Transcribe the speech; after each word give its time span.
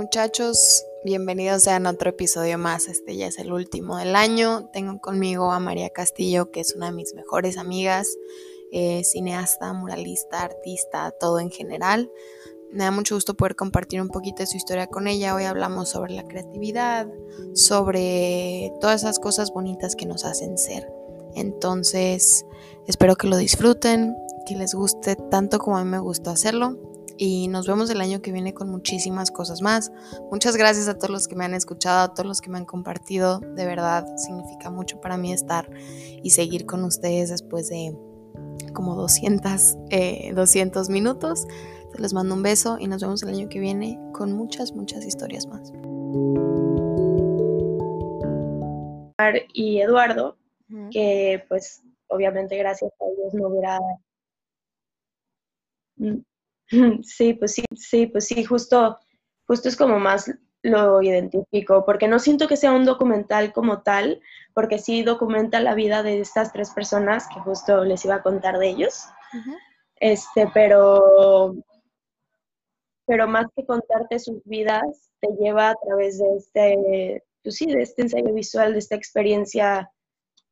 muchachos, 0.00 0.86
bienvenidos 1.04 1.64
sean 1.64 1.86
a 1.86 1.90
otro 1.90 2.08
episodio 2.08 2.56
más. 2.56 2.88
Este 2.88 3.16
ya 3.16 3.26
es 3.26 3.38
el 3.38 3.52
último 3.52 3.98
del 3.98 4.16
año. 4.16 4.70
Tengo 4.72 4.98
conmigo 4.98 5.52
a 5.52 5.60
María 5.60 5.90
Castillo, 5.90 6.50
que 6.50 6.60
es 6.60 6.74
una 6.74 6.86
de 6.86 6.92
mis 6.92 7.12
mejores 7.14 7.58
amigas, 7.58 8.16
eh, 8.72 9.04
cineasta, 9.04 9.74
muralista, 9.74 10.40
artista, 10.40 11.10
todo 11.10 11.38
en 11.38 11.50
general. 11.50 12.10
Me 12.72 12.84
da 12.84 12.90
mucho 12.90 13.14
gusto 13.14 13.34
poder 13.34 13.56
compartir 13.56 14.00
un 14.00 14.08
poquito 14.08 14.42
de 14.42 14.46
su 14.46 14.56
historia 14.56 14.86
con 14.86 15.06
ella. 15.06 15.34
Hoy 15.34 15.44
hablamos 15.44 15.90
sobre 15.90 16.14
la 16.14 16.26
creatividad, 16.26 17.06
sobre 17.52 18.72
todas 18.80 19.02
esas 19.02 19.18
cosas 19.18 19.52
bonitas 19.52 19.96
que 19.96 20.06
nos 20.06 20.24
hacen 20.24 20.56
ser. 20.56 20.90
Entonces, 21.34 22.46
espero 22.86 23.16
que 23.16 23.26
lo 23.26 23.36
disfruten, 23.36 24.16
que 24.46 24.56
les 24.56 24.72
guste 24.72 25.16
tanto 25.30 25.58
como 25.58 25.76
a 25.76 25.84
mí 25.84 25.90
me 25.90 25.98
gustó 25.98 26.30
hacerlo 26.30 26.89
y 27.22 27.48
nos 27.48 27.66
vemos 27.66 27.90
el 27.90 28.00
año 28.00 28.22
que 28.22 28.32
viene 28.32 28.54
con 28.54 28.70
muchísimas 28.70 29.30
cosas 29.30 29.60
más. 29.60 29.92
Muchas 30.30 30.56
gracias 30.56 30.88
a 30.88 30.94
todos 30.94 31.10
los 31.10 31.28
que 31.28 31.36
me 31.36 31.44
han 31.44 31.52
escuchado, 31.52 32.00
a 32.00 32.14
todos 32.14 32.26
los 32.26 32.40
que 32.40 32.48
me 32.48 32.56
han 32.56 32.64
compartido. 32.64 33.40
De 33.40 33.66
verdad, 33.66 34.06
significa 34.16 34.70
mucho 34.70 35.02
para 35.02 35.18
mí 35.18 35.30
estar 35.30 35.68
y 36.22 36.30
seguir 36.30 36.64
con 36.64 36.82
ustedes 36.82 37.28
después 37.28 37.68
de 37.68 37.94
como 38.72 38.94
200, 38.94 39.76
200 40.34 40.88
eh, 40.88 40.92
minutos. 40.92 41.46
les 41.98 42.14
mando 42.14 42.34
un 42.34 42.42
beso 42.42 42.78
y 42.80 42.88
nos 42.88 43.02
vemos 43.02 43.22
el 43.22 43.28
año 43.28 43.50
que 43.50 43.60
viene 43.60 44.00
con 44.14 44.32
muchas, 44.32 44.72
muchas 44.72 45.04
historias 45.04 45.46
más. 45.46 45.70
Y 49.52 49.82
Eduardo, 49.82 50.38
que 50.90 51.44
pues 51.50 51.82
obviamente 52.08 52.56
gracias 52.56 52.90
a 52.98 53.04
Dios 53.14 53.34
no 53.34 53.48
hubiera 53.48 53.78
Sí, 57.02 57.34
pues 57.34 57.54
sí, 57.54 57.64
sí, 57.74 58.06
pues 58.06 58.26
sí, 58.26 58.44
justo, 58.44 58.98
justo 59.46 59.68
es 59.68 59.76
como 59.76 59.98
más 59.98 60.30
lo 60.62 61.00
identifico, 61.02 61.84
porque 61.86 62.06
no 62.06 62.18
siento 62.18 62.46
que 62.46 62.56
sea 62.56 62.72
un 62.72 62.84
documental 62.84 63.52
como 63.52 63.82
tal, 63.82 64.20
porque 64.54 64.78
sí 64.78 65.02
documenta 65.02 65.60
la 65.60 65.74
vida 65.74 66.02
de 66.02 66.20
estas 66.20 66.52
tres 66.52 66.70
personas 66.70 67.26
que 67.32 67.40
justo 67.40 67.84
les 67.84 68.04
iba 68.04 68.16
a 68.16 68.22
contar 68.22 68.58
de 68.58 68.68
ellos. 68.68 69.06
Este, 69.96 70.48
pero, 70.52 71.54
pero 73.06 73.26
más 73.26 73.46
que 73.56 73.64
contarte 73.64 74.18
sus 74.18 74.42
vidas, 74.44 75.10
te 75.20 75.28
lleva 75.40 75.70
a 75.70 75.76
través 75.76 76.18
de 76.18 76.36
este, 76.36 77.24
pues 77.42 77.56
sí, 77.56 77.66
de 77.66 77.82
este 77.82 78.02
ensayo 78.02 78.32
visual, 78.34 78.72
de 78.74 78.80
esta 78.80 78.96
experiencia 78.96 79.90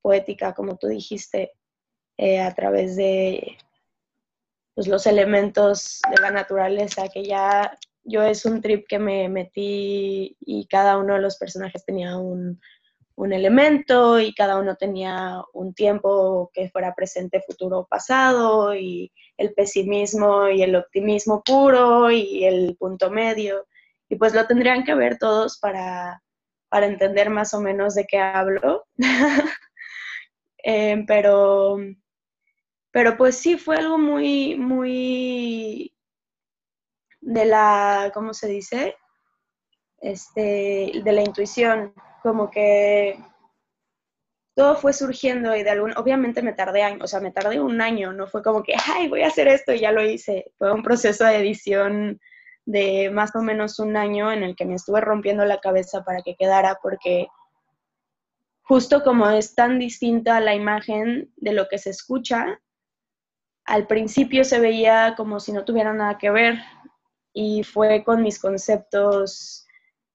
poética, 0.01 0.55
como 0.55 0.77
tú 0.77 0.87
dijiste, 0.87 1.53
eh, 2.17 2.41
a 2.41 2.55
través 2.55 2.97
de 2.97 3.59
pues, 4.79 4.87
los 4.87 5.07
elementos 5.09 5.99
de 6.09 6.23
la 6.23 6.31
naturaleza, 6.31 7.09
que 7.09 7.25
ya 7.25 7.77
yo 8.05 8.23
es 8.23 8.45
un 8.45 8.61
trip 8.61 8.87
que 8.87 9.01
me 9.01 9.29
metí 9.29 10.37
y 10.39 10.69
cada 10.69 10.99
uno 10.99 11.15
de 11.15 11.21
los 11.21 11.37
personajes 11.37 11.85
tenía 11.85 12.17
un, 12.17 12.61
un 13.17 13.33
elemento 13.33 14.21
y 14.21 14.33
cada 14.33 14.57
uno 14.57 14.77
tenía 14.77 15.43
un 15.53 15.75
tiempo 15.75 16.53
que 16.55 16.71
fuera 16.71 16.95
presente, 16.95 17.43
futuro, 17.45 17.89
pasado 17.91 18.73
y 18.73 19.11
el 19.37 19.53
pesimismo 19.53 20.49
y 20.49 20.63
el 20.63 20.77
optimismo 20.77 21.43
puro 21.45 22.13
y 22.13 22.45
el 22.45 22.77
punto 22.79 23.11
medio. 23.11 23.67
Y 24.09 24.15
pues 24.15 24.33
lo 24.33 24.47
tendrían 24.47 24.85
que 24.85 24.95
ver 24.95 25.19
todos 25.19 25.59
para, 25.59 26.23
para 26.69 26.87
entender 26.87 27.31
más 27.31 27.53
o 27.53 27.61
menos 27.61 27.97
de 27.97 28.07
qué 28.07 28.19
hablo. 28.19 28.87
eh, 30.63 31.03
pero 31.09 31.79
pero 32.99 33.17
pues 33.17 33.39
sí, 33.39 33.57
fue 33.57 33.77
algo 33.77 33.97
muy, 33.97 34.57
muy 34.57 35.95
de 37.21 37.45
la, 37.45 38.11
¿cómo 38.13 38.35
se 38.35 38.49
dice? 38.49 38.97
Este, 40.01 40.91
de 41.05 41.13
la 41.13 41.23
intuición, 41.23 41.95
como 42.25 42.51
que 42.51 43.17
todo 44.57 44.75
fue 44.75 44.93
surgiendo 44.93 45.55
y 45.55 45.63
de 45.63 45.71
algún, 45.71 45.97
obviamente 45.97 46.43
me 46.43 46.55
tardé 46.55 46.99
o 47.01 47.07
sea, 47.07 47.21
me 47.21 47.31
tardé 47.31 47.61
un 47.61 47.81
año, 47.81 48.13
no 48.13 48.27
fue 48.27 48.43
como 48.43 48.65
que, 48.65 48.75
ay, 48.89 49.07
voy 49.07 49.23
a 49.23 49.29
hacer 49.29 49.47
esto 49.47 49.73
y 49.73 49.79
ya 49.79 49.93
lo 49.93 50.05
hice. 50.05 50.51
Fue 50.59 50.73
un 50.73 50.83
proceso 50.83 51.25
de 51.25 51.37
edición 51.37 52.21
de 52.65 53.11
más 53.11 53.33
o 53.37 53.43
menos 53.43 53.79
un 53.79 53.97
año 53.97 54.33
en 54.33 54.43
el 54.43 54.57
que 54.57 54.65
me 54.65 54.75
estuve 54.75 55.01
rompiendo 55.01 55.45
la 55.45 55.61
cabeza 55.61 56.03
para 56.03 56.23
que 56.23 56.35
quedara, 56.35 56.81
porque 56.83 57.29
justo 58.63 59.05
como 59.05 59.31
es 59.31 59.55
tan 59.55 59.79
distinta 59.79 60.41
la 60.41 60.57
imagen 60.57 61.33
de 61.37 61.53
lo 61.53 61.69
que 61.69 61.79
se 61.79 61.91
escucha, 61.91 62.61
al 63.69 63.87
principio 63.87 64.45
se 64.45 64.61
veía 64.61 65.15
como 65.15 65.41
si 65.41 65.53
no 65.53 65.65
tuviera 65.65 65.93
nada 65.93 66.17
que 66.17 66.31
ver 66.31 66.59
y 67.35 67.63
fue 67.65 68.03
con 68.03 68.23
mis 68.23 68.41
conceptos 68.41 69.67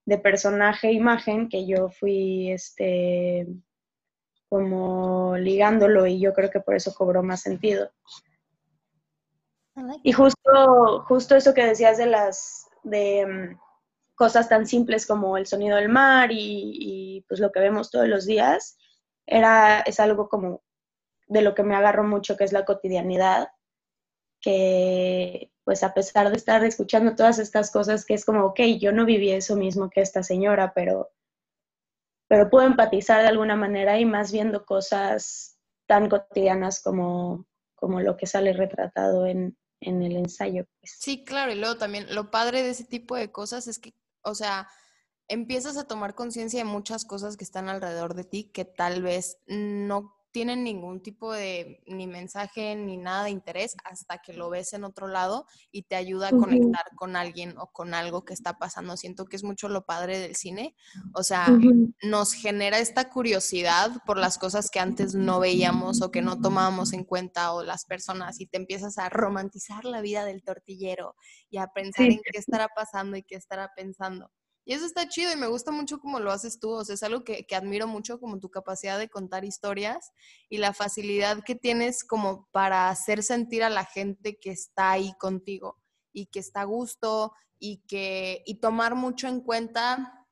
de 0.06 0.18
personaje 0.18 0.88
e 0.88 0.94
imagen 0.94 1.50
que 1.50 1.68
yo 1.68 1.90
fui 1.90 2.52
este 2.52 3.48
como 4.50 5.38
ligándolo 5.38 6.08
y 6.08 6.20
yo 6.20 6.34
creo 6.34 6.50
que 6.50 6.62
por 6.62 6.76
eso 6.76 6.94
cobró 6.96 7.22
más 7.22 7.42
sentido. 7.42 7.92
Y 10.04 10.12
justo, 10.12 11.04
justo 11.08 11.36
eso 11.36 11.54
que 11.54 11.66
decías 11.66 11.98
de 11.98 12.08
las 12.08 12.68
de 12.84 13.26
mm, 13.26 13.60
cosas 14.16 14.50
tan 14.50 14.66
simples 14.66 15.06
como 15.06 15.38
el 15.38 15.46
sonido 15.46 15.78
del 15.78 15.90
mar 15.90 16.32
y, 16.32 16.38
y, 16.40 17.22
pues 17.28 17.40
lo 17.40 17.52
que 17.52 17.60
vemos 17.60 17.90
todos 17.90 18.08
los 18.08 18.26
días, 18.26 18.78
era, 19.26 19.82
es 19.82 20.00
algo 20.00 20.30
como 20.30 20.62
de 21.28 21.42
lo 21.42 21.56
que 21.56 21.64
me 21.64 21.76
agarro 21.76 22.04
mucho, 22.04 22.38
que 22.38 22.44
es 22.44 22.52
la 22.52 22.66
cotidianidad, 22.66 23.50
que 24.42 25.52
pues 25.64 25.84
a 25.84 25.94
pesar 25.94 26.30
de 26.30 26.36
estar 26.36 26.64
escuchando 26.66 27.16
todas 27.16 27.40
estas 27.40 27.72
cosas, 27.72 28.06
que 28.06 28.14
es 28.14 28.26
como, 28.26 28.46
ok, 28.46 28.60
yo 28.80 28.92
no 28.92 29.06
viví 29.06 29.32
eso 29.32 29.56
mismo 29.56 29.90
que 29.90 30.02
esta 30.02 30.22
señora, 30.22 30.74
pero, 30.74 31.12
pero 32.28 32.50
puedo 32.50 32.68
empatizar 32.68 33.22
de 33.22 33.30
alguna 33.30 33.56
manera 33.56 33.98
y 34.00 34.06
más 34.06 34.32
viendo 34.32 34.66
cosas 34.66 35.58
tan 35.88 36.10
cotidianas 36.10 36.82
como, 36.82 37.48
como 37.76 38.02
lo 38.02 38.18
que 38.18 38.26
sale 38.26 38.52
retratado 38.52 39.26
en, 39.26 39.58
en 39.80 40.04
el 40.04 40.18
ensayo. 40.18 40.66
Pues. 40.80 40.98
Sí, 41.00 41.24
claro, 41.24 41.54
y 41.54 41.56
luego 41.56 41.78
también 41.78 42.14
lo 42.14 42.30
padre 42.30 42.64
de 42.64 42.72
ese 42.72 42.84
tipo 42.84 43.16
de 43.16 43.32
cosas 43.32 43.68
es 43.68 43.80
que, 43.80 43.94
o 44.24 44.36
sea, 44.36 44.68
empiezas 45.30 45.78
a 45.78 45.88
tomar 45.88 46.16
conciencia 46.16 46.60
de 46.60 46.70
muchas 46.70 47.06
cosas 47.06 47.38
que 47.38 47.46
están 47.46 47.70
alrededor 47.70 48.14
de 48.14 48.26
ti 48.26 48.52
que 48.54 48.66
tal 48.66 49.02
vez 49.02 49.42
no 49.48 50.14
tienen 50.34 50.64
ningún 50.64 51.02
tipo 51.02 51.32
de 51.32 51.82
ni 51.86 52.08
mensaje 52.08 52.76
ni 52.76 52.98
nada 52.98 53.26
de 53.26 53.30
interés 53.30 53.76
hasta 53.86 54.18
que 54.18 54.34
lo 54.34 54.50
ves 54.50 54.74
en 54.74 54.84
otro 54.84 55.08
lado 55.08 55.46
y 55.72 55.84
te 55.84 55.96
ayuda 55.96 56.30
a 56.30 56.32
conectar 56.32 56.84
con 56.96 57.16
alguien 57.16 57.54
o 57.60 57.68
con 57.68 57.94
algo 57.94 58.26
que 58.26 58.34
está 58.34 58.58
pasando. 58.58 58.98
Siento 58.98 59.26
que 59.26 59.36
es 59.36 59.44
mucho 59.44 59.70
lo 59.70 59.86
padre 59.86 60.18
del 60.18 60.36
cine. 60.36 60.76
O 61.14 61.22
sea, 61.22 61.48
nos 62.02 62.34
genera 62.34 62.80
esta 62.80 63.10
curiosidad 63.12 63.92
por 64.08 64.18
las 64.18 64.40
cosas 64.40 64.72
que 64.72 64.80
antes 64.80 65.14
no 65.14 65.40
veíamos 65.40 66.02
o 66.02 66.10
que 66.10 66.24
no 66.24 66.42
tomábamos 66.42 66.94
en 66.94 67.04
cuenta 67.04 67.54
o 67.54 67.64
las 67.64 67.86
personas 67.86 68.42
y 68.42 68.48
te 68.48 68.58
empiezas 68.58 68.98
a 68.98 69.10
romantizar 69.10 69.86
la 69.86 70.02
vida 70.02 70.26
del 70.26 70.44
tortillero 70.44 71.16
y 71.52 71.60
a 71.60 71.68
pensar 71.68 72.08
en 72.08 72.20
qué 72.24 72.40
estará 72.40 72.70
pasando 72.70 73.18
y 73.18 73.24
qué 73.24 73.36
estará 73.36 73.72
pensando. 73.76 74.32
Y 74.66 74.74
eso 74.74 74.86
está 74.86 75.08
chido 75.10 75.32
y 75.32 75.36
me 75.36 75.48
gusta 75.48 75.72
mucho 75.72 76.00
cómo 76.00 76.20
lo 76.20 76.32
haces 76.32 76.60
tú, 76.60 76.72
o 76.72 76.86
sea, 76.86 76.96
es 76.96 77.04
algo 77.04 77.24
que, 77.24 77.46
admiro 77.54 77.86
mucho 77.86 78.20
como 78.20 78.40
tu 78.40 78.50
capacidad 78.50 78.98
de 78.98 79.10
contar 79.10 79.44
historias 79.44 80.12
y 80.50 80.58
la 80.58 80.74
facilidad 80.74 81.44
que 81.44 81.56
tienes 81.56 82.04
como 82.04 82.48
para 82.52 82.90
hacer 82.90 83.24
sentir 83.24 83.64
a 83.64 83.70
la 83.70 83.86
gente 83.86 84.38
que 84.40 84.52
está 84.52 84.92
ahí 84.92 85.14
contigo 85.20 85.78
y 86.14 86.28
que 86.28 86.40
está 86.40 86.62
a 86.62 86.66
gusto 86.66 87.34
y 87.60 87.84
que 87.88 88.42
y 88.46 88.56
tomar 88.56 88.96
mucho 88.96 89.28
en 89.28 89.42
cuenta 89.42 90.26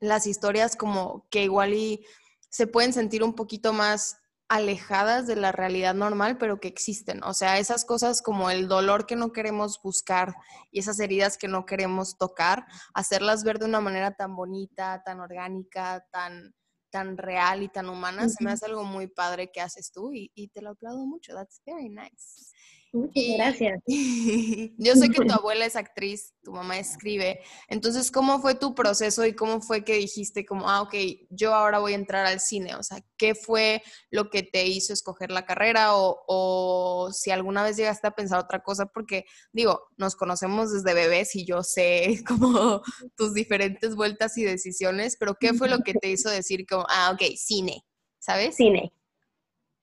las 0.00 0.26
historias 0.26 0.76
como 0.76 1.26
que 1.30 1.44
igual 1.44 1.74
y 1.74 2.04
se 2.48 2.66
pueden 2.66 2.92
sentir 2.92 3.22
un 3.22 3.34
poquito 3.34 3.72
más 3.72 4.16
alejadas 4.48 5.26
de 5.26 5.36
la 5.36 5.52
realidad 5.52 5.94
normal, 5.94 6.38
pero 6.38 6.60
que 6.60 6.68
existen. 6.68 7.22
O 7.24 7.34
sea, 7.34 7.58
esas 7.58 7.84
cosas 7.84 8.22
como 8.22 8.50
el 8.50 8.68
dolor 8.68 9.06
que 9.06 9.16
no 9.16 9.32
queremos 9.32 9.80
buscar 9.82 10.34
y 10.70 10.80
esas 10.80 11.00
heridas 11.00 11.38
que 11.38 11.48
no 11.48 11.66
queremos 11.66 12.18
tocar, 12.18 12.66
hacerlas 12.92 13.44
ver 13.44 13.58
de 13.58 13.66
una 13.66 13.80
manera 13.80 14.14
tan 14.14 14.36
bonita, 14.36 15.02
tan 15.04 15.20
orgánica, 15.20 16.04
tan, 16.12 16.54
tan 16.90 17.16
real 17.16 17.62
y 17.62 17.68
tan 17.68 17.88
humana, 17.88 18.28
se 18.28 18.44
me 18.44 18.52
hace 18.52 18.66
algo 18.66 18.84
muy 18.84 19.06
padre 19.06 19.50
que 19.50 19.60
haces 19.60 19.90
tú 19.92 20.12
y, 20.12 20.30
y 20.34 20.48
te 20.48 20.62
lo 20.62 20.70
aplaudo 20.70 21.06
mucho. 21.06 21.34
That's 21.34 21.60
very 21.64 21.88
nice. 21.88 22.52
Muchas 22.94 23.24
gracias. 23.36 23.82
Yo 24.78 24.94
sé 24.94 25.08
que 25.08 25.24
tu 25.24 25.32
abuela 25.34 25.66
es 25.66 25.74
actriz, 25.74 26.32
tu 26.44 26.52
mamá 26.52 26.78
escribe. 26.78 27.40
Entonces, 27.66 28.12
¿cómo 28.12 28.40
fue 28.40 28.54
tu 28.54 28.72
proceso 28.76 29.26
y 29.26 29.34
cómo 29.34 29.60
fue 29.60 29.82
que 29.82 29.94
dijiste 29.96 30.46
como, 30.46 30.70
ah, 30.70 30.82
ok, 30.82 30.94
yo 31.28 31.54
ahora 31.54 31.80
voy 31.80 31.92
a 31.92 31.96
entrar 31.96 32.24
al 32.24 32.38
cine? 32.38 32.76
O 32.76 32.84
sea, 32.84 33.04
¿qué 33.16 33.34
fue 33.34 33.82
lo 34.10 34.30
que 34.30 34.44
te 34.44 34.66
hizo 34.66 34.92
escoger 34.92 35.32
la 35.32 35.44
carrera 35.44 35.96
o, 35.96 36.22
o 36.28 37.10
si 37.12 37.32
alguna 37.32 37.64
vez 37.64 37.76
llegaste 37.76 38.06
a 38.06 38.12
pensar 38.12 38.38
otra 38.38 38.62
cosa? 38.62 38.86
Porque, 38.86 39.24
digo, 39.52 39.88
nos 39.96 40.14
conocemos 40.14 40.72
desde 40.72 40.94
bebés 40.94 41.34
y 41.34 41.44
yo 41.44 41.64
sé 41.64 42.22
como 42.28 42.80
tus 43.16 43.34
diferentes 43.34 43.96
vueltas 43.96 44.38
y 44.38 44.44
decisiones, 44.44 45.16
pero 45.18 45.34
¿qué 45.34 45.52
fue 45.52 45.68
lo 45.68 45.80
que 45.80 45.94
te 45.94 46.10
hizo 46.10 46.30
decir 46.30 46.64
como, 46.64 46.86
ah, 46.88 47.10
ok, 47.12 47.22
cine, 47.36 47.84
¿sabes? 48.20 48.54
Cine. 48.54 48.92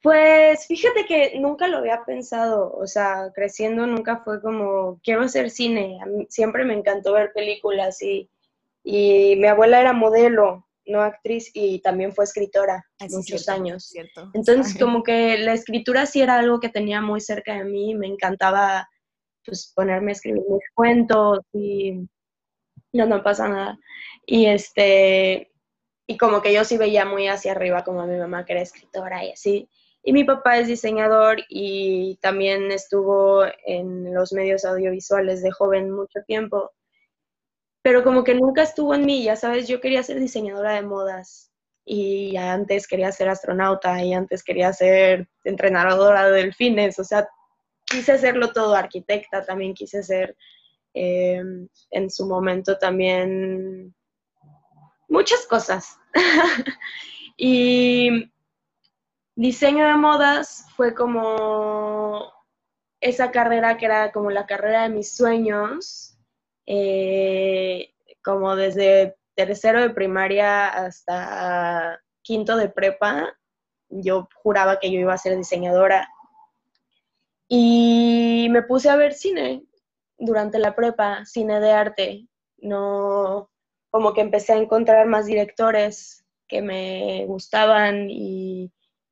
Pues 0.02 0.66
fíjate 0.66 1.06
que 1.06 1.40
nunca 1.40 1.68
lo 1.68 1.78
había 1.78 2.04
pensado, 2.06 2.74
o 2.74 2.88
sea, 2.88 3.32
creciendo 3.36 3.86
nunca 3.86 4.22
fue 4.24 4.42
como, 4.42 5.00
quiero 5.04 5.22
hacer 5.22 5.52
cine, 5.52 6.00
siempre 6.30 6.66
me 6.66 6.74
encantó 6.74 7.14
ver 7.14 7.32
películas 7.34 8.02
y, 8.02 8.30
Y 8.84 9.36
mi 9.38 9.48
abuela 9.48 9.80
era 9.80 9.94
modelo, 9.94 10.68
no 10.88 11.02
actriz, 11.02 11.52
y 11.54 11.82
también 11.82 12.14
fue 12.14 12.26
escritora 12.26 12.84
Ah, 13.00 13.08
sí, 13.08 13.16
muchos 13.16 13.44
cierto, 13.44 13.52
años. 13.52 13.86
Cierto. 13.86 14.32
Entonces, 14.34 14.76
como 14.80 15.04
que 15.04 15.38
la 15.38 15.54
escritura 15.54 16.08
sí 16.08 16.22
era 16.22 16.40
algo 16.40 16.60
que 16.60 16.70
tenía 16.70 17.02
muy 17.02 17.22
cerca 17.22 17.54
de 17.56 17.66
mí, 17.66 17.94
me 17.96 18.08
encantaba 18.08 18.90
pues 19.46 19.72
ponerme 19.76 20.12
a 20.12 20.14
escribir 20.14 20.44
mis 20.50 20.64
cuentos 20.74 21.40
y 21.54 22.08
no, 22.94 23.06
no 23.06 23.24
pasa 23.24 23.48
nada. 23.48 23.80
Y 24.26 24.48
este, 24.48 25.52
y 26.08 26.18
como 26.18 26.42
que 26.42 26.54
yo 26.54 26.64
sí 26.66 26.78
veía 26.78 27.06
muy 27.06 27.28
hacia 27.28 27.52
arriba 27.54 27.84
como 27.84 28.02
a 28.02 28.08
mi 28.08 28.18
mamá 28.18 28.46
que 28.46 28.54
era 28.54 28.62
escritora 28.62 29.24
y 29.26 29.32
así. 29.32 29.70
Y 30.04 30.14
mi 30.14 30.24
papá 30.24 30.58
es 30.58 30.68
diseñador 30.68 31.42
y 31.48 32.18
también 32.22 32.72
estuvo 32.72 33.44
en 33.66 34.14
los 34.14 34.34
medios 34.34 34.66
audiovisuales 34.66 35.44
de 35.44 35.52
joven 35.52 35.92
mucho 35.92 36.22
tiempo. 36.26 36.72
Pero 37.84 38.04
como 38.04 38.24
que 38.24 38.36
nunca 38.36 38.64
estuvo 38.64 38.96
en 38.96 39.06
mí, 39.06 39.24
ya 39.24 39.36
sabes, 39.36 39.68
yo 39.68 39.80
quería 39.80 40.04
ser 40.04 40.20
diseñadora 40.20 40.74
de 40.74 40.82
modas 40.84 41.52
y 41.86 42.36
antes 42.38 42.88
quería 42.88 43.12
ser 43.12 43.30
astronauta 43.30 44.04
y 44.04 44.14
antes 44.14 44.44
quería 44.44 44.72
ser 44.74 45.28
entrenadora 45.44 46.30
de 46.30 46.44
delfines, 46.44 47.00
o 47.00 47.04
sea, 47.04 47.28
quise 47.86 48.14
hacerlo 48.14 48.52
todo, 48.52 48.76
arquitecta 48.76 49.44
también 49.44 49.74
quise 49.74 50.04
ser, 50.04 50.36
eh, 50.94 51.42
en 51.92 52.10
su 52.10 52.28
momento 52.28 52.78
también 52.78 53.96
muchas 55.10 55.46
cosas. 55.48 55.98
y 57.38 58.32
diseño 59.42 59.88
de 59.88 59.96
modas 59.96 60.68
fue 60.76 60.94
como 60.94 62.32
esa 63.02 63.32
carrera 63.32 63.76
que 63.78 63.86
era 63.86 64.12
como 64.12 64.30
la 64.30 64.46
carrera 64.46 64.84
de 64.84 64.90
mis 64.90 65.16
sueños, 65.16 66.16
eh, 66.68 67.92
como 68.24 68.56
desde 68.56 69.18
tercero 69.34 69.82
de 69.82 69.90
primaria 69.90 70.68
hasta 70.68 72.00
quinto 72.22 72.56
de 72.56 72.70
prepa, 72.70 73.36
yo 73.90 74.30
juraba 74.36 74.80
que 74.80 74.92
yo 74.92 75.00
iba 75.00 75.14
a 75.16 75.18
ser 75.18 75.36
diseñadora. 75.36 76.08
Y 77.48 78.48
me 78.52 78.62
puse 78.62 78.92
a 78.92 78.96
ver 78.96 79.14
cine 79.14 79.66
durante 80.20 80.60
la 80.60 80.76
prepa, 80.76 81.26
cine 81.26 81.60
de 81.60 81.72
arte. 81.72 82.28
No, 82.58 83.50
como 83.90 84.14
que 84.14 84.22
empecé 84.22 84.54
a 84.54 84.58
encontrar 84.58 85.08
más 85.08 85.26
directores 85.26 86.24
que 86.48 86.62
me 86.62 87.26
gustaban 87.26 88.08
y 88.08 88.72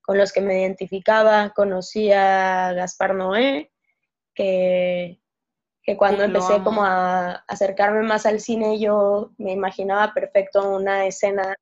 con 0.09 0.17
los 0.17 0.33
que 0.33 0.41
me 0.41 0.61
identificaba. 0.61 1.51
Conocí 1.51 2.11
a 2.11 2.73
Gaspar 2.73 3.13
Noé, 3.13 3.71
que, 4.33 5.21
que 5.83 5.97
cuando 5.97 6.23
empecé 6.23 6.63
como 6.63 6.83
a 6.83 7.43
acercarme 7.47 8.01
más 8.01 8.25
al 8.25 8.39
cine, 8.39 8.79
yo 8.79 9.29
me 9.37 9.51
imaginaba 9.51 10.11
perfecto 10.15 10.67
una 10.67 11.05
escena 11.05 11.55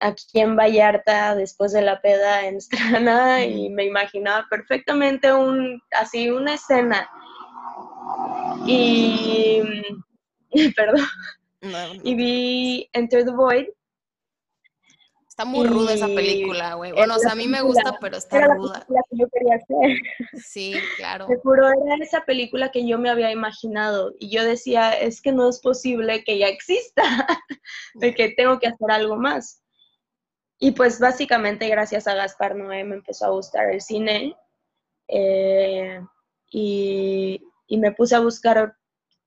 aquí 0.00 0.40
en 0.40 0.56
Vallarta 0.56 1.36
después 1.36 1.70
de 1.70 1.82
la 1.82 2.00
peda 2.00 2.48
en 2.48 2.60
Strana 2.60 3.44
y 3.44 3.70
me 3.70 3.84
imaginaba 3.84 4.48
perfectamente 4.50 5.32
un, 5.32 5.80
así 5.92 6.30
una 6.30 6.54
escena. 6.54 7.08
Y, 8.66 9.62
perdón, 10.74 11.06
No, 11.60 11.94
no. 11.94 12.00
y 12.02 12.14
vi 12.16 12.90
Enter 12.92 13.24
the 13.24 13.30
Void. 13.30 13.66
Está 15.38 15.48
muy 15.48 15.68
ruda 15.68 15.94
esa 15.94 16.08
y 16.08 16.16
película, 16.16 16.74
güey. 16.74 16.90
Bueno, 16.90 17.14
o 17.14 17.18
sea, 17.20 17.28
la 17.28 17.32
a 17.34 17.36
mí 17.36 17.46
me 17.46 17.60
gusta, 17.62 17.96
pero 18.00 18.16
está 18.16 18.38
Era 18.38 18.48
la 18.48 18.54
ruda. 18.54 18.72
película 18.72 19.02
que 19.08 19.16
yo 19.18 19.28
quería 19.28 19.54
hacer. 19.54 19.98
Sí, 20.44 20.74
claro. 20.96 21.26
Te 21.28 21.36
juro, 21.36 21.68
era 21.68 21.94
esa 22.02 22.24
película 22.24 22.72
que 22.72 22.84
yo 22.84 22.98
me 22.98 23.08
había 23.08 23.30
imaginado 23.30 24.12
y 24.18 24.30
yo 24.34 24.42
decía, 24.44 24.90
es 24.90 25.22
que 25.22 25.30
no 25.30 25.48
es 25.48 25.60
posible 25.60 26.24
que 26.24 26.38
ya 26.38 26.48
exista, 26.48 27.04
de 27.94 28.14
que 28.16 28.30
tengo 28.30 28.58
que 28.58 28.66
hacer 28.66 28.90
algo 28.90 29.14
más. 29.14 29.62
Y 30.58 30.72
pues 30.72 30.98
básicamente 30.98 31.68
gracias 31.68 32.08
a 32.08 32.14
Gaspar 32.14 32.56
Noé 32.56 32.82
me 32.82 32.96
empezó 32.96 33.26
a 33.26 33.30
gustar 33.30 33.70
el 33.70 33.80
cine 33.80 34.34
eh, 35.06 36.00
y, 36.50 37.40
y 37.68 37.78
me 37.78 37.92
puse 37.92 38.16
a 38.16 38.20
buscar 38.20 38.74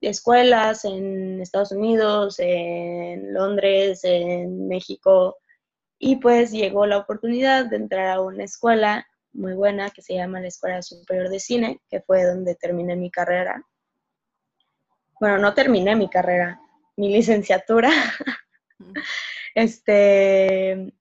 escuelas 0.01 0.83
en 0.83 1.39
Estados 1.39 1.71
Unidos, 1.71 2.35
en 2.39 3.33
Londres, 3.33 4.01
en 4.03 4.67
México 4.67 5.37
y 6.03 6.15
pues 6.15 6.51
llegó 6.51 6.87
la 6.87 6.97
oportunidad 6.97 7.67
de 7.67 7.75
entrar 7.75 8.07
a 8.07 8.21
una 8.21 8.43
escuela 8.43 9.05
muy 9.33 9.53
buena 9.53 9.91
que 9.91 10.01
se 10.01 10.15
llama 10.15 10.41
la 10.41 10.47
Escuela 10.47 10.81
Superior 10.81 11.29
de 11.29 11.39
Cine, 11.39 11.79
que 11.91 12.01
fue 12.01 12.23
donde 12.23 12.55
terminé 12.55 12.95
mi 12.95 13.11
carrera. 13.11 13.63
Bueno, 15.19 15.37
no 15.37 15.53
terminé 15.53 15.95
mi 15.95 16.09
carrera, 16.09 16.59
mi 16.97 17.13
licenciatura. 17.13 17.89
Este, 19.53 20.93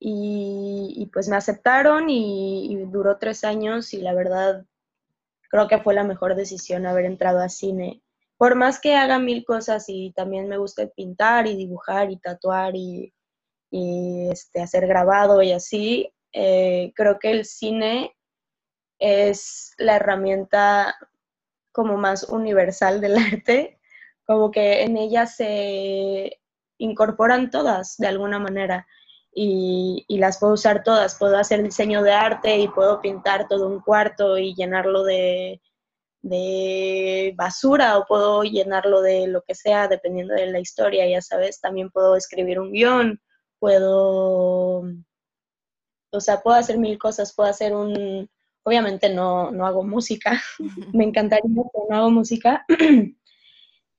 y, 0.00 0.94
y 0.96 1.06
pues 1.12 1.28
me 1.28 1.36
aceptaron 1.36 2.10
y, 2.10 2.72
y 2.72 2.76
duró 2.86 3.18
tres 3.18 3.44
años 3.44 3.94
y 3.94 3.98
la 3.98 4.12
verdad 4.12 4.66
creo 5.48 5.68
que 5.68 5.78
fue 5.78 5.94
la 5.94 6.02
mejor 6.02 6.34
decisión 6.34 6.86
haber 6.86 7.04
entrado 7.04 7.38
a 7.38 7.48
cine. 7.48 8.02
Por 8.36 8.56
más 8.56 8.80
que 8.80 8.96
haga 8.96 9.20
mil 9.20 9.44
cosas 9.44 9.84
y 9.86 10.12
también 10.12 10.48
me 10.48 10.58
gusta 10.58 10.88
pintar 10.88 11.46
y 11.46 11.56
dibujar 11.56 12.10
y 12.10 12.18
tatuar 12.18 12.74
y, 12.74 13.14
y, 13.74 14.28
este, 14.30 14.62
hacer 14.62 14.86
grabado 14.86 15.42
y 15.42 15.50
así, 15.50 16.12
eh, 16.32 16.92
creo 16.94 17.18
que 17.18 17.32
el 17.32 17.44
cine 17.44 18.14
es 19.00 19.72
la 19.78 19.96
herramienta 19.96 20.94
como 21.72 21.96
más 21.96 22.22
universal 22.28 23.00
del 23.00 23.16
arte, 23.34 23.80
como 24.26 24.52
que 24.52 24.82
en 24.84 24.96
ella 24.96 25.26
se 25.26 26.40
incorporan 26.78 27.50
todas 27.50 27.96
de 27.98 28.06
alguna 28.06 28.38
manera 28.38 28.86
y, 29.32 30.04
y, 30.06 30.18
las 30.18 30.38
puedo 30.38 30.52
usar 30.52 30.84
todas. 30.84 31.16
Puedo 31.18 31.36
hacer 31.36 31.60
diseño 31.62 32.02
de 32.04 32.12
arte 32.12 32.58
y 32.58 32.68
puedo 32.68 33.00
pintar 33.00 33.48
todo 33.48 33.66
un 33.66 33.80
cuarto 33.80 34.38
y 34.38 34.54
llenarlo 34.54 35.02
de, 35.02 35.60
de 36.22 37.34
basura 37.36 37.98
o 37.98 38.06
puedo 38.06 38.44
llenarlo 38.44 39.02
de 39.02 39.26
lo 39.26 39.42
que 39.42 39.56
sea 39.56 39.88
dependiendo 39.88 40.34
de 40.34 40.46
la 40.46 40.60
historia, 40.60 41.08
ya 41.08 41.20
sabes. 41.20 41.60
También 41.60 41.90
puedo 41.90 42.14
escribir 42.16 42.60
un 42.60 42.72
guion, 42.72 43.20
puedo, 43.64 44.80
o 46.10 46.20
sea, 46.20 46.42
puedo 46.42 46.58
hacer 46.58 46.76
mil 46.76 46.98
cosas, 46.98 47.32
puedo 47.34 47.48
hacer 47.48 47.74
un, 47.74 48.28
obviamente 48.62 49.08
no, 49.08 49.50
no 49.52 49.66
hago 49.66 49.82
música, 49.82 50.38
me 50.92 51.04
encantaría, 51.04 51.62
pero 51.72 51.86
no 51.88 51.96
hago 51.96 52.10
música. 52.10 52.66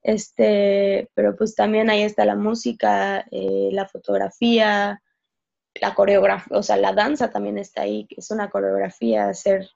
Este, 0.07 1.10
pero 1.15 1.36
pues 1.36 1.55
también 1.55 1.89
ahí 1.89 2.03
está 2.03 2.25
la 2.25 2.36
música, 2.36 3.25
eh, 3.31 3.69
la 3.72 3.88
fotografía, 3.88 5.01
la 5.81 5.95
coreografía, 5.95 6.55
o 6.55 6.62
sea, 6.62 6.77
la 6.77 6.93
danza 6.93 7.31
también 7.31 7.57
está 7.57 7.81
ahí, 7.81 8.05
que 8.05 8.17
es 8.19 8.29
una 8.29 8.51
coreografía, 8.51 9.27
hacer, 9.29 9.67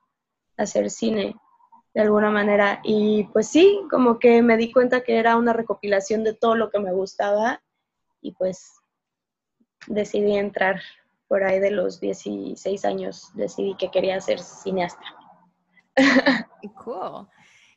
hacer 0.56 0.92
cine 0.92 1.36
de 1.96 2.02
alguna 2.02 2.30
manera. 2.30 2.80
Y 2.84 3.24
pues 3.34 3.48
sí, 3.48 3.82
como 3.90 4.20
que 4.20 4.44
me 4.44 4.56
di 4.56 4.72
cuenta 4.72 5.02
que 5.02 5.18
era 5.18 5.36
una 5.36 5.52
recopilación 5.52 6.24
de 6.24 6.36
todo 6.36 6.54
lo 6.54 6.70
que 6.70 6.78
me 6.78 6.94
gustaba 6.94 7.64
y 8.22 8.34
pues 8.34 8.79
decidí 9.88 10.36
entrar 10.38 10.82
por 11.28 11.44
ahí 11.44 11.60
de 11.60 11.72
los 11.72 12.00
16 12.00 12.86
años, 12.86 13.30
decidí 13.36 13.76
que 13.78 13.92
quería 13.92 14.20
ser 14.20 14.40
cineasta. 14.40 15.04
Cool. 16.84 17.28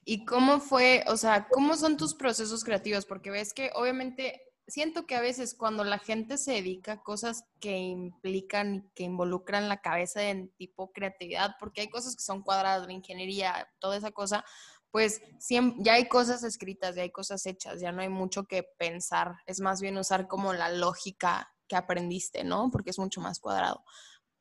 ¿Y 0.04 0.24
cómo 0.24 0.58
fue, 0.58 1.04
o 1.06 1.16
sea, 1.16 1.46
cómo 1.48 1.76
son 1.76 1.96
tus 1.96 2.14
procesos 2.14 2.64
creativos? 2.64 3.06
Porque 3.06 3.30
ves 3.30 3.54
que 3.54 3.70
obviamente 3.74 4.42
siento 4.66 5.06
que 5.06 5.14
a 5.14 5.20
veces 5.20 5.54
cuando 5.54 5.84
la 5.84 5.98
gente 5.98 6.38
se 6.38 6.52
dedica 6.52 6.92
a 6.92 7.02
cosas 7.02 7.44
que 7.60 7.76
implican, 7.76 8.90
que 8.94 9.04
involucran 9.04 9.68
la 9.68 9.80
cabeza 9.80 10.22
en 10.22 10.48
tipo 10.50 10.92
creatividad, 10.92 11.56
porque 11.60 11.82
hay 11.82 11.88
cosas 11.88 12.16
que 12.16 12.22
son 12.22 12.42
cuadradas, 12.42 12.86
la 12.86 12.92
ingeniería, 12.92 13.68
toda 13.78 13.96
esa 13.96 14.12
cosa, 14.12 14.44
pues 14.90 15.22
siempre, 15.38 15.82
ya 15.84 15.94
hay 15.94 16.08
cosas 16.08 16.42
escritas, 16.42 16.96
ya 16.96 17.02
hay 17.02 17.10
cosas 17.10 17.44
hechas, 17.46 17.80
ya 17.80 17.92
no 17.92 18.02
hay 18.02 18.08
mucho 18.08 18.44
que 18.44 18.62
pensar, 18.62 19.36
es 19.46 19.60
más 19.60 19.80
bien 19.80 19.98
usar 19.98 20.26
como 20.26 20.52
la 20.52 20.70
lógica 20.70 21.51
que 21.68 21.76
aprendiste, 21.76 22.44
¿no? 22.44 22.70
Porque 22.70 22.90
es 22.90 22.98
mucho 22.98 23.20
más 23.20 23.40
cuadrado 23.40 23.84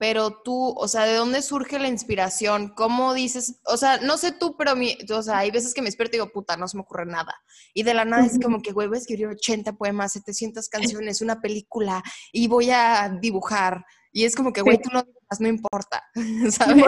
pero 0.01 0.41
tú, 0.43 0.73
o 0.75 0.87
sea, 0.87 1.03
¿de 1.03 1.13
dónde 1.13 1.43
surge 1.43 1.77
la 1.77 1.87
inspiración? 1.87 2.73
¿Cómo 2.75 3.13
dices? 3.13 3.61
O 3.65 3.77
sea, 3.77 3.99
no 3.99 4.17
sé 4.17 4.31
tú, 4.31 4.55
pero 4.57 4.75
mi, 4.75 4.97
o 5.13 5.21
sea, 5.21 5.37
hay 5.37 5.51
veces 5.51 5.75
que 5.75 5.81
me 5.83 5.89
despierto 5.89 6.15
y 6.15 6.17
digo, 6.17 6.31
puta, 6.31 6.57
no 6.57 6.67
se 6.67 6.75
me 6.75 6.81
ocurre 6.81 7.05
nada. 7.05 7.39
Y 7.75 7.83
de 7.83 7.93
la 7.93 8.03
nada 8.03 8.25
es 8.25 8.39
como 8.41 8.63
que, 8.63 8.71
güey, 8.71 8.87
voy 8.87 8.97
a 8.97 8.99
escribir 8.99 9.27
80 9.27 9.73
poemas, 9.73 10.13
700 10.13 10.67
canciones, 10.69 11.21
una 11.21 11.39
película 11.39 12.01
y 12.33 12.47
voy 12.47 12.71
a 12.71 13.15
dibujar. 13.21 13.85
Y 14.11 14.25
es 14.25 14.35
como 14.35 14.51
que, 14.51 14.61
güey, 14.61 14.79
tú 14.79 14.89
no 14.91 15.03
dibujas, 15.03 15.39
no 15.39 15.47
importa, 15.47 16.03
¿sabes? 16.49 16.83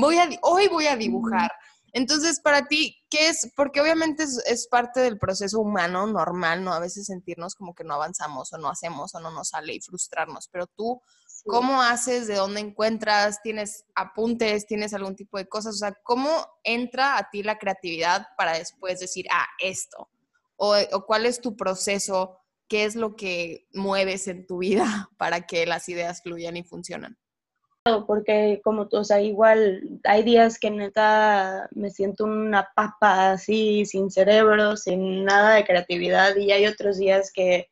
Voy 0.00 0.18
a, 0.18 0.28
hoy 0.42 0.66
voy 0.66 0.88
a 0.88 0.96
dibujar. 0.96 1.52
Entonces, 1.92 2.40
para 2.40 2.66
ti, 2.66 2.96
¿qué 3.08 3.28
es? 3.28 3.50
Porque 3.56 3.80
obviamente 3.80 4.22
es, 4.22 4.38
es, 4.46 4.66
parte 4.68 5.00
del 5.00 5.18
proceso 5.18 5.60
humano 5.60 6.06
normal, 6.06 6.62
¿no? 6.62 6.72
A 6.72 6.80
veces 6.80 7.06
sentirnos 7.06 7.54
como 7.54 7.74
que 7.74 7.84
no 7.84 7.94
avanzamos 7.94 8.52
o 8.52 8.58
no 8.58 8.68
hacemos 8.68 9.14
o 9.14 9.20
no 9.20 9.30
nos 9.30 9.48
sale 9.50 9.74
y 9.74 9.80
frustrarnos, 9.80 10.48
pero 10.48 10.66
tú, 10.66 11.00
¿Cómo 11.48 11.80
haces? 11.80 12.26
¿De 12.26 12.34
dónde 12.34 12.60
encuentras? 12.60 13.40
¿Tienes 13.40 13.84
apuntes? 13.94 14.66
¿Tienes 14.66 14.92
algún 14.94 15.14
tipo 15.14 15.38
de 15.38 15.46
cosas? 15.46 15.76
O 15.76 15.78
sea, 15.78 15.94
¿cómo 16.02 16.28
entra 16.64 17.16
a 17.16 17.30
ti 17.30 17.44
la 17.44 17.56
creatividad 17.56 18.26
para 18.36 18.58
después 18.58 18.98
decir, 18.98 19.26
ah, 19.30 19.46
esto? 19.60 20.08
¿O, 20.56 20.74
o 20.74 21.06
cuál 21.06 21.24
es 21.24 21.40
tu 21.40 21.56
proceso 21.56 22.40
¿qué 22.68 22.84
es 22.84 22.96
lo 22.96 23.16
que 23.16 23.66
mueves 23.72 24.28
en 24.28 24.46
tu 24.46 24.58
vida 24.58 25.10
para 25.18 25.46
que 25.46 25.66
las 25.66 25.88
ideas 25.88 26.22
fluyan 26.22 26.56
y 26.56 26.64
funcionan? 26.64 27.18
Porque 28.06 28.60
como 28.64 28.88
tú, 28.88 28.98
o 28.98 29.04
sea, 29.04 29.20
igual 29.20 30.00
hay 30.04 30.22
días 30.24 30.58
que 30.58 30.70
neta 30.70 31.68
me 31.72 31.90
siento 31.90 32.24
una 32.24 32.68
papa 32.74 33.32
así, 33.32 33.84
sin 33.86 34.10
cerebro, 34.10 34.76
sin 34.76 35.24
nada 35.24 35.54
de 35.54 35.64
creatividad, 35.64 36.34
y 36.36 36.50
hay 36.50 36.66
otros 36.66 36.98
días 36.98 37.30
que 37.32 37.68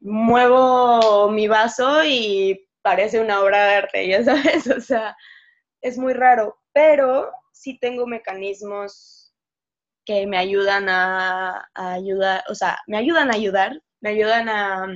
muevo 0.00 1.30
mi 1.30 1.48
vaso 1.48 2.04
y 2.04 2.68
parece 2.82 3.20
una 3.20 3.40
obra 3.40 3.66
de 3.66 3.74
arte, 3.74 4.08
ya 4.08 4.24
sabes, 4.24 4.68
o 4.68 4.80
sea, 4.80 5.16
es 5.80 5.98
muy 5.98 6.12
raro, 6.12 6.58
pero 6.72 7.30
sí 7.52 7.78
tengo 7.78 8.06
mecanismos 8.06 9.34
que 10.04 10.26
me 10.26 10.38
ayudan 10.38 10.88
a, 10.88 11.68
ayudar, 11.74 12.44
o 12.48 12.54
sea, 12.54 12.78
me 12.86 12.96
ayudan 12.96 13.30
a 13.30 13.34
ayudar, 13.34 13.82
me 14.00 14.10
ayudan 14.10 14.48
a, 14.48 14.86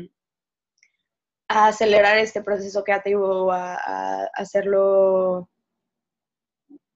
acelerar 1.50 2.18
este 2.18 2.42
proceso 2.42 2.84
creativo, 2.84 3.50
a, 3.52 3.74
a 3.74 4.24
hacerlo, 4.34 5.48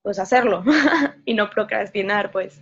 pues 0.02 0.18
hacerlo 0.18 0.62
y 1.24 1.34
no 1.34 1.50
procrastinar, 1.50 2.30
pues. 2.30 2.60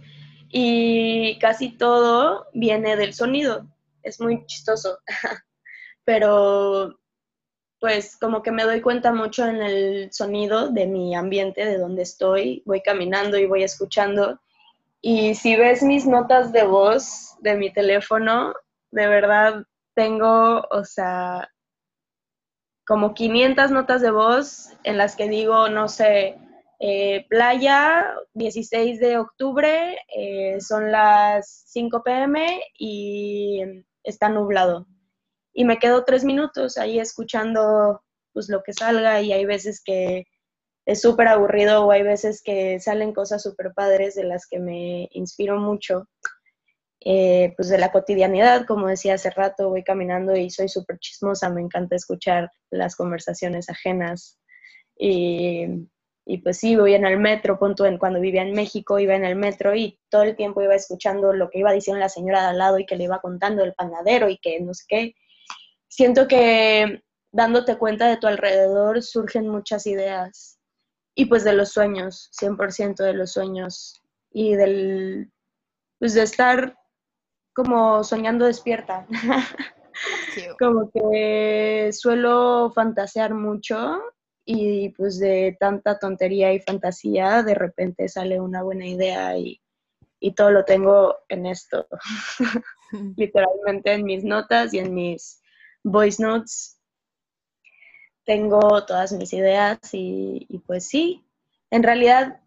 Y 0.49 1.39
casi 1.39 1.71
todo 1.71 2.47
viene 2.53 2.97
del 2.97 3.15
sonido, 3.15 3.67
es 4.03 4.21
muy 4.21 4.45
chistoso, 4.47 4.99
pero 6.05 6.99
pues 7.83 8.17
como 8.17 8.43
que 8.43 8.53
me 8.53 8.63
doy 8.63 8.81
cuenta 8.81 9.13
mucho 9.13 9.45
en 9.45 9.61
el 9.61 10.13
sonido 10.13 10.69
de 10.69 10.87
mi 10.87 11.17
ambiente, 11.17 11.65
de 11.65 11.79
donde 11.79 12.03
estoy, 12.03 12.63
voy 12.65 12.81
caminando 12.81 13.39
y 13.39 13.47
voy 13.47 13.65
escuchando. 13.65 14.41
Y 15.01 15.35
si 15.35 15.57
ves 15.57 15.83
mis 15.83 16.07
notas 16.07 16.53
de 16.53 16.63
voz 16.63 17.35
de 17.41 17.57
mi 17.57 17.73
teléfono, 17.73 18.55
de 18.93 19.09
verdad 19.09 19.65
tengo, 19.95 20.65
o 20.71 20.85
sea, 20.85 21.51
como 22.87 23.15
500 23.15 23.71
notas 23.71 24.01
de 24.01 24.11
voz 24.11 24.71
en 24.85 24.99
las 24.99 25.17
que 25.17 25.29
digo, 25.29 25.69
no 25.69 25.89
sé, 25.89 26.37
eh, 26.81 27.27
playa, 27.29 28.15
16 28.35 28.99
de 29.01 29.19
octubre, 29.19 29.99
eh, 30.17 30.61
son 30.61 30.91
las 30.91 31.65
5 31.69 32.03
pm 32.03 32.61
y 32.79 33.63
está 34.03 34.29
nublado 34.29 34.87
y 35.53 35.65
me 35.65 35.79
quedo 35.79 36.05
tres 36.05 36.25
minutos 36.25 36.79
ahí 36.79 36.99
escuchando 36.99 38.03
pues 38.33 38.49
lo 38.49 38.63
que 38.63 38.73
salga 38.73 39.21
y 39.21 39.33
hay 39.33 39.45
veces 39.45 39.83
que 39.85 40.27
es 40.87 41.01
súper 41.01 41.29
aburrido 41.29 41.85
o 41.85 41.93
hay 41.93 42.03
veces 42.03 42.43
que 42.43 42.81
salen 42.81 43.13
cosas 43.13 43.43
súper 43.43 43.73
padres 43.75 44.15
de 44.15 44.25
las 44.25 44.47
que 44.47 44.59
me 44.59 45.09
inspiro 45.13 45.59
mucho. 45.61 46.09
Eh, 47.05 47.53
pues 47.57 47.69
de 47.69 47.79
la 47.79 47.91
cotidianidad, 47.91 48.65
como 48.67 48.87
decía 48.87 49.15
hace 49.15 49.31
rato, 49.31 49.71
voy 49.71 49.83
caminando 49.83 50.37
y 50.37 50.51
soy 50.51 50.69
súper 50.69 50.99
chismosa, 50.99 51.51
me 51.51 51.61
encanta 51.61 51.97
escuchar 51.97 52.51
las 52.71 52.97
conversaciones 52.97 53.69
ajenas. 53.69 54.39
Y, 54.97 55.89
pues 56.45 56.59
sí, 56.59 56.77
voy 56.77 56.95
en 56.95 57.05
el 57.05 57.19
metro, 57.19 57.59
cuando 57.59 58.21
vivía 58.21 58.43
en 58.43 58.53
México, 58.53 58.99
iba 58.99 59.17
en 59.17 59.25
el 59.25 59.37
metro 59.37 59.75
y 59.75 59.99
todo 60.09 60.23
el 60.23 60.37
tiempo 60.37 60.63
iba 60.63 60.75
escuchando 60.75 61.33
lo 61.33 61.51
que 61.51 61.59
iba 61.59 61.73
diciendo 61.73 61.99
la 61.99 62.09
señora 62.09 62.43
de 62.43 62.49
al 62.49 62.59
lado 62.59 62.79
y 62.79 62.87
que 62.87 62.97
le 62.97 63.05
iba 63.05 63.21
contando 63.21 63.65
el 63.65 63.75
panadero 63.75 64.29
y 64.29 64.39
que 64.39 64.61
no 64.61 64.73
sé 64.75 64.85
qué 64.89 65.15
siento 65.93 66.27
que 66.27 67.03
dándote 67.33 67.77
cuenta 67.77 68.09
de 68.09 68.17
tu 68.17 68.27
alrededor 68.27 69.03
surgen 69.03 69.47
muchas 69.47 69.87
ideas 69.87 70.59
y 71.15 71.27
pues 71.27 71.45
de 71.45 71.53
los 71.53 71.71
sueños, 71.71 72.31
100% 72.41 73.05
de 73.05 73.13
los 73.13 73.33
sueños 73.33 74.01
y 74.31 74.55
del, 74.55 75.31
pues 75.99 76.15
de 76.15 76.23
estar 76.23 76.79
como 77.55 78.05
soñando 78.05 78.47
despierta. 78.47 79.07
como 80.59 80.91
que 80.91 81.91
suelo 81.93 82.73
fantasear 82.75 83.35
mucho 83.35 84.01
y 84.45 84.89
pues 84.91 85.19
de 85.19 85.57
tanta 85.61 85.99
tontería 85.99 86.53
y 86.53 86.61
fantasía 86.61 87.43
de 87.43 87.55
repente 87.55 88.09
sale 88.09 88.41
una 88.41 88.63
buena 88.63 88.87
idea 88.87 89.37
y, 89.37 89.61
y 90.19 90.33
todo 90.33 90.51
lo 90.51 90.65
tengo 90.65 91.17
en 91.29 91.47
esto, 91.47 91.87
literalmente 93.17 93.93
en 93.93 94.05
mis 94.05 94.25
notas 94.25 94.73
y 94.73 94.79
en 94.79 94.95
mis 94.95 95.43
voice 95.83 96.23
notes, 96.23 96.81
tengo 98.25 98.85
todas 98.87 99.13
mis 99.13 99.33
ideas 99.33 99.79
y, 99.93 100.47
pues 100.67 100.87
sí, 100.87 101.27
en 101.71 101.83
realidad, 101.83 102.41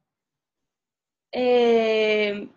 eh, 1.34 2.50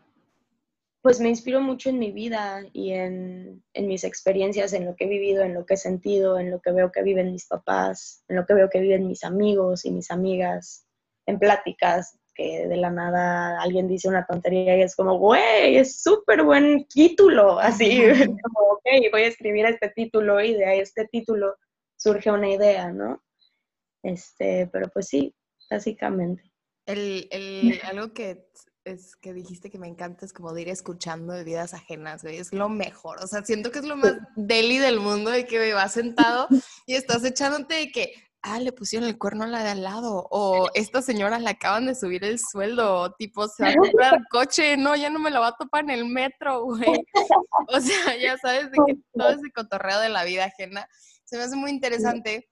pues 1.00 1.20
me 1.20 1.28
inspiro 1.28 1.60
mucho 1.60 1.90
en 1.90 1.98
mi 1.98 2.10
vida 2.10 2.64
y 2.72 2.92
en, 2.92 3.62
en, 3.72 3.86
mis 3.86 4.04
experiencias, 4.04 4.72
en 4.72 4.84
lo 4.84 4.96
que 4.96 5.04
he 5.04 5.08
vivido, 5.08 5.42
en 5.42 5.54
lo 5.54 5.64
que 5.64 5.74
he 5.74 5.76
sentido, 5.76 6.38
en 6.38 6.50
lo 6.50 6.60
que 6.60 6.72
veo 6.72 6.90
que 6.90 7.02
viven 7.02 7.32
mis 7.32 7.46
papás, 7.46 8.24
en 8.28 8.36
lo 8.36 8.46
que 8.46 8.54
veo 8.54 8.68
que 8.68 8.80
viven 8.80 9.06
mis 9.06 9.24
amigos 9.24 9.84
y 9.84 9.92
mis 9.92 10.10
amigas, 10.10 10.86
en 11.26 11.38
pláticas 11.38 12.18
que 12.34 12.68
de 12.68 12.76
la 12.76 12.90
nada 12.90 13.60
alguien 13.60 13.88
dice 13.88 14.08
una 14.08 14.24
tontería 14.24 14.76
y 14.76 14.82
es 14.82 14.94
como, 14.94 15.18
güey, 15.18 15.76
es 15.76 16.00
súper 16.00 16.44
buen 16.44 16.86
título, 16.86 17.58
así, 17.58 17.98
como, 18.42 18.60
ok, 18.70 19.10
voy 19.10 19.22
a 19.22 19.26
escribir 19.26 19.66
este 19.66 19.90
título 19.90 20.40
y 20.40 20.54
de 20.54 20.80
este 20.80 21.06
título 21.06 21.56
surge 21.96 22.30
una 22.30 22.48
idea, 22.48 22.92
¿no? 22.92 23.22
Este, 24.04 24.68
pero 24.72 24.88
pues 24.88 25.08
sí, 25.08 25.34
básicamente. 25.68 26.44
El, 26.86 27.28
el, 27.30 27.80
algo 27.82 28.14
que 28.14 28.48
es 28.88 29.16
que 29.16 29.32
dijiste 29.32 29.70
que 29.70 29.78
me 29.78 29.86
encanta 29.86 30.24
es 30.24 30.32
como 30.32 30.52
de 30.52 30.62
ir 30.62 30.68
escuchando 30.68 31.32
de 31.32 31.44
vidas 31.44 31.74
ajenas, 31.74 32.22
güey, 32.22 32.38
es 32.38 32.52
lo 32.52 32.68
mejor, 32.68 33.18
o 33.22 33.26
sea, 33.26 33.44
siento 33.44 33.70
que 33.70 33.80
es 33.80 33.84
lo 33.84 33.96
más 33.96 34.14
deli 34.36 34.78
del 34.78 35.00
mundo 35.00 35.30
de 35.30 35.46
que 35.46 35.58
me 35.58 35.72
vas 35.72 35.92
sentado 35.92 36.48
y 36.86 36.94
estás 36.94 37.24
echándote 37.24 37.74
de 37.74 37.92
que 37.92 38.12
ah, 38.42 38.60
le 38.60 38.72
pusieron 38.72 39.08
el 39.08 39.18
cuerno 39.18 39.44
a 39.44 39.48
la 39.48 39.62
de 39.62 39.70
al 39.70 39.82
lado, 39.82 40.26
o 40.30 40.68
esta 40.74 41.02
señora 41.02 41.38
le 41.38 41.50
acaban 41.50 41.86
de 41.86 41.94
subir 41.94 42.24
el 42.24 42.38
sueldo, 42.38 43.12
tipo, 43.18 43.48
se 43.48 43.64
va 43.64 43.70
a 43.70 43.74
comprar 43.74 44.20
coche, 44.30 44.76
no, 44.76 44.96
ya 44.96 45.10
no 45.10 45.18
me 45.18 45.30
lo 45.30 45.40
va 45.40 45.48
a 45.48 45.56
topar 45.56 45.84
en 45.84 45.90
el 45.90 46.06
metro, 46.06 46.64
güey. 46.64 47.04
O 47.68 47.80
sea, 47.80 48.16
ya 48.16 48.36
sabes 48.38 48.70
de 48.70 48.78
que 48.86 48.94
todo 49.14 49.30
ese 49.30 49.50
cotorreo 49.54 50.00
de 50.00 50.08
la 50.08 50.24
vida 50.24 50.44
ajena 50.44 50.88
se 51.24 51.36
me 51.36 51.42
hace 51.42 51.56
muy 51.56 51.70
interesante 51.70 52.48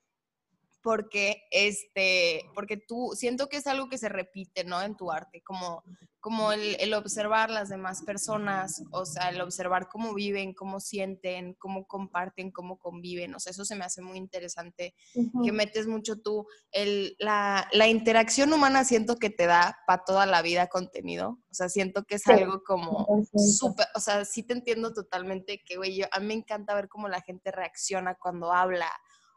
porque 0.87 1.43
este, 1.51 2.49
porque 2.55 2.77
tú 2.77 3.11
siento 3.13 3.49
que 3.49 3.57
es 3.57 3.67
algo 3.67 3.89
que 3.89 3.97
se 3.97 4.07
repite, 4.07 4.63
¿no? 4.63 4.81
En 4.81 4.95
tu 4.95 5.11
arte, 5.11 5.43
como, 5.43 5.83
como 6.21 6.53
el, 6.53 6.93
observar 6.93 7.49
las 7.49 7.67
demás 7.67 8.03
personas, 8.03 8.81
o 8.91 9.05
sea, 9.05 9.27
el 9.27 9.41
observar 9.41 9.89
cómo 9.89 10.13
viven, 10.13 10.53
cómo 10.53 10.79
sienten, 10.79 11.55
cómo 11.55 11.85
comparten, 11.87 12.51
cómo 12.51 12.77
conviven, 12.77 13.35
o 13.35 13.39
sea, 13.41 13.51
eso 13.51 13.65
se 13.65 13.75
me 13.75 13.83
hace 13.83 14.01
muy 14.01 14.17
interesante, 14.17 14.95
que 15.43 15.51
metes 15.51 15.87
mucho 15.87 16.21
tú, 16.21 16.47
el, 16.71 17.17
la, 17.19 17.67
la, 17.73 17.89
interacción 17.89 18.53
humana 18.53 18.85
siento 18.85 19.17
que 19.17 19.29
te 19.29 19.45
da 19.45 19.77
para 19.87 20.05
toda 20.05 20.25
la 20.25 20.41
vida 20.41 20.67
contenido, 20.67 21.37
o 21.51 21.53
sea, 21.53 21.67
siento 21.67 22.05
que 22.05 22.15
es 22.15 22.25
algo 22.27 22.63
como 22.63 23.25
súper, 23.35 23.87
o 23.93 23.99
sea, 23.99 24.23
sí 24.23 24.41
te 24.41 24.53
entiendo 24.53 24.93
totalmente 24.93 25.61
que, 25.65 25.75
güey, 25.75 26.03
a 26.09 26.19
mí 26.21 26.27
me 26.27 26.33
encanta 26.35 26.75
ver 26.75 26.87
cómo 26.87 27.09
la 27.09 27.19
gente 27.19 27.51
reacciona 27.51 28.15
cuando 28.15 28.53
habla, 28.53 28.89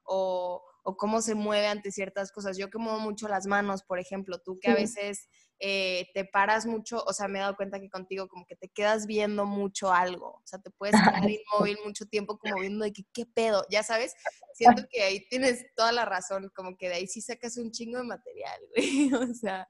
o 0.04 0.69
o 0.82 0.96
cómo 0.96 1.20
se 1.22 1.34
mueve 1.34 1.66
ante 1.66 1.90
ciertas 1.90 2.32
cosas. 2.32 2.56
Yo 2.56 2.70
que 2.70 2.78
muevo 2.78 3.00
mucho 3.00 3.28
las 3.28 3.46
manos, 3.46 3.82
por 3.82 3.98
ejemplo, 3.98 4.38
tú 4.38 4.58
que 4.60 4.70
a 4.70 4.74
veces 4.74 5.28
eh, 5.62 6.08
te 6.14 6.24
paras 6.24 6.64
mucho, 6.64 7.04
o 7.06 7.12
sea, 7.12 7.28
me 7.28 7.38
he 7.38 7.42
dado 7.42 7.54
cuenta 7.54 7.80
que 7.80 7.90
contigo 7.90 8.28
como 8.28 8.46
que 8.46 8.56
te 8.56 8.68
quedas 8.68 9.06
viendo 9.06 9.44
mucho 9.44 9.92
algo, 9.92 10.28
o 10.28 10.42
sea, 10.44 10.58
te 10.58 10.70
puedes 10.70 10.98
quedar 10.98 11.28
inmóvil 11.28 11.76
mucho 11.84 12.06
tiempo 12.06 12.38
como 12.38 12.60
viendo 12.60 12.82
de 12.82 12.94
que, 12.94 13.02
qué 13.12 13.26
pedo, 13.26 13.66
ya 13.70 13.82
sabes, 13.82 14.14
siento 14.54 14.82
que 14.90 15.02
ahí 15.02 15.26
tienes 15.28 15.66
toda 15.76 15.92
la 15.92 16.06
razón, 16.06 16.50
como 16.54 16.78
que 16.78 16.88
de 16.88 16.94
ahí 16.94 17.06
sí 17.06 17.20
sacas 17.20 17.58
un 17.58 17.70
chingo 17.72 17.98
de 17.98 18.04
material, 18.04 18.60
güey, 18.74 19.12
o 19.12 19.34
sea, 19.34 19.68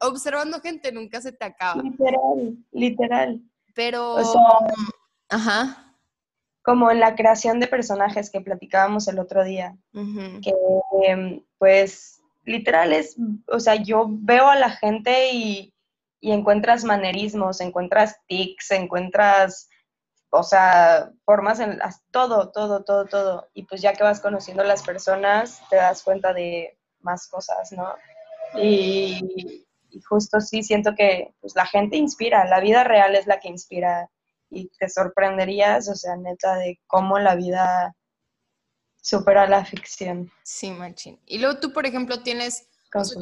observando 0.00 0.60
gente 0.60 0.92
nunca 0.92 1.22
se 1.22 1.32
te 1.32 1.46
acaba. 1.46 1.82
Literal, 1.82 2.58
literal. 2.72 3.42
Pero, 3.74 4.16
ajá 5.30 5.85
como 6.66 6.90
en 6.90 6.98
la 6.98 7.14
creación 7.14 7.60
de 7.60 7.68
personajes 7.68 8.28
que 8.28 8.40
platicábamos 8.40 9.06
el 9.06 9.20
otro 9.20 9.44
día, 9.44 9.76
que 9.92 10.52
em, 11.04 11.40
pues 11.58 12.20
literal 12.44 12.92
es, 12.92 13.14
o 13.46 13.60
sea, 13.60 13.76
yo 13.76 14.06
veo 14.08 14.48
a 14.48 14.56
la 14.56 14.70
gente 14.70 15.32
y, 15.32 15.72
encuentras 16.20 16.82
manerismos, 16.82 17.60
encuentras 17.60 18.16
tics, 18.26 18.72
encuentras, 18.72 19.68
o 20.30 20.42
sea, 20.42 21.12
formas 21.24 21.60
en 21.60 21.78
todo, 22.10 22.50
todo, 22.50 22.82
todo, 22.82 23.04
todo. 23.04 23.48
Y 23.54 23.62
pues 23.62 23.80
ya 23.80 23.92
que 23.92 24.02
vas 24.02 24.18
conociendo 24.18 24.64
a 24.64 24.66
las 24.66 24.82
personas, 24.82 25.62
te 25.70 25.76
das 25.76 26.02
cuenta 26.02 26.32
de 26.32 26.76
más 26.98 27.28
cosas, 27.28 27.70
¿no? 27.70 27.94
Y, 28.60 29.64
y 29.90 30.00
justo 30.00 30.40
sí 30.40 30.64
siento 30.64 30.96
que 30.96 31.32
pues, 31.40 31.54
la 31.54 31.66
gente 31.66 31.96
inspira, 31.96 32.44
la 32.44 32.58
vida 32.58 32.82
real 32.82 33.14
es 33.14 33.28
la 33.28 33.38
que 33.38 33.50
inspira 33.50 34.10
y 34.50 34.68
te 34.78 34.88
sorprenderías, 34.88 35.88
o 35.88 35.94
sea, 35.94 36.16
neta, 36.16 36.56
de 36.56 36.80
cómo 36.86 37.18
la 37.18 37.34
vida 37.34 37.94
supera 39.00 39.48
la 39.48 39.64
ficción. 39.64 40.30
Sí, 40.42 40.70
machín. 40.70 41.20
Y 41.26 41.38
luego 41.38 41.60
tú, 41.60 41.72
por 41.72 41.86
ejemplo, 41.86 42.22
tienes, 42.22 42.68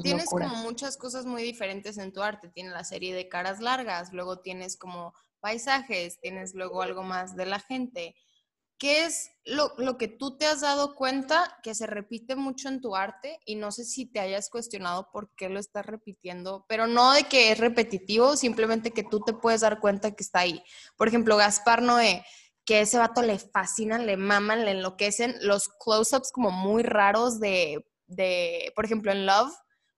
tienes 0.03 0.31
como 0.31 0.57
muchas 0.57 0.97
cosas 0.97 1.27
muy 1.27 1.43
diferentes 1.43 1.99
en 1.99 2.13
tu 2.13 2.23
arte. 2.23 2.49
Tienes 2.49 2.73
la 2.73 2.85
serie 2.85 3.15
de 3.15 3.29
caras 3.29 3.61
largas, 3.61 4.13
luego 4.13 4.41
tienes 4.41 4.77
como 4.77 5.13
paisajes, 5.41 6.19
tienes 6.21 6.55
luego 6.55 6.81
algo 6.83 7.03
más 7.03 7.37
de 7.37 7.47
la 7.47 7.61
gente. 7.61 8.17
¿Qué 8.79 9.05
es 9.05 9.31
lo, 9.45 9.73
lo, 9.79 9.99
que 9.99 10.09
tú 10.09 10.37
te 10.37 10.47
has 10.47 10.61
dado 10.61 10.95
cuenta 10.95 11.59
que 11.63 11.75
se 11.75 11.87
repite 11.87 12.37
mucho 12.37 12.69
en 12.69 12.81
tu 12.81 12.97
arte? 12.97 13.41
Y 13.45 13.57
no 13.57 13.73
sé 13.73 13.85
si 13.85 14.07
te 14.07 14.21
hayas 14.21 14.51
cuestionado 14.51 15.11
por 15.13 15.35
qué 15.37 15.49
lo 15.49 15.59
estás 15.59 15.87
repitiendo, 15.87 16.65
pero 16.69 16.87
no 16.87 17.13
de 17.13 17.25
que 17.25 17.53
es 17.53 17.59
repetitivo, 17.59 18.37
simplemente 18.37 18.91
que 18.91 19.05
tú 19.05 19.21
te 19.21 19.33
puedes 19.33 19.61
dar 19.61 19.81
cuenta 19.81 20.15
que 20.15 20.23
está 20.23 20.41
ahí. 20.41 20.63
Por 20.97 21.09
ejemplo, 21.09 21.37
Gaspar 21.37 21.83
Noé, 21.83 22.25
que 22.65 22.81
ese 22.81 22.99
vato 22.99 23.23
le 23.23 23.39
fascinan, 23.39 24.07
le 24.07 24.17
maman, 24.17 24.65
le 24.65 24.73
enloquecen 24.73 25.37
los 25.41 25.69
close-ups 25.69 26.33
como 26.33 26.51
muy 26.51 26.83
raros 26.83 27.39
de, 27.41 27.87
de, 28.07 28.73
por 28.75 28.85
ejemplo, 28.85 29.13
en 29.13 29.27
Love, 29.27 29.53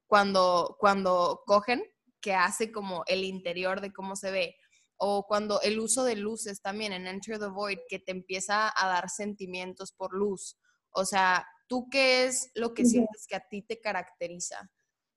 cuando, 0.07 0.77
cuando 0.79 1.43
cogen, 1.47 1.83
que 2.21 2.35
hace 2.35 2.73
como 2.73 3.05
el 3.07 3.25
interior 3.25 3.81
de 3.81 3.93
cómo 3.93 4.17
se 4.17 4.31
ve 4.31 4.57
o 4.99 5.27
cuando 5.27 5.61
el 5.63 5.79
uso 5.79 6.05
de 6.05 6.17
luces 6.17 6.63
también 6.63 6.93
en 6.93 7.07
Enter 7.07 7.39
the 7.39 7.47
Void, 7.47 7.79
que 7.89 7.99
te 7.99 8.13
empieza 8.13 8.73
a 8.75 8.89
dar 8.89 9.11
sentimientos 9.11 9.93
por 9.93 10.15
luz. 10.15 10.59
O 10.91 11.05
sea, 11.05 11.47
¿tú 11.67 11.89
qué 11.91 12.25
es 12.25 12.51
lo 12.55 12.73
que 12.73 12.85
sientes 12.85 13.27
que 13.27 13.37
a 13.37 13.47
ti 13.49 13.63
te 13.63 13.81
caracteriza? 13.81 14.71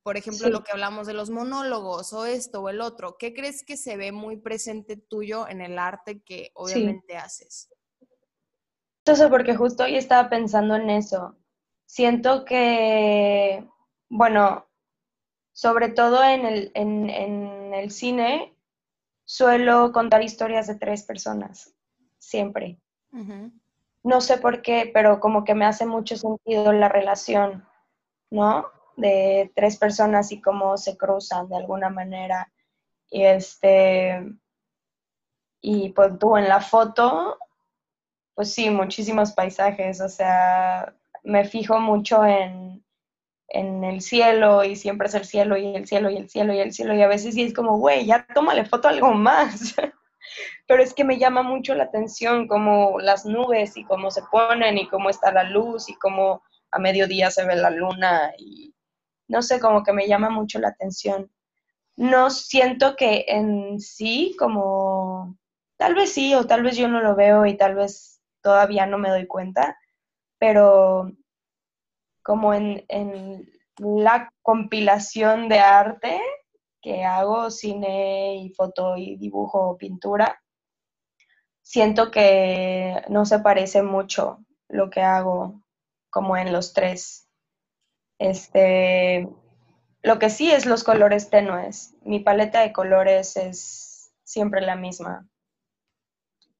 Por 0.03 0.17
ejemplo, 0.17 0.49
lo 0.49 0.63
que 0.63 0.71
hablamos 0.71 1.07
de 1.07 1.13
los 1.13 1.29
monólogos 1.29 2.13
o 2.13 2.25
esto 2.25 2.61
o 2.61 2.69
el 2.69 2.81
otro, 2.81 3.17
¿qué 3.17 3.33
crees 3.33 3.63
que 3.63 3.77
se 3.77 3.95
ve 3.95 4.11
muy 4.11 4.37
presente 4.37 4.97
tuyo 4.97 5.47
en 5.47 5.61
el 5.61 5.77
arte 5.77 6.21
que 6.23 6.51
obviamente 6.55 7.17
haces? 7.17 7.69
Entonces, 9.05 9.29
porque 9.29 9.55
justo 9.55 9.83
hoy 9.83 9.95
estaba 9.95 10.29
pensando 10.29 10.75
en 10.75 10.89
eso. 10.89 11.37
Siento 11.85 12.45
que, 12.45 13.67
bueno, 14.09 14.67
sobre 15.51 15.89
todo 15.89 16.23
en 16.23 16.45
el, 16.45 16.71
en 16.75 17.73
el 17.73 17.91
cine, 17.91 18.55
suelo 19.29 19.91
contar 19.91 20.23
historias 20.23 20.65
de 20.65 20.73
tres 20.73 21.03
personas, 21.03 21.71
siempre. 22.17 22.79
No 24.01 24.21
sé 24.21 24.39
por 24.39 24.63
qué, 24.63 24.89
pero 24.91 25.19
como 25.19 25.43
que 25.43 25.53
me 25.53 25.65
hace 25.65 25.85
mucho 25.85 26.17
sentido 26.17 26.73
la 26.73 26.89
relación, 26.89 27.63
¿no? 28.31 28.65
De 28.97 29.51
tres 29.55 29.77
personas 29.77 30.31
y 30.31 30.41
cómo 30.41 30.77
se 30.77 30.97
cruzan 30.97 31.47
de 31.47 31.57
alguna 31.57 31.91
manera. 31.91 32.51
Y 33.11 33.21
este, 33.21 34.33
y 35.61 35.89
pues 35.89 36.17
tú 36.17 36.35
en 36.35 36.49
la 36.49 36.59
foto, 36.59 37.37
pues 38.33 38.51
sí, 38.51 38.71
muchísimos 38.71 39.33
paisajes, 39.33 40.01
o 40.01 40.09
sea, 40.09 40.95
me 41.21 41.45
fijo 41.45 41.79
mucho 41.79 42.25
en, 42.25 42.83
en 43.49 43.83
el 43.83 44.01
cielo 44.01 44.63
y 44.63 44.75
siempre 44.75 45.07
es 45.07 45.15
el 45.15 45.25
cielo 45.25 45.57
y 45.57 45.75
el 45.75 45.87
cielo 45.87 46.09
y 46.09 46.17
el 46.17 46.29
cielo 46.29 46.53
y 46.53 46.59
el 46.59 46.71
cielo 46.71 46.93
y 46.93 47.01
a 47.01 47.07
veces 47.07 47.33
sí 47.33 47.43
es 47.43 47.53
como, 47.53 47.77
güey, 47.77 48.05
ya 48.05 48.25
tómale 48.33 48.65
foto 48.65 48.87
algo 48.87 49.13
más. 49.13 49.75
Pero 50.67 50.83
es 50.83 50.93
que 50.93 51.03
me 51.03 51.17
llama 51.17 51.41
mucho 51.41 51.73
la 51.73 51.85
atención 51.85 52.47
como 52.47 52.99
las 52.99 53.25
nubes 53.25 53.75
y 53.77 53.83
cómo 53.83 54.11
se 54.11 54.21
ponen 54.31 54.77
y 54.77 54.87
cómo 54.87 55.09
está 55.09 55.31
la 55.31 55.43
luz 55.43 55.89
y 55.89 55.95
cómo 55.95 56.43
a 56.71 56.79
mediodía 56.79 57.31
se 57.31 57.45
ve 57.45 57.55
la 57.55 57.71
luna 57.71 58.31
y 58.37 58.73
no 59.27 59.41
sé, 59.41 59.59
como 59.59 59.83
que 59.83 59.93
me 59.93 60.07
llama 60.07 60.29
mucho 60.29 60.59
la 60.59 60.69
atención. 60.69 61.31
No 61.95 62.29
siento 62.29 62.95
que 62.95 63.25
en 63.27 63.79
sí 63.79 64.35
como, 64.37 65.37
tal 65.77 65.95
vez 65.95 66.13
sí 66.13 66.33
o 66.35 66.45
tal 66.45 66.63
vez 66.63 66.77
yo 66.77 66.87
no 66.87 67.01
lo 67.01 67.15
veo 67.15 67.45
y 67.45 67.55
tal 67.55 67.75
vez 67.75 68.21
todavía 68.41 68.85
no 68.85 68.97
me 68.97 69.09
doy 69.09 69.27
cuenta, 69.27 69.77
pero 70.39 71.11
como 72.23 72.53
en, 72.53 72.85
la 73.77 74.33
compilación 74.41 75.47
de 75.47 75.59
arte 75.59 76.19
que 76.81 77.05
hago, 77.05 77.49
cine 77.49 78.35
y 78.35 78.49
foto 78.49 78.97
y 78.97 79.15
dibujo 79.15 79.77
pintura, 79.77 80.41
siento 81.61 82.11
que 82.11 83.01
no 83.09 83.25
se 83.25 83.39
parece 83.39 83.81
mucho 83.81 84.39
lo 84.67 84.89
que 84.89 85.01
hago 85.01 85.61
como 86.09 86.35
en 86.35 86.51
los 86.51 86.73
tres. 86.73 87.29
Este, 88.17 89.29
lo 90.01 90.19
que 90.19 90.29
sí 90.29 90.51
es 90.51 90.65
los 90.65 90.83
colores 90.83 91.29
tenues. 91.29 91.95
Mi 92.03 92.19
paleta 92.19 92.61
de 92.61 92.73
colores 92.73 93.37
es 93.37 94.11
siempre 94.23 94.61
la 94.61 94.75
misma. 94.75 95.27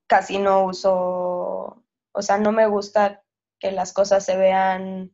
Casi 0.08 0.38
no 0.38 0.64
uso, 0.64 1.84
o 2.12 2.22
sea, 2.22 2.38
no 2.38 2.52
me 2.52 2.68
gusta 2.68 3.24
que 3.60 3.72
las 3.72 3.94
cosas 3.94 4.26
se 4.26 4.38
vean 4.38 5.14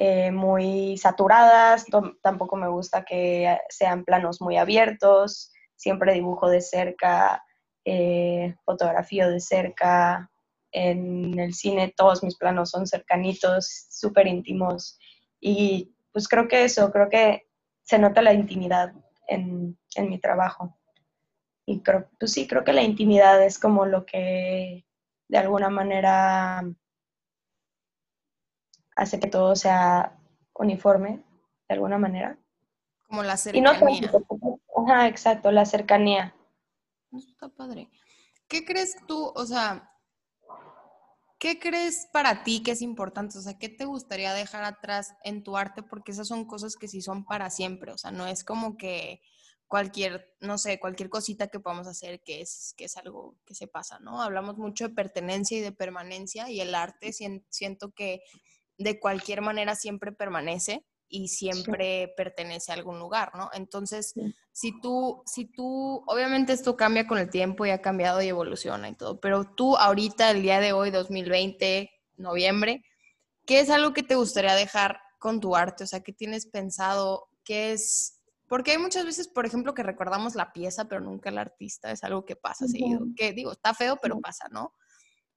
eh, 0.00 0.30
muy 0.30 0.96
saturadas, 0.96 1.84
tampoco 2.22 2.54
me 2.54 2.68
gusta 2.68 3.04
que 3.04 3.58
sean 3.68 4.04
planos 4.04 4.40
muy 4.40 4.56
abiertos, 4.56 5.50
siempre 5.74 6.14
dibujo 6.14 6.48
de 6.48 6.60
cerca, 6.60 7.44
eh, 7.84 8.54
fotografío 8.64 9.28
de 9.28 9.40
cerca, 9.40 10.30
en 10.70 11.36
el 11.40 11.52
cine 11.52 11.92
todos 11.96 12.22
mis 12.22 12.36
planos 12.36 12.70
son 12.70 12.86
cercanitos, 12.86 13.88
súper 13.90 14.28
íntimos 14.28 15.00
y 15.40 15.92
pues 16.12 16.28
creo 16.28 16.46
que 16.46 16.62
eso, 16.62 16.92
creo 16.92 17.08
que 17.08 17.48
se 17.82 17.98
nota 17.98 18.22
la 18.22 18.32
intimidad 18.32 18.92
en, 19.26 19.76
en 19.96 20.10
mi 20.10 20.20
trabajo. 20.20 20.78
Y 21.66 21.80
creo, 21.80 22.08
pues 22.20 22.32
sí, 22.32 22.46
creo 22.46 22.62
que 22.62 22.72
la 22.72 22.82
intimidad 22.82 23.44
es 23.44 23.58
como 23.58 23.84
lo 23.84 24.06
que 24.06 24.86
de 25.26 25.38
alguna 25.38 25.70
manera 25.70 26.62
hace 28.98 29.20
que 29.20 29.28
todo 29.28 29.54
sea 29.54 30.18
uniforme, 30.54 31.22
de 31.68 31.74
alguna 31.74 31.98
manera. 31.98 32.36
Como 33.06 33.22
la 33.22 33.36
cercanía. 33.36 34.10
ajá, 34.76 35.06
exacto, 35.06 35.52
la 35.52 35.64
cercanía. 35.64 36.34
Eso 37.12 37.28
está 37.30 37.48
padre. 37.48 37.88
¿Qué 38.48 38.64
crees 38.64 38.96
tú, 39.06 39.32
o 39.36 39.46
sea, 39.46 39.92
qué 41.38 41.60
crees 41.60 42.08
para 42.12 42.42
ti 42.42 42.62
que 42.62 42.72
es 42.72 42.82
importante? 42.82 43.38
O 43.38 43.40
sea, 43.40 43.56
¿qué 43.56 43.68
te 43.68 43.84
gustaría 43.84 44.34
dejar 44.34 44.64
atrás 44.64 45.14
en 45.22 45.44
tu 45.44 45.56
arte? 45.56 45.84
Porque 45.84 46.10
esas 46.10 46.26
son 46.26 46.44
cosas 46.44 46.74
que 46.74 46.88
sí 46.88 47.00
son 47.00 47.24
para 47.24 47.50
siempre, 47.50 47.92
o 47.92 47.98
sea, 47.98 48.10
no 48.10 48.26
es 48.26 48.42
como 48.42 48.76
que 48.76 49.22
cualquier, 49.68 50.34
no 50.40 50.58
sé, 50.58 50.80
cualquier 50.80 51.08
cosita 51.08 51.48
que 51.48 51.60
podamos 51.60 51.86
hacer 51.86 52.20
que 52.22 52.40
es, 52.40 52.74
que 52.76 52.86
es 52.86 52.96
algo 52.96 53.36
que 53.44 53.54
se 53.54 53.68
pasa, 53.68 54.00
¿no? 54.00 54.20
Hablamos 54.22 54.58
mucho 54.58 54.88
de 54.88 54.94
pertenencia 54.94 55.56
y 55.56 55.60
de 55.60 55.72
permanencia 55.72 56.50
y 56.50 56.60
el 56.60 56.74
arte 56.74 57.12
siento 57.12 57.92
que 57.92 58.22
de 58.78 58.98
cualquier 58.98 59.42
manera 59.42 59.74
siempre 59.74 60.12
permanece 60.12 60.86
y 61.08 61.28
siempre 61.28 62.12
pertenece 62.16 62.70
a 62.70 62.74
algún 62.74 62.98
lugar, 62.98 63.32
¿no? 63.34 63.50
Entonces, 63.54 64.14
si 64.52 64.78
tú, 64.80 65.22
si 65.26 65.46
tú, 65.46 66.04
obviamente 66.06 66.52
esto 66.52 66.76
cambia 66.76 67.06
con 67.06 67.18
el 67.18 67.30
tiempo 67.30 67.64
y 67.66 67.70
ha 67.70 67.80
cambiado 67.80 68.22
y 68.22 68.28
evoluciona 68.28 68.88
y 68.88 68.94
todo, 68.94 69.18
pero 69.20 69.44
tú 69.44 69.76
ahorita, 69.76 70.30
el 70.30 70.42
día 70.42 70.60
de 70.60 70.72
hoy, 70.72 70.90
2020, 70.90 71.90
noviembre, 72.16 72.84
¿qué 73.46 73.60
es 73.60 73.70
algo 73.70 73.92
que 73.92 74.02
te 74.02 74.16
gustaría 74.16 74.54
dejar 74.54 75.00
con 75.18 75.40
tu 75.40 75.56
arte? 75.56 75.84
O 75.84 75.86
sea, 75.86 76.00
¿qué 76.00 76.12
tienes 76.12 76.46
pensado? 76.46 77.28
¿Qué 77.42 77.72
es? 77.72 78.20
Porque 78.46 78.72
hay 78.72 78.78
muchas 78.78 79.04
veces, 79.04 79.28
por 79.28 79.46
ejemplo, 79.46 79.74
que 79.74 79.82
recordamos 79.82 80.34
la 80.34 80.52
pieza, 80.52 80.86
pero 80.86 81.00
nunca 81.00 81.30
el 81.30 81.38
artista, 81.38 81.90
es 81.90 82.04
algo 82.04 82.24
que 82.24 82.36
pasa 82.36 82.66
seguido, 82.66 83.00
que 83.16 83.32
digo, 83.32 83.52
está 83.52 83.74
feo, 83.74 83.98
pero 84.00 84.20
pasa, 84.20 84.48
¿no? 84.50 84.74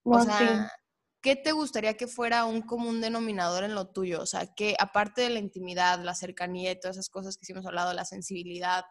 O 0.04 0.20
sea, 0.22 0.72
¿qué 1.22 1.36
te 1.36 1.52
gustaría 1.52 1.96
que 1.96 2.08
fuera 2.08 2.46
un 2.46 2.62
común 2.62 3.02
denominador 3.02 3.64
en 3.64 3.76
lo 3.76 3.90
tuyo? 3.90 4.22
O 4.22 4.26
sea, 4.26 4.48
que 4.54 4.76
aparte 4.80 5.22
de 5.22 5.30
la 5.30 5.40
intimidad, 5.40 6.00
la 6.04 6.16
cercanía 6.16 6.72
y 6.72 6.80
todas 6.80 6.98
esas 6.98 7.10
cosas 7.10 7.38
que 7.38 7.46
sí 7.46 7.54
hemos 7.54 7.66
hablado, 7.66 7.94
la 7.94 8.06
sensibilidad, 8.06 8.84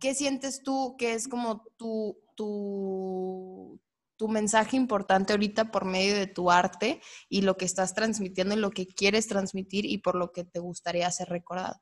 ¿qué 0.00 0.14
sientes 0.14 0.62
tú 0.62 0.96
que 0.98 1.14
es 1.14 1.28
como 1.28 1.62
tu, 1.76 2.18
tu, 2.36 3.80
tu 4.16 4.28
mensaje 4.28 4.76
importante 4.76 5.32
ahorita 5.32 5.70
por 5.70 5.84
medio 5.84 6.14
de 6.14 6.26
tu 6.26 6.50
arte 6.50 7.00
y 7.28 7.42
lo 7.42 7.56
que 7.56 7.64
estás 7.64 7.94
transmitiendo 7.94 8.54
y 8.54 8.58
lo 8.58 8.70
que 8.70 8.86
quieres 8.86 9.28
transmitir 9.28 9.86
y 9.86 9.98
por 9.98 10.16
lo 10.16 10.32
que 10.32 10.44
te 10.44 10.60
gustaría 10.60 11.10
ser 11.10 11.28
recordado? 11.28 11.80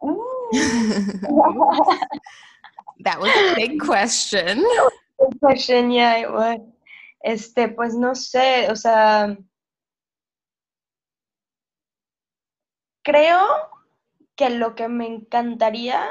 Uh. 0.00 0.18
That 3.04 3.18
was 3.18 3.30
a 3.30 3.54
big 3.56 3.80
question. 3.80 4.62
Big 5.18 5.40
question, 5.40 5.90
yeah, 5.90 6.18
it 6.18 6.30
was. 6.30 6.58
Este, 7.22 7.68
pues 7.68 7.94
no 7.94 8.14
sé, 8.14 8.70
o 8.70 8.76
sea, 8.76 9.36
creo 13.02 13.40
que 14.34 14.50
lo 14.50 14.74
que 14.74 14.88
me 14.88 15.06
encantaría 15.06 16.04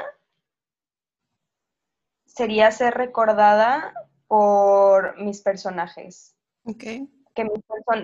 sería 2.26 2.70
ser 2.70 2.94
recordada 2.94 3.92
por 4.26 5.20
mis 5.20 5.42
personajes. 5.42 6.34
Okay. 6.64 7.08
Que, 7.34 7.48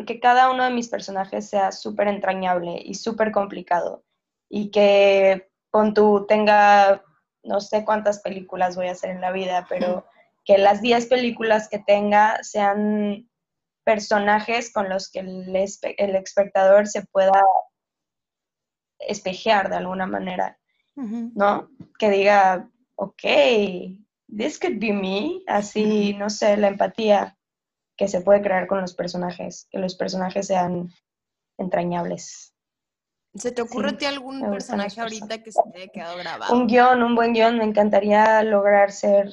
que 0.06 0.20
cada 0.20 0.50
uno 0.50 0.64
de 0.64 0.70
mis 0.70 0.88
personajes 0.88 1.48
sea 1.48 1.72
súper 1.72 2.08
entrañable 2.08 2.82
y 2.84 2.94
súper 2.94 3.32
complicado. 3.32 4.04
Y 4.50 4.70
que 4.70 5.50
con 5.70 5.94
tu 5.94 6.26
tenga, 6.26 7.02
no 7.42 7.60
sé 7.60 7.84
cuántas 7.84 8.20
películas 8.20 8.76
voy 8.76 8.88
a 8.88 8.92
hacer 8.92 9.10
en 9.10 9.20
la 9.20 9.32
vida, 9.32 9.66
pero 9.68 10.06
que 10.48 10.56
las 10.56 10.80
10 10.80 11.06
películas 11.08 11.68
que 11.68 11.78
tenga 11.78 12.42
sean 12.42 13.28
personajes 13.84 14.72
con 14.72 14.88
los 14.88 15.10
que 15.10 15.18
el, 15.18 15.54
el 15.54 16.16
espectador 16.16 16.86
se 16.86 17.04
pueda 17.04 17.44
espejear 18.98 19.68
de 19.68 19.76
alguna 19.76 20.06
manera, 20.06 20.58
¿no? 20.96 21.68
Que 21.98 22.08
diga, 22.08 22.70
ok, 22.94 23.22
this 24.34 24.58
could 24.58 24.78
be 24.78 24.94
me, 24.94 25.42
así, 25.46 26.14
no 26.14 26.30
sé, 26.30 26.56
la 26.56 26.68
empatía. 26.68 27.36
que 27.98 28.08
se 28.08 28.22
puede 28.22 28.40
crear 28.40 28.68
con 28.68 28.80
los 28.80 28.94
personajes, 28.94 29.66
que 29.70 29.78
los 29.78 29.96
personajes 29.96 30.46
sean 30.46 30.88
entrañables. 31.58 32.54
¿Se 33.34 33.52
te 33.52 33.60
ocurre 33.60 33.90
a 33.90 33.98
ti 33.98 34.06
algún 34.06 34.40
personaje 34.40 34.98
ahorita 34.98 35.42
que 35.42 35.52
se 35.52 35.60
te 35.70 35.82
haya 35.82 35.92
quedado 35.92 36.16
grabado? 36.16 36.54
Un 36.54 36.68
guion, 36.68 37.02
un 37.02 37.14
buen 37.14 37.34
guion. 37.34 37.58
Me 37.58 37.64
encantaría 37.64 38.42
lograr 38.44 38.92
ser 38.92 39.30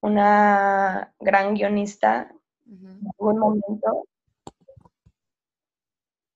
una 0.00 1.14
gran 1.18 1.54
guionista 1.54 2.32
en 2.66 3.00
algún 3.18 3.38
momento. 3.38 4.06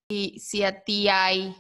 Y 0.09 0.41
si 0.41 0.65
a 0.65 0.83
ti 0.83 1.09
hay 1.09 1.55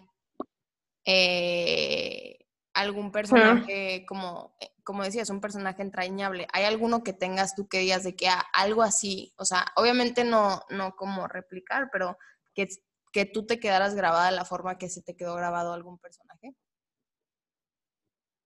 eh, 1.04 2.46
algún 2.74 3.12
personaje, 3.12 4.04
como, 4.06 4.56
eh, 4.60 4.72
como 4.82 5.02
decías, 5.02 5.30
un 5.30 5.40
personaje 5.40 5.82
entrañable, 5.82 6.48
¿hay 6.52 6.64
alguno 6.64 7.02
que 7.02 7.12
tengas 7.12 7.54
tú 7.54 7.68
que 7.68 7.78
digas 7.78 8.02
de 8.02 8.16
que 8.16 8.28
ah, 8.28 8.44
algo 8.52 8.82
así, 8.82 9.32
o 9.36 9.44
sea, 9.44 9.66
obviamente 9.76 10.24
no, 10.24 10.62
no 10.68 10.96
como 10.96 11.28
replicar, 11.28 11.90
pero 11.92 12.18
que, 12.54 12.68
que 13.12 13.24
tú 13.24 13.46
te 13.46 13.60
quedaras 13.60 13.94
grabada 13.94 14.30
de 14.30 14.36
la 14.36 14.44
forma 14.44 14.78
que 14.78 14.88
se 14.88 15.02
te 15.02 15.16
quedó 15.16 15.34
grabado 15.36 15.72
algún 15.72 15.98
personaje? 15.98 16.54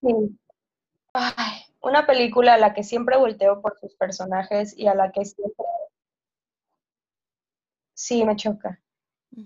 Sí. 0.03 0.39
Una 1.85 2.07
película 2.07 2.55
a 2.55 2.59
la 2.59 2.73
que 2.73 2.83
siempre 2.83 3.17
volteo 3.17 3.61
por 3.61 3.79
sus 3.79 3.95
personajes 3.95 4.77
y 4.77 4.87
a 4.87 4.95
la 4.95 5.13
que 5.13 5.25
siempre... 5.25 5.67
Sí, 7.95 8.25
me 8.25 8.37
choca. 8.37 8.81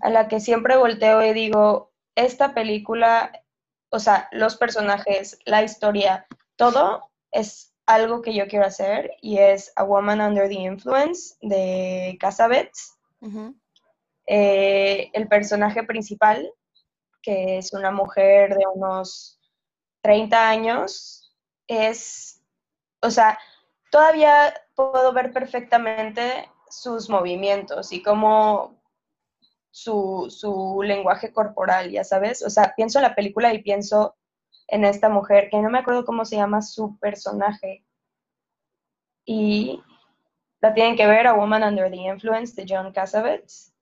A 0.01 0.11
la 0.11 0.29
que 0.29 0.41
siempre 0.41 0.77
volteo 0.77 1.23
y 1.23 1.33
digo, 1.33 1.93
esta 2.15 2.55
película, 2.55 3.33
o 3.91 3.99
sea, 3.99 4.29
los 4.33 4.57
personajes, 4.57 5.39
la 5.45 5.63
historia, 5.63 6.27
todo 6.57 7.11
es 7.33 7.75
algo 7.87 8.23
que 8.23 8.35
yo 8.35 8.47
quiero 8.47 8.67
hacer 8.67 9.11
y 9.21 9.39
es 9.39 9.73
A 9.77 9.83
Woman 9.83 10.21
Under 10.21 10.49
the 10.49 10.55
Influence 10.55 11.37
de 11.41 12.17
Casabets. 12.21 12.99
Eh, 14.27 15.11
el 15.13 15.27
personaje 15.27 15.83
principal, 15.85 16.53
que 17.23 17.59
es 17.59 17.73
una 17.73 17.91
mujer 17.91 18.55
de 18.55 18.65
unos 18.75 19.41
30 20.03 20.49
años, 20.49 21.28
es, 21.69 22.43
o 23.01 23.11
sea, 23.11 23.39
todavía 23.91 24.55
puedo 24.75 25.13
ver 25.13 25.33
perfectamente 25.33 26.51
sus 26.69 27.09
movimientos 27.09 27.93
y 27.93 28.03
cómo 28.03 28.79
su, 29.71 30.83
lenguaje 30.85 31.33
corporal, 31.33 31.91
ya 31.91 32.05
sabes. 32.05 32.43
O 32.43 32.51
sea, 32.51 32.75
pienso 32.77 32.99
en 32.99 33.05
la 33.05 33.15
película 33.15 33.53
y 33.53 33.63
pienso 33.63 34.17
en 34.67 34.85
esta 34.85 35.09
mujer, 35.09 35.49
que 35.51 35.59
no 35.59 35.71
me 35.71 35.79
acuerdo 35.79 36.05
cómo 36.05 36.25
se 36.25 36.37
llama 36.37 36.63
su 36.63 36.99
personaje. 36.99 37.85
Y 39.25 39.83
la 40.61 40.75
tienen 40.75 40.97
que 40.97 41.07
ver, 41.07 41.27
A 41.27 41.35
Woman 41.35 41.63
Under 41.63 41.91
the 41.91 41.97
Influence 41.97 42.61
de 42.61 42.67
John 42.69 42.93
Cassavetes. 42.93 43.73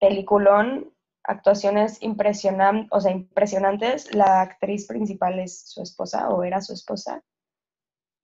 Peliculón, 0.00 0.92
actuaciones 1.28 2.02
impresionantes, 2.02 2.88
o 2.90 3.00
sea, 3.00 3.12
impresionantes. 3.12 4.14
La 4.14 4.40
actriz 4.40 4.86
principal 4.86 5.38
es 5.38 5.60
su 5.68 5.82
esposa, 5.82 6.30
o 6.30 6.42
era 6.42 6.60
su 6.62 6.72
esposa. 6.72 7.22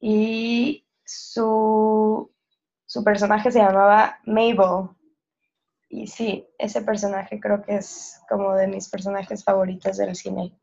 Y 0.00 0.86
su, 1.04 2.32
su 2.86 3.04
personaje 3.04 3.52
se 3.52 3.58
llamaba 3.58 4.18
Mabel. 4.24 4.88
Y 5.90 6.06
sí, 6.06 6.48
ese 6.58 6.80
personaje 6.80 7.38
creo 7.38 7.62
que 7.62 7.76
es 7.76 8.20
como 8.28 8.54
de 8.54 8.66
mis 8.66 8.88
personajes 8.88 9.44
favoritos 9.44 9.98
del 9.98 10.16
cine. 10.16 10.58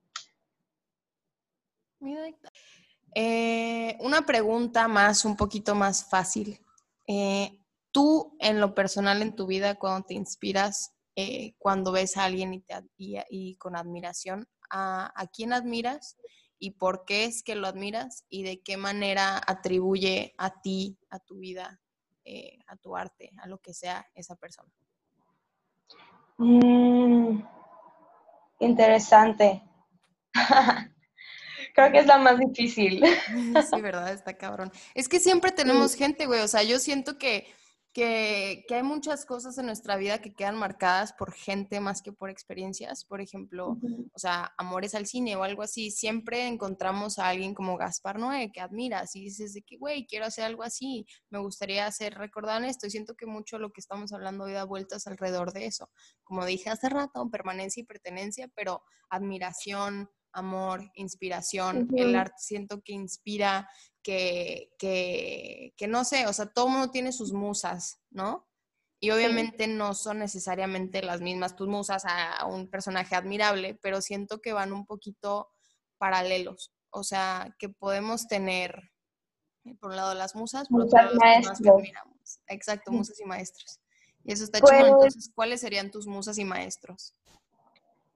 Eh, 3.13 3.97
una 3.99 4.25
pregunta 4.25 4.87
más, 4.87 5.25
un 5.25 5.37
poquito 5.37 5.75
más 5.75 6.03
fácil. 6.03 6.59
Eh, 7.07 7.59
tú, 7.91 8.35
en 8.39 8.59
lo 8.59 8.73
personal 8.73 9.21
en 9.21 9.35
tu 9.35 9.45
vida, 9.45 9.75
cuando 9.75 10.07
te 10.07 10.15
inspiras, 10.15 10.95
eh, 11.15 11.53
cuando 11.57 11.91
ves 11.91 12.17
a 12.17 12.25
alguien 12.25 12.53
y, 12.53 12.61
te, 12.61 12.75
y, 12.97 13.55
con 13.55 13.75
admiración, 13.75 14.47
¿a, 14.69 15.11
¿a, 15.15 15.27
quién 15.27 15.53
admiras 15.53 16.17
y 16.59 16.71
por 16.71 17.05
qué 17.05 17.25
es 17.25 17.43
que 17.43 17.55
lo 17.55 17.67
admiras 17.67 18.25
y 18.29 18.43
de 18.43 18.61
qué 18.61 18.77
manera 18.77 19.41
atribuye 19.45 20.33
a 20.37 20.61
ti, 20.61 20.97
a 21.09 21.19
tu 21.19 21.39
vida, 21.39 21.79
a 22.67 22.75
tu 22.77 22.95
arte, 22.95 23.31
a 23.39 23.47
lo 23.47 23.57
que 23.57 23.73
sea 23.73 24.05
esa 24.15 24.35
persona? 24.35 24.71
Mm, 26.37 27.43
interesante. 28.59 29.61
Creo 31.75 31.91
que 31.91 31.99
es 31.99 32.05
la 32.05 32.17
más 32.17 32.37
difícil. 32.39 33.03
Sí, 33.69 33.81
verdad, 33.81 34.11
está 34.11 34.37
cabrón. 34.37 34.71
Es 34.93 35.07
que 35.07 35.19
siempre 35.19 35.51
tenemos 35.51 35.95
gente, 35.95 36.25
güey. 36.25 36.41
O 36.41 36.47
sea, 36.47 36.63
yo 36.63 36.79
siento 36.79 37.17
que 37.17 37.47
que, 37.93 38.65
hay 38.69 38.83
muchas 38.83 39.25
cosas 39.25 39.57
en 39.57 39.65
nuestra 39.65 39.97
vida 39.97 40.21
que 40.21 40.33
quedan 40.33 40.57
marcadas 40.57 41.13
por 41.13 41.33
gente 41.33 41.79
más 41.79 42.01
que 42.01 42.11
por 42.11 42.29
experiencias. 42.29 43.05
Por 43.05 43.21
ejemplo, 43.21 43.77
o 44.13 44.19
sea, 44.19 44.53
amores 44.57 44.95
al 44.95 45.05
cine 45.05 45.35
o 45.35 45.43
algo 45.43 45.61
así. 45.61 45.91
Siempre 45.91 46.47
encontramos 46.47 47.19
a 47.19 47.27
alguien 47.27 47.53
como 47.53 47.77
Gaspar 47.77 48.19
Noé 48.19 48.51
que 48.51 48.61
admiras 48.61 49.15
y 49.15 49.21
dices 49.25 49.53
de 49.53 49.61
que, 49.61 49.77
güey, 49.77 50.05
quiero 50.05 50.25
hacer 50.25 50.45
algo 50.45 50.63
así. 50.63 51.05
Me 51.29 51.39
gustaría 51.39 51.85
hacer 51.85 52.15
recordar 52.15 52.63
esto. 52.63 52.87
Y 52.87 52.91
siento 52.91 53.15
que 53.15 53.25
mucho 53.25 53.59
lo 53.59 53.71
que 53.71 53.81
estamos 53.81 54.13
hablando 54.13 54.45
hoy 54.45 54.53
da 54.53 54.63
vueltas 54.63 55.07
alrededor 55.07 55.53
de 55.53 55.65
eso. 55.65 55.89
Como 56.23 56.45
dije 56.45 56.69
hace 56.69 56.89
rato, 56.89 57.29
permanencia 57.29 57.81
y 57.81 57.85
pertenencia, 57.85 58.49
pero 58.55 58.83
admiración, 59.09 60.09
amor, 60.33 60.91
inspiración. 60.95 61.87
El 61.95 62.15
arte 62.15 62.35
siento 62.37 62.81
que 62.81 62.93
inspira, 62.93 63.69
que, 64.03 64.71
que, 64.79 65.73
que, 65.77 65.87
no 65.87 66.03
sé, 66.03 66.27
o 66.27 66.33
sea, 66.33 66.47
todo 66.47 66.69
mundo 66.69 66.91
tiene 66.91 67.11
sus 67.11 67.33
musas, 67.33 67.99
¿no? 68.09 68.47
Y 68.99 69.09
obviamente 69.11 69.67
no 69.67 69.95
son 69.95 70.19
necesariamente 70.19 71.01
las 71.01 71.21
mismas 71.21 71.55
tus 71.55 71.67
musas 71.67 72.03
a 72.05 72.45
un 72.45 72.69
personaje 72.69 73.15
admirable, 73.15 73.77
pero 73.81 73.99
siento 73.99 74.41
que 74.41 74.53
van 74.53 74.73
un 74.73 74.85
poquito 74.85 75.49
paralelos. 75.97 76.71
O 76.91 77.03
sea, 77.03 77.55
que 77.57 77.69
podemos 77.69 78.27
tener, 78.27 78.91
eh, 79.65 79.75
por 79.79 79.91
un 79.91 79.95
lado, 79.95 80.13
las 80.13 80.35
musas, 80.35 80.67
por 80.67 80.83
otro 80.83 81.01
lado, 81.01 81.41
las 81.41 81.61
que 81.61 81.69
admiramos. 81.69 82.39
Exacto, 82.47 82.91
musas 82.91 83.19
y 83.19 83.25
maestros. 83.25 83.79
Y 84.23 84.33
eso 84.33 84.43
está 84.43 84.59
chido. 84.59 84.69
Pues 84.69 84.91
Entonces, 84.91 85.31
¿cuáles 85.33 85.61
serían 85.61 85.89
tus 85.89 86.05
musas 86.05 86.37
y 86.37 86.45
maestros? 86.45 87.15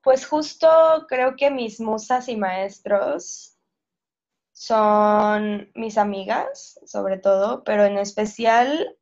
Pues 0.06 0.28
justo 0.28 0.70
creo 1.10 1.36
que 1.36 1.50
mis 1.50 1.82
musas 1.82 2.30
y 2.30 2.38
maestros 2.38 3.58
son 4.54 5.72
mis 5.74 5.98
amigas, 5.98 6.80
sobre 6.86 7.18
todo, 7.18 7.64
pero 7.64 7.86
en 7.86 7.98
especial 7.98 8.96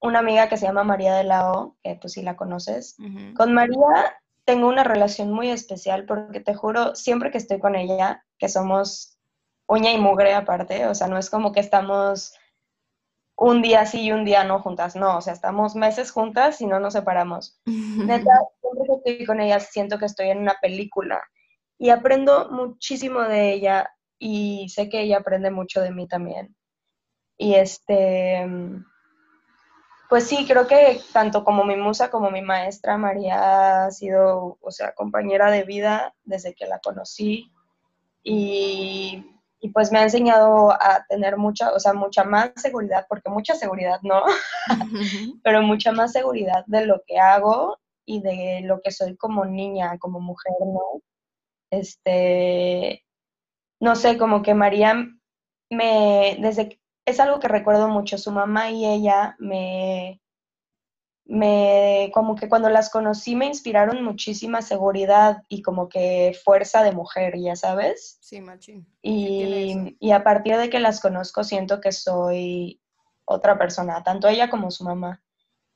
una 0.00 0.20
amiga 0.20 0.48
que 0.48 0.56
se 0.56 0.66
llama 0.66 0.84
María 0.84 1.16
de 1.16 1.24
la 1.24 1.50
O, 1.50 1.76
que 1.82 1.96
pues 1.96 2.12
si 2.12 2.22
la 2.22 2.36
conoces. 2.36 2.96
Con 3.36 3.52
María 3.52 4.16
tengo 4.44 4.68
una 4.68 4.84
relación 4.84 5.32
muy 5.32 5.50
especial 5.50 6.06
porque 6.06 6.38
te 6.38 6.54
juro, 6.54 6.94
siempre 6.94 7.32
que 7.32 7.38
estoy 7.38 7.58
con 7.58 7.74
ella, 7.74 8.24
que 8.38 8.48
somos 8.48 9.18
uña 9.66 9.90
y 9.90 9.98
mugre 9.98 10.34
aparte, 10.34 10.86
o 10.86 10.94
sea, 10.94 11.08
no 11.08 11.18
es 11.18 11.30
como 11.30 11.50
que 11.50 11.60
estamos 11.60 12.32
un 13.36 13.62
día 13.62 13.86
sí 13.86 14.02
y 14.02 14.12
un 14.12 14.24
día 14.24 14.44
no 14.44 14.60
juntas, 14.60 14.96
no, 14.96 15.18
o 15.18 15.20
sea, 15.20 15.32
estamos 15.32 15.74
meses 15.74 16.10
juntas 16.10 16.60
y 16.60 16.66
no 16.66 16.80
nos 16.80 16.92
separamos. 16.92 17.60
Neta, 17.66 18.32
siempre 18.60 18.86
que 18.86 19.10
estoy 19.10 19.26
con 19.26 19.40
ella 19.40 19.60
siento 19.60 19.98
que 19.98 20.06
estoy 20.06 20.30
en 20.30 20.38
una 20.38 20.56
película 20.60 21.22
y 21.78 21.90
aprendo 21.90 22.50
muchísimo 22.50 23.22
de 23.22 23.52
ella 23.52 23.90
y 24.18 24.68
sé 24.68 24.88
que 24.88 25.00
ella 25.00 25.18
aprende 25.18 25.50
mucho 25.50 25.80
de 25.80 25.90
mí 25.90 26.06
también. 26.06 26.54
Y 27.36 27.54
este, 27.54 28.46
pues 30.08 30.28
sí, 30.28 30.46
creo 30.46 30.68
que 30.68 31.00
tanto 31.12 31.42
como 31.42 31.64
mi 31.64 31.74
musa 31.74 32.10
como 32.10 32.30
mi 32.30 32.42
maestra 32.42 32.98
María 32.98 33.86
ha 33.86 33.90
sido, 33.90 34.58
o 34.60 34.70
sea, 34.70 34.92
compañera 34.92 35.50
de 35.50 35.64
vida 35.64 36.14
desde 36.22 36.54
que 36.54 36.66
la 36.66 36.78
conocí 36.78 37.50
y 38.22 39.26
y 39.64 39.68
pues 39.68 39.92
me 39.92 40.00
ha 40.00 40.02
enseñado 40.02 40.72
a 40.72 41.06
tener 41.08 41.36
mucha, 41.36 41.72
o 41.72 41.78
sea, 41.78 41.94
mucha 41.94 42.24
más 42.24 42.50
seguridad, 42.56 43.06
porque 43.08 43.30
mucha 43.30 43.54
seguridad 43.54 44.00
no, 44.02 44.24
pero 45.44 45.62
mucha 45.62 45.92
más 45.92 46.10
seguridad 46.10 46.64
de 46.66 46.84
lo 46.84 47.02
que 47.06 47.20
hago 47.20 47.78
y 48.04 48.20
de 48.22 48.62
lo 48.64 48.80
que 48.82 48.90
soy 48.90 49.16
como 49.16 49.44
niña, 49.44 49.98
como 49.98 50.18
mujer, 50.18 50.52
¿no? 50.66 51.00
Este, 51.70 53.04
no 53.80 53.94
sé, 53.94 54.18
como 54.18 54.42
que 54.42 54.54
María 54.54 54.96
me, 55.70 56.36
desde, 56.40 56.80
es 57.06 57.20
algo 57.20 57.38
que 57.38 57.46
recuerdo 57.46 57.88
mucho, 57.88 58.18
su 58.18 58.32
mamá 58.32 58.70
y 58.70 58.84
ella 58.84 59.36
me, 59.38 60.20
me, 61.32 62.10
como 62.12 62.36
que 62.36 62.46
cuando 62.46 62.68
las 62.68 62.90
conocí 62.90 63.34
me 63.34 63.46
inspiraron 63.46 64.04
muchísima 64.04 64.60
seguridad 64.60 65.44
y 65.48 65.62
como 65.62 65.88
que 65.88 66.38
fuerza 66.44 66.82
de 66.82 66.92
mujer, 66.92 67.38
ya 67.38 67.56
sabes. 67.56 68.18
Sí, 68.20 68.42
machín. 68.42 68.86
Y, 69.00 69.96
y 69.98 70.12
a 70.12 70.22
partir 70.22 70.58
de 70.58 70.68
que 70.68 70.78
las 70.78 71.00
conozco 71.00 71.42
siento 71.42 71.80
que 71.80 71.90
soy 71.90 72.82
otra 73.24 73.56
persona, 73.56 74.02
tanto 74.02 74.28
ella 74.28 74.50
como 74.50 74.70
su 74.70 74.84
mamá. 74.84 75.22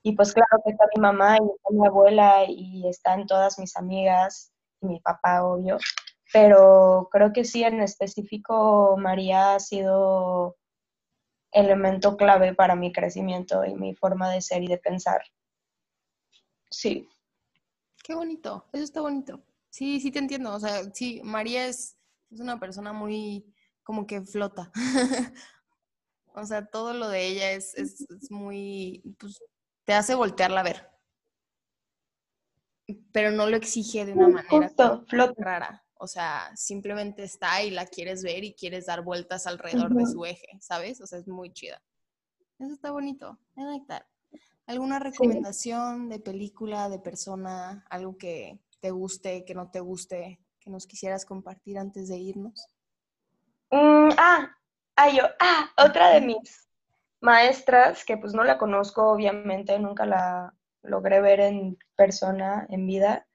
Y 0.03 0.13
pues 0.13 0.35
claro 0.35 0.61
que 0.63 0.73
está 0.73 0.85
mi 0.95 1.01
mamá 1.01 1.39
y 1.39 1.47
está 1.47 1.71
mi 1.71 1.87
abuela 1.87 2.45
y 2.47 2.87
están 2.87 3.27
todas 3.27 3.59
mis 3.59 3.79
amigas 3.79 4.53
y 4.83 4.87
mi 4.87 5.01
papá, 5.01 5.43
obvio. 5.43 5.79
Pero 6.35 7.09
creo 7.11 7.33
que 7.33 7.45
sí, 7.45 7.65
en 7.65 7.81
específico, 7.81 8.97
María 8.99 9.55
ha 9.55 9.61
sido 9.61 10.59
elemento 11.51 12.19
clave 12.19 12.55
para 12.55 12.77
mi 12.77 12.93
crecimiento 12.93 13.65
y 13.65 13.75
mi 13.75 13.95
forma 13.95 14.31
de 14.31 14.43
ser 14.43 14.63
y 14.63 14.67
de 14.67 14.77
pensar. 14.77 15.23
Sí. 16.77 17.09
Qué 18.05 18.15
bonito, 18.15 18.67
eso 18.71 18.85
está 18.85 19.01
bonito. 19.01 19.43
Sí, 19.71 19.99
sí 19.99 20.11
te 20.11 20.19
entiendo. 20.19 20.55
O 20.55 20.61
sea, 20.61 20.85
sí, 20.93 21.23
María 21.25 21.67
es, 21.67 21.97
es 22.31 22.39
una 22.39 22.61
persona 22.61 22.93
muy 22.93 23.47
como 23.83 24.07
que 24.07 24.21
flota. 24.21 24.71
o 26.35 26.45
sea, 26.45 26.67
todo 26.67 26.93
lo 26.93 27.09
de 27.09 27.29
ella 27.29 27.53
es, 27.53 27.75
es, 27.77 28.03
es 28.03 28.31
muy, 28.31 29.03
pues, 29.19 29.43
te 29.85 29.95
hace 29.95 30.15
voltearla 30.15 30.61
a 30.61 30.65
ver. 30.65 30.91
Pero 33.11 33.31
no 33.31 33.47
lo 33.47 33.57
exige 33.57 34.05
de 34.05 34.13
una 34.13 34.29
manera 34.29 35.03
rara. 35.39 35.83
O 35.95 36.07
sea, 36.07 36.55
simplemente 36.57 37.23
está 37.23 37.63
y 37.63 37.71
la 37.71 37.87
quieres 37.87 38.23
ver 38.23 38.45
y 38.45 38.53
quieres 38.53 38.85
dar 38.85 39.03
vueltas 39.03 39.47
alrededor 39.47 39.95
de 39.95 40.05
su 40.05 40.27
eje, 40.27 40.59
¿sabes? 40.61 41.01
O 41.01 41.07
sea, 41.07 41.21
es 41.21 41.27
muy 41.27 41.55
chida. 41.55 41.83
Eso 42.59 42.75
está 42.75 42.91
bonito. 42.91 43.39
I 43.57 43.63
like 43.63 43.87
that. 43.87 44.03
¿Alguna 44.67 44.99
recomendación 44.99 46.09
de 46.09 46.19
película, 46.19 46.89
de 46.89 46.99
persona, 46.99 47.85
algo 47.89 48.17
que 48.17 48.59
te 48.81 48.91
guste, 48.91 49.45
que 49.45 49.55
no 49.55 49.71
te 49.71 49.79
guste, 49.79 50.41
que 50.59 50.71
nos 50.71 50.87
quisieras 50.87 51.25
compartir 51.25 51.79
antes 51.79 52.09
de 52.09 52.19
irnos? 52.19 52.69
Mm, 53.71 54.11
ah, 54.19 54.51
ah, 54.97 55.11
yo, 55.11 55.23
ah, 55.39 55.71
otra 55.79 56.11
de 56.11 56.21
mis 56.21 56.69
maestras, 57.21 58.05
que 58.05 58.17
pues 58.17 58.35
no 58.35 58.43
la 58.43 58.59
conozco, 58.59 59.11
obviamente, 59.11 59.79
nunca 59.79 60.05
la 60.05 60.53
logré 60.83 61.21
ver 61.21 61.41
en 61.41 61.79
persona, 61.95 62.67
en 62.69 62.87
vida, 62.87 63.27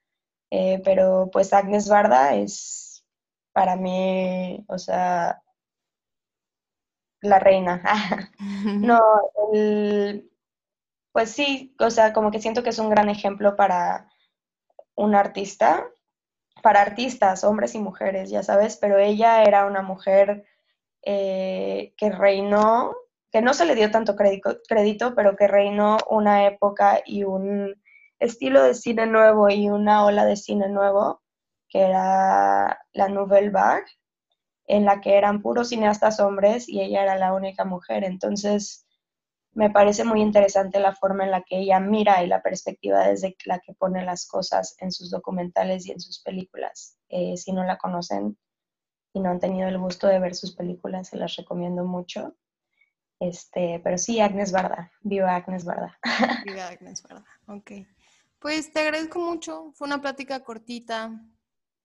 eh, 0.49 0.81
pero 0.83 1.29
pues 1.31 1.53
Agnes 1.53 1.87
Barda 1.87 2.35
es 2.35 3.05
para 3.53 3.77
mí, 3.77 4.65
o 4.67 4.77
sea, 4.77 5.41
la 7.21 7.39
reina. 7.39 7.81
no, 8.65 8.99
pues 11.11 11.31
sí, 11.31 11.75
o 11.79 11.89
sea, 11.89 12.13
como 12.13 12.31
que 12.31 12.39
siento 12.39 12.63
que 12.63 12.69
es 12.69 12.79
un 12.79 12.89
gran 12.89 13.09
ejemplo 13.09 13.55
para 13.55 14.09
un 14.95 15.15
artista, 15.15 15.87
para 16.63 16.81
artistas, 16.81 17.43
hombres 17.43 17.75
y 17.75 17.79
mujeres, 17.79 18.29
ya 18.29 18.43
sabes, 18.43 18.77
pero 18.77 18.97
ella 18.97 19.43
era 19.43 19.65
una 19.65 19.81
mujer 19.81 20.45
eh, 21.03 21.93
que 21.97 22.11
reinó, 22.11 22.95
que 23.31 23.41
no 23.41 23.53
se 23.53 23.65
le 23.65 23.75
dio 23.75 23.91
tanto 23.91 24.15
crédito, 24.15 24.59
crédito, 24.67 25.15
pero 25.15 25.35
que 25.35 25.47
reinó 25.47 25.97
una 26.09 26.45
época 26.45 27.01
y 27.05 27.23
un 27.23 27.75
estilo 28.19 28.63
de 28.63 28.75
cine 28.75 29.07
nuevo 29.07 29.49
y 29.49 29.69
una 29.69 30.05
ola 30.05 30.25
de 30.25 30.35
cine 30.35 30.69
nuevo, 30.69 31.21
que 31.67 31.81
era 31.81 32.79
la 32.93 33.09
Nouvelle 33.09 33.49
Vague, 33.49 33.85
en 34.67 34.85
la 34.85 35.01
que 35.01 35.17
eran 35.17 35.41
puros 35.41 35.69
cineastas 35.69 36.19
hombres 36.19 36.69
y 36.69 36.81
ella 36.81 37.03
era 37.03 37.17
la 37.17 37.33
única 37.33 37.65
mujer. 37.65 38.03
Entonces, 38.03 38.85
me 39.53 39.69
parece 39.69 40.03
muy 40.03 40.21
interesante 40.21 40.79
la 40.79 40.95
forma 40.95 41.25
en 41.25 41.31
la 41.31 41.43
que 41.43 41.59
ella 41.59 41.79
mira 41.79 42.23
y 42.23 42.27
la 42.27 42.41
perspectiva 42.41 43.07
desde 43.07 43.35
la 43.45 43.59
que 43.59 43.73
pone 43.73 44.03
las 44.05 44.27
cosas 44.27 44.75
en 44.79 44.91
sus 44.91 45.11
documentales 45.11 45.85
y 45.85 45.91
en 45.91 45.99
sus 45.99 46.21
películas. 46.21 46.97
Eh, 47.09 47.35
si 47.35 47.51
no 47.51 47.63
la 47.63 47.77
conocen 47.77 48.37
y 49.13 49.19
no 49.19 49.29
han 49.29 49.39
tenido 49.39 49.67
el 49.67 49.77
gusto 49.77 50.07
de 50.07 50.19
ver 50.19 50.35
sus 50.35 50.55
películas, 50.55 51.09
se 51.09 51.17
las 51.17 51.35
recomiendo 51.35 51.83
mucho. 51.83 52.35
Este, 53.19 53.81
pero 53.83 53.97
sí, 53.97 54.19
Agnes 54.21 54.51
Barda. 54.51 54.91
Viva 55.01 55.35
Agnes 55.35 55.65
Barda. 55.65 55.99
Viva 56.45 56.67
Agnes 56.67 57.03
Barda. 57.03 57.25
Ok. 57.47 57.71
Pues 58.39 58.71
te 58.71 58.79
agradezco 58.79 59.19
mucho. 59.19 59.71
Fue 59.73 59.85
una 59.85 60.01
plática 60.01 60.43
cortita, 60.43 61.11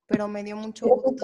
pero 0.07 0.29
me 0.29 0.45
dio 0.45 0.57
mucho 0.57 0.87
gusto. 0.87 1.15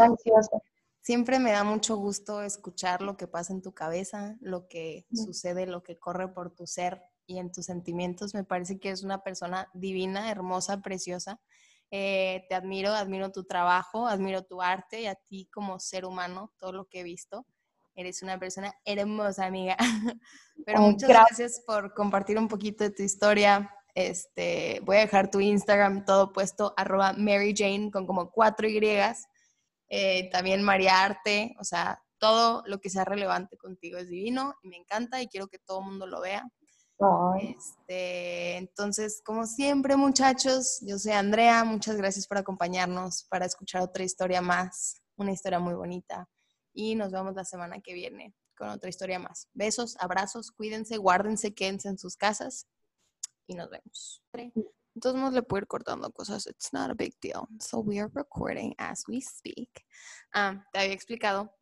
Siempre 1.02 1.40
me 1.40 1.50
da 1.50 1.64
mucho 1.64 1.96
gusto 1.96 2.42
escuchar 2.42 3.02
lo 3.02 3.16
que 3.16 3.26
pasa 3.26 3.52
en 3.52 3.60
tu 3.60 3.74
cabeza, 3.74 4.36
lo 4.40 4.68
que 4.68 5.04
sucede, 5.12 5.66
lo 5.66 5.82
que 5.82 5.98
corre 5.98 6.28
por 6.28 6.54
tu 6.54 6.66
ser 6.66 7.02
y 7.26 7.38
en 7.38 7.50
tus 7.50 7.66
sentimientos. 7.66 8.34
Me 8.34 8.44
parece 8.44 8.78
que 8.78 8.88
eres 8.88 9.02
una 9.02 9.24
persona 9.24 9.68
divina, 9.74 10.30
hermosa, 10.30 10.80
preciosa. 10.80 11.40
Eh, 11.90 12.46
te 12.48 12.54
admiro, 12.54 12.92
admiro 12.92 13.32
tu 13.32 13.42
trabajo, 13.42 14.06
admiro 14.06 14.44
tu 14.44 14.62
arte 14.62 15.02
y 15.02 15.06
a 15.06 15.16
ti 15.16 15.48
como 15.52 15.80
ser 15.80 16.04
humano, 16.04 16.52
todo 16.56 16.72
lo 16.72 16.84
que 16.86 17.00
he 17.00 17.02
visto. 17.02 17.46
Eres 17.96 18.22
una 18.22 18.38
persona 18.38 18.72
hermosa, 18.84 19.44
amiga. 19.44 19.76
Pero 20.64 20.82
muchas 20.82 21.08
gracias 21.08 21.62
por 21.66 21.94
compartir 21.94 22.38
un 22.38 22.46
poquito 22.46 22.84
de 22.84 22.90
tu 22.90 23.02
historia, 23.02 23.68
este, 23.94 24.80
voy 24.84 24.98
a 24.98 25.00
dejar 25.00 25.30
tu 25.30 25.40
Instagram 25.40 26.04
todo 26.04 26.32
puesto, 26.32 26.72
arroba 26.76 27.12
Mary 27.12 27.54
Jane 27.56 27.90
con 27.90 28.06
como 28.06 28.30
cuatro 28.30 28.68
Y. 28.68 28.80
Eh, 29.94 30.31
también 30.31 30.62
María 30.62 31.05
Arte, 31.05 31.55
o 31.61 31.64
sea, 31.64 32.02
todo 32.16 32.62
lo 32.64 32.81
que 32.81 32.88
sea 32.88 33.05
relevante 33.05 33.59
contigo 33.59 33.98
es 33.98 34.09
divino 34.09 34.55
y 34.62 34.68
me 34.68 34.76
encanta 34.76 35.20
y 35.20 35.28
quiero 35.28 35.48
que 35.48 35.59
todo 35.59 35.81
el 35.81 35.85
mundo 35.85 36.07
lo 36.07 36.22
vea. 36.22 36.50
Este, 37.38 38.57
entonces, 38.57 39.20
como 39.22 39.44
siempre, 39.44 39.96
muchachos, 39.96 40.78
yo 40.81 40.98
soy 40.98 41.12
Andrea, 41.12 41.62
muchas 41.64 41.96
gracias 41.96 42.26
por 42.26 42.38
acompañarnos 42.38 43.26
para 43.28 43.44
escuchar 43.44 43.83
otra 43.83 44.02
historia 44.02 44.40
más, 44.40 45.02
una 45.16 45.33
historia 45.33 45.59
muy 45.59 45.74
bonita. 45.74 46.26
Y 46.72 46.94
nos 46.94 47.12
vemos 47.12 47.35
la 47.35 47.44
semana 47.44 47.83
que 47.83 47.92
viene 47.92 48.35
con 48.57 48.70
otra 48.70 48.88
historia 48.88 49.18
más. 49.18 49.50
Besos, 49.52 49.98
abrazos, 50.00 50.52
cuídense, 50.52 50.96
guárdense, 50.96 51.52
quédense 51.52 51.90
en 51.90 51.98
sus 51.98 52.16
casas 52.16 52.66
y 53.46 53.57
nos 53.57 53.68
vemos. 53.68 54.22
Entonces 54.94 55.20
nos 55.20 55.33
le 55.33 55.42
puedo 55.42 55.62
ir 55.62 55.66
cortando 55.66 56.11
cosas. 56.11 56.46
It's 56.46 56.72
not 56.72 56.90
a 56.90 56.94
big 56.94 57.14
deal. 57.20 57.48
So 57.61 57.81
we 57.81 57.98
are 57.98 58.11
recording 58.14 58.74
as 58.78 59.05
we 59.09 59.20
speak. 59.20 59.85
Ah, 60.33 60.64
te 60.72 60.81
había 60.81 60.94
explicado 60.94 61.52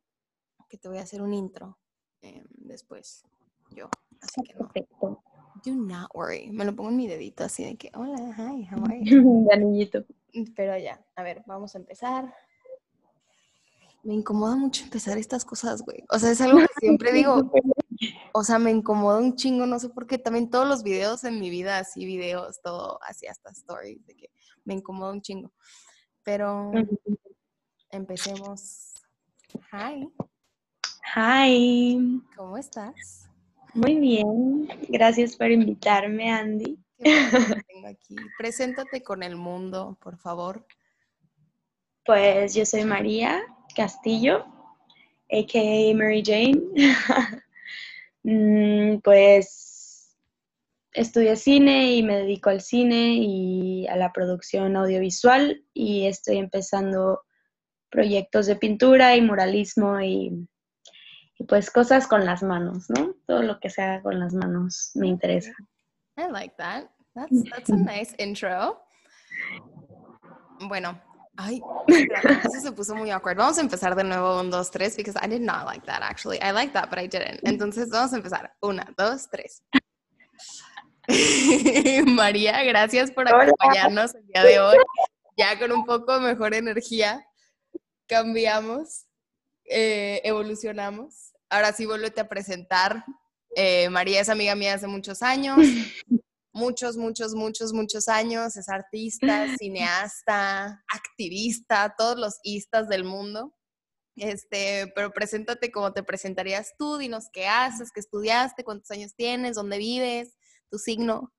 que 0.69 0.79
te 0.79 0.89
voy 0.89 0.99
a 0.99 1.03
hacer 1.03 1.23
un 1.23 1.35
intro 1.35 1.79
em, 2.23 2.45
después. 2.51 3.25
Yo. 3.71 3.89
Así 4.21 4.43
que 4.43 4.55
no. 4.55 5.23
Do 5.65 5.75
not 5.75 6.11
worry. 6.15 6.51
Me 6.51 6.65
lo 6.65 6.75
pongo 6.75 6.91
en 6.91 6.97
mi 6.97 7.07
dedito 7.07 7.45
así 7.45 7.65
de 7.65 7.77
que, 7.77 7.91
hola, 7.95 8.35
hi, 8.37 8.69
how 8.71 8.85
are 8.85 9.01
you? 9.03 9.49
anillito. 9.53 10.05
Pero 10.57 10.79
ya, 10.79 11.05
a 11.17 11.23
ver, 11.23 11.43
vamos 11.47 11.75
a 11.75 11.79
empezar. 11.79 12.33
Me 14.03 14.15
incomoda 14.15 14.57
mucho 14.57 14.85
empezar 14.85 15.19
estas 15.19 15.45
cosas, 15.45 15.83
güey. 15.83 16.05
O 16.09 16.19
sea, 16.19 16.31
es 16.31 16.41
algo 16.41 16.61
que 16.61 16.67
siempre 16.79 17.13
digo, 17.13 17.51
o 18.33 18.43
sea, 18.45 18.59
me 18.59 18.71
incomoda 18.71 19.19
un 19.19 19.37
chingo, 19.37 19.67
no 19.67 19.79
sé 19.79 19.89
por 19.89 20.07
qué. 20.07 20.19
También 20.19 20.51
todos 20.51 20.67
los 20.67 20.83
videos 20.83 21.25
en 21.25 21.39
mi 21.39 21.51
vida, 21.51 21.79
así 21.79 22.05
videos, 22.05 22.61
todo, 22.63 22.99
así 23.03 23.27
hasta 23.27 23.51
stories, 23.51 24.05
de 24.07 24.17
que 24.17 24.31
me 24.65 24.75
incomoda 24.75 25.13
un 25.13 25.23
chingo. 25.23 25.53
Pero 26.23 26.73
empecemos. 27.91 28.95
Hi. 29.73 30.09
Hi. 31.15 32.23
¿Cómo 32.37 32.57
estás? 32.57 33.29
Muy 33.75 33.99
bien. 33.99 34.69
Gracias 34.89 35.37
por 35.37 35.51
invitarme, 35.51 36.31
Andy. 36.31 36.79
tengo 37.69 37.89
aquí. 37.89 38.17
Preséntate 38.39 39.03
con 39.03 39.23
el 39.23 39.37
mundo, 39.37 39.99
por 40.01 40.19
favor. 40.19 40.67
Pues 42.05 42.55
yo 42.55 42.65
soy 42.65 42.85
María 42.85 43.43
Castillo, 43.77 44.45
a.k.a. 45.31 45.95
Mary 45.95 46.23
Jane. 46.25 46.61
Mm, 48.23 48.99
pues 49.03 50.17
estudié 50.93 51.37
cine 51.37 51.95
y 51.95 52.03
me 52.03 52.17
dedico 52.17 52.51
al 52.51 52.61
cine 52.61 53.15
y 53.15 53.87
a 53.87 53.97
la 53.97 54.13
producción 54.13 54.77
audiovisual 54.77 55.65
y 55.73 56.07
estoy 56.07 56.39
empezando 56.39 57.23
proyectos 57.91 58.47
de 58.47 58.57
pintura 58.57 59.17
y 59.17 59.23
muralismo 59.23 60.01
y, 60.01 60.47
pues 61.49 61.71
cosas 61.71 62.07
con 62.07 62.27
las 62.27 62.43
manos, 62.43 62.91
¿no? 62.91 63.15
Todo 63.27 63.43
lo 63.43 63.59
que 63.61 63.71
sea 63.71 64.03
con 64.03 64.21
las 64.21 64.35
manos 64.35 64.91
me 64.95 65.09
interesa. 65.09 65.53
I 66.19 66.31
like 66.31 66.55
that. 66.59 66.91
That's, 67.15 67.45
that's 67.51 67.71
a 67.71 67.77
nice 67.77 68.15
intro. 68.19 68.83
Bueno, 70.69 71.01
Ay, 71.43 71.63
eso 72.45 72.61
se 72.61 72.73
puso 72.73 72.95
muy 72.95 73.11
awkward. 73.11 73.39
Vamos 73.39 73.57
a 73.57 73.63
empezar 73.63 73.97
de 73.97 74.05
nuevo, 74.05 74.39
un, 74.39 74.51
dos, 74.51 74.71
tres, 74.71 74.95
because 74.95 75.19
I 75.23 75.27
did 75.27 75.41
not 75.41 75.65
like 75.65 75.87
that 75.87 76.03
actually. 76.03 76.39
I 76.43 76.53
like 76.53 76.75
that, 76.75 76.91
but 76.91 76.99
I 76.99 77.09
didn't. 77.09 77.41
Entonces 77.45 77.89
vamos 77.89 78.13
a 78.13 78.17
empezar. 78.17 78.55
Una, 78.61 78.87
dos, 78.99 79.27
tres. 79.31 79.63
María, 82.07 82.63
gracias 82.65 83.11
por 83.11 83.27
acompañarnos 83.27 84.15
el 84.15 84.27
día 84.27 84.45
de 84.45 84.61
hoy. 84.61 84.77
Ya 85.39 85.59
con 85.59 85.73
un 85.73 85.87
poco 85.87 86.21
mejor 86.21 86.53
energía, 86.53 87.27
cambiamos, 88.07 89.07
eh, 89.65 90.21
evolucionamos. 90.25 91.33
Ahora 91.49 91.73
sí, 91.73 91.87
vuélvete 91.87 92.21
a 92.21 92.29
presentar. 92.29 93.03
Eh, 93.57 93.89
María 93.89 94.21
es 94.21 94.29
amiga 94.29 94.55
mía 94.55 94.75
hace 94.75 94.87
muchos 94.87 95.23
años 95.23 95.57
muchos, 96.61 96.97
muchos, 96.99 97.35
muchos, 97.35 97.73
muchos 97.73 98.09
años, 98.09 98.57
es 98.57 98.69
artista, 98.69 99.47
cineasta, 99.59 100.85
activista, 100.89 101.95
todos 101.97 102.19
los 102.19 102.39
istas 102.45 102.89
del 102.89 103.05
mundo. 103.05 103.55
Este, 104.17 104.93
pero 104.95 105.11
preséntate 105.13 105.73
como 105.73 105.93
te 105.95 106.03
presentarías 106.03 106.75
tú, 106.79 106.99
dinos 106.99 107.29
qué 107.33 107.47
haces, 107.47 107.91
qué 107.93 108.01
estudiaste, 108.01 108.65
cuántos 108.65 108.91
años 108.91 109.15
tienes, 109.15 109.57
dónde 109.57 109.79
vives, 109.79 110.37
tu 110.71 110.79
signo, 110.79 111.33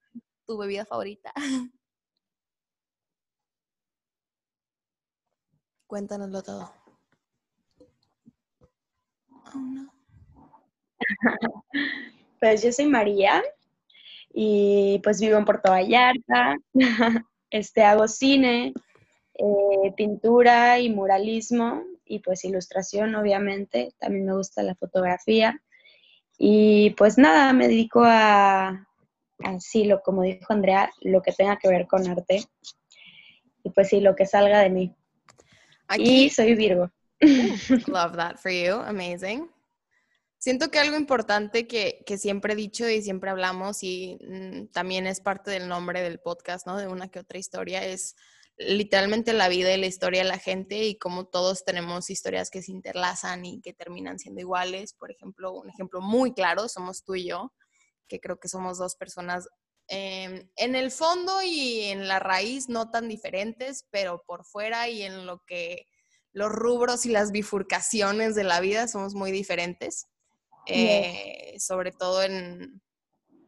tu 0.47 0.57
bebida 0.57 0.85
favorita. 0.85 1.31
Cuéntanoslo 5.87 6.41
todo. 6.41 6.73
Oh, 9.53 9.59
no. 9.59 9.93
pues 12.39 12.63
yo 12.63 12.71
soy 12.71 12.85
María 12.85 13.43
y 14.33 14.99
pues 15.03 15.19
vivo 15.19 15.37
en 15.37 15.45
Puerto 15.45 15.71
Vallarta. 15.71 16.57
Este, 17.53 17.83
hago 17.83 18.07
cine, 18.07 18.73
eh, 19.33 19.93
pintura 19.97 20.79
y 20.79 20.89
muralismo 20.89 21.83
y 22.05 22.19
pues 22.19 22.45
ilustración, 22.45 23.13
obviamente. 23.13 23.93
También 23.99 24.25
me 24.25 24.33
gusta 24.33 24.63
la 24.63 24.73
fotografía. 24.75 25.61
Y 26.37 26.91
pues 26.91 27.17
nada, 27.17 27.51
me 27.51 27.67
dedico 27.67 28.03
a, 28.05 28.87
así, 29.43 29.83
lo, 29.83 30.01
como 30.01 30.23
dijo 30.23 30.53
Andrea, 30.53 30.89
lo 31.01 31.21
que 31.21 31.33
tenga 31.33 31.57
que 31.57 31.67
ver 31.67 31.87
con 31.87 32.07
arte. 32.07 32.45
Y 33.65 33.69
pues 33.71 33.89
sí, 33.89 33.99
lo 33.99 34.15
que 34.15 34.25
salga 34.25 34.61
de 34.61 34.69
mí. 34.69 34.95
Aquí, 35.89 36.23
y 36.23 36.29
soy 36.29 36.55
Virgo. 36.55 36.89
Love 37.87 38.15
that 38.15 38.37
for 38.37 38.49
you. 38.49 38.75
Amazing. 38.75 39.49
Siento 40.41 40.71
que 40.71 40.79
algo 40.79 40.97
importante 40.97 41.67
que, 41.67 42.03
que, 42.07 42.17
siempre 42.17 42.53
he 42.53 42.55
dicho 42.55 42.89
y 42.89 43.03
siempre 43.03 43.29
hablamos 43.29 43.83
y 43.83 44.17
mm, 44.27 44.71
también 44.71 45.05
es 45.05 45.19
parte 45.19 45.51
del 45.51 45.67
nombre 45.67 46.01
del 46.01 46.19
podcast, 46.19 46.65
¿no? 46.65 46.77
De 46.77 46.87
una 46.87 47.09
que 47.09 47.19
otra 47.19 47.37
historia, 47.37 47.85
es 47.85 48.15
literalmente 48.57 49.33
la 49.33 49.49
vida 49.49 49.71
y 49.71 49.79
la 49.79 49.85
historia 49.85 50.23
de 50.23 50.29
la 50.29 50.39
gente 50.39 50.83
y 50.83 50.97
cómo 50.97 51.25
todos 51.25 51.63
tenemos 51.63 52.09
historias 52.09 52.49
que 52.49 52.63
se 52.63 52.71
interlazan 52.71 53.45
y 53.45 53.61
que 53.61 53.73
terminan 53.73 54.17
siendo 54.17 54.41
iguales. 54.41 54.95
Por 54.95 55.11
ejemplo, 55.11 55.53
un 55.53 55.69
ejemplo 55.69 56.01
muy 56.01 56.33
claro, 56.33 56.67
somos 56.67 57.03
tú 57.03 57.13
y 57.13 57.27
yo, 57.27 57.53
que 58.07 58.19
creo 58.19 58.39
que 58.39 58.49
somos 58.49 58.79
dos 58.79 58.95
personas 58.95 59.47
em, 59.89 60.49
en 60.55 60.73
el 60.73 60.89
fondo 60.89 61.43
y 61.43 61.81
en 61.81 62.07
la 62.07 62.17
raíz 62.17 62.67
no 62.67 62.89
tan 62.89 63.07
diferentes, 63.07 63.85
pero 63.91 64.23
por 64.25 64.43
fuera 64.43 64.89
y 64.89 65.03
en 65.03 65.27
lo 65.27 65.43
que 65.45 65.87
los 66.33 66.49
rubros 66.51 67.05
y 67.05 67.09
las 67.09 67.31
bifurcaciones 67.31 68.33
de 68.33 68.43
la 68.43 68.59
vida 68.59 68.87
somos 68.87 69.13
muy 69.13 69.31
diferentes. 69.31 70.07
Eh, 70.67 71.55
sobre 71.59 71.91
todo 71.91 72.23
en, 72.23 72.81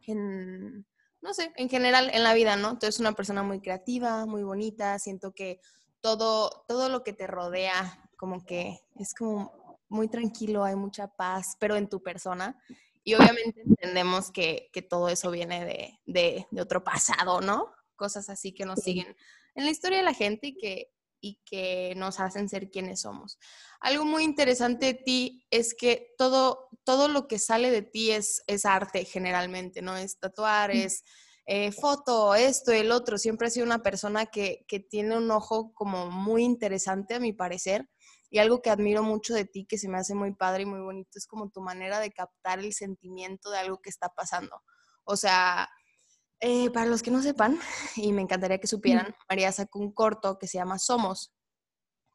en, 0.07 0.85
no 1.21 1.33
sé, 1.33 1.51
en 1.55 1.69
general 1.69 2.09
en 2.13 2.23
la 2.23 2.33
vida, 2.33 2.55
¿no? 2.55 2.79
Tú 2.79 2.85
eres 2.85 2.99
una 2.99 3.13
persona 3.13 3.43
muy 3.43 3.61
creativa, 3.61 4.25
muy 4.25 4.43
bonita, 4.43 4.97
siento 4.99 5.33
que 5.33 5.59
todo, 6.01 6.65
todo 6.67 6.89
lo 6.89 7.03
que 7.03 7.13
te 7.13 7.27
rodea 7.27 8.09
como 8.17 8.45
que 8.45 8.79
es 8.95 9.13
como 9.13 9.79
muy 9.89 10.07
tranquilo, 10.07 10.63
hay 10.63 10.75
mucha 10.75 11.07
paz, 11.07 11.55
pero 11.59 11.75
en 11.75 11.87
tu 11.87 12.01
persona. 12.01 12.57
Y 13.03 13.15
obviamente 13.15 13.61
entendemos 13.61 14.31
que, 14.31 14.69
que 14.71 14.81
todo 14.81 15.09
eso 15.09 15.29
viene 15.29 15.65
de, 15.65 15.99
de, 16.05 16.47
de, 16.49 16.61
otro 16.61 16.83
pasado, 16.83 17.41
¿no? 17.41 17.71
Cosas 17.95 18.29
así 18.29 18.53
que 18.53 18.65
nos 18.65 18.79
siguen 18.79 19.15
en 19.55 19.65
la 19.65 19.71
historia 19.71 19.99
de 19.99 20.03
la 20.03 20.13
gente 20.13 20.47
y 20.47 20.57
que, 20.57 20.92
y 21.23 21.39
que 21.45 21.93
nos 21.95 22.19
hacen 22.19 22.49
ser 22.49 22.69
quienes 22.69 22.99
somos. 22.99 23.39
Algo 23.79 24.03
muy 24.03 24.25
interesante 24.25 24.87
de 24.87 24.93
ti 24.93 25.47
es 25.49 25.73
que 25.73 26.13
todo, 26.17 26.67
todo 26.83 27.07
lo 27.07 27.29
que 27.29 27.39
sale 27.39 27.71
de 27.71 27.81
ti 27.81 28.11
es, 28.11 28.43
es 28.45 28.65
arte 28.65 29.05
generalmente, 29.05 29.81
¿no? 29.81 29.95
Es 29.95 30.19
tatuar, 30.19 30.71
es 30.71 31.05
eh, 31.45 31.71
foto, 31.71 32.35
esto, 32.35 32.73
el 32.73 32.91
otro. 32.91 33.17
Siempre 33.17 33.47
has 33.47 33.53
sido 33.53 33.65
una 33.65 33.81
persona 33.81 34.25
que, 34.25 34.65
que 34.67 34.81
tiene 34.81 35.15
un 35.15 35.31
ojo 35.31 35.73
como 35.73 36.11
muy 36.11 36.43
interesante 36.43 37.15
a 37.15 37.21
mi 37.21 37.31
parecer. 37.31 37.89
Y 38.29 38.39
algo 38.39 38.61
que 38.61 38.69
admiro 38.69 39.01
mucho 39.01 39.33
de 39.33 39.45
ti, 39.45 39.65
que 39.65 39.77
se 39.77 39.87
me 39.87 39.99
hace 39.99 40.15
muy 40.15 40.33
padre 40.33 40.63
y 40.63 40.65
muy 40.65 40.81
bonito, 40.81 41.17
es 41.17 41.25
como 41.25 41.51
tu 41.51 41.61
manera 41.61 42.01
de 42.01 42.11
captar 42.11 42.59
el 42.59 42.73
sentimiento 42.73 43.49
de 43.49 43.59
algo 43.59 43.79
que 43.81 43.89
está 43.89 44.09
pasando. 44.09 44.61
O 45.05 45.15
sea, 45.15 45.69
eh, 46.45 46.69
para 46.71 46.85
los 46.87 47.01
que 47.01 47.09
no 47.09 47.21
sepan, 47.21 47.57
y 47.95 48.11
me 48.11 48.21
encantaría 48.21 48.57
que 48.57 48.67
supieran, 48.67 49.15
María 49.29 49.49
sacó 49.53 49.79
un 49.79 49.93
corto 49.93 50.37
que 50.37 50.47
se 50.47 50.57
llama 50.57 50.77
Somos. 50.77 51.33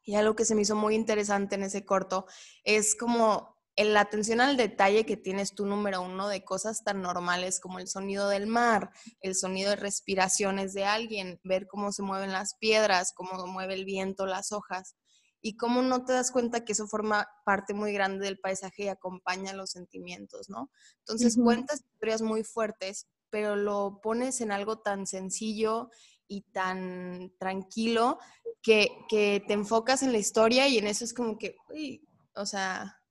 Y 0.03 0.15
algo 0.15 0.35
que 0.35 0.45
se 0.45 0.53
me 0.53 0.61
hizo 0.61 0.75
muy 0.75 0.93
interesante 0.93 1.55
en 1.55 1.63
ese 1.63 1.83
corto 1.83 2.27
es 2.63 2.95
como 2.95 3.57
la 3.75 4.01
atención 4.01 4.39
al 4.39 4.55
detalle 4.55 5.05
que 5.05 5.17
tienes 5.17 5.55
tú, 5.55 5.65
número 5.65 6.03
uno, 6.03 6.27
de 6.27 6.43
cosas 6.43 6.83
tan 6.83 7.01
normales 7.01 7.59
como 7.59 7.79
el 7.79 7.87
sonido 7.87 8.29
del 8.29 8.45
mar, 8.45 8.91
el 9.21 9.35
sonido 9.35 9.71
de 9.71 9.77
respiraciones 9.77 10.73
de 10.73 10.85
alguien, 10.85 11.39
ver 11.43 11.65
cómo 11.65 11.91
se 11.91 12.03
mueven 12.03 12.31
las 12.31 12.55
piedras, 12.55 13.13
cómo 13.15 13.47
mueve 13.47 13.73
el 13.73 13.85
viento, 13.85 14.27
las 14.27 14.51
hojas, 14.51 14.95
y 15.41 15.57
cómo 15.57 15.81
no 15.81 16.05
te 16.05 16.13
das 16.13 16.31
cuenta 16.31 16.65
que 16.65 16.73
eso 16.73 16.87
forma 16.87 17.27
parte 17.45 17.73
muy 17.73 17.93
grande 17.93 18.25
del 18.25 18.39
paisaje 18.39 18.83
y 18.83 18.87
acompaña 18.89 19.53
los 19.53 19.71
sentimientos, 19.71 20.49
¿no? 20.49 20.69
Entonces 20.99 21.35
cuentas 21.35 21.81
historias 21.81 22.21
muy 22.21 22.43
fuertes, 22.43 23.07
pero 23.29 23.55
lo 23.55 23.99
pones 24.01 24.41
en 24.41 24.51
algo 24.51 24.79
tan 24.79 25.07
sencillo 25.07 25.89
y 26.27 26.41
tan 26.41 27.33
tranquilo 27.39 28.19
que, 28.61 28.89
te 29.09 29.53
enfocas 29.53 30.03
en 30.03 30.11
la 30.11 30.17
historia 30.19 30.67
y 30.67 30.77
en 30.77 30.87
eso 30.87 31.03
es 31.03 31.13
como 31.13 31.37
que, 31.37 31.55
uy, 31.69 32.07
o 32.35 32.45
sea, 32.45 33.01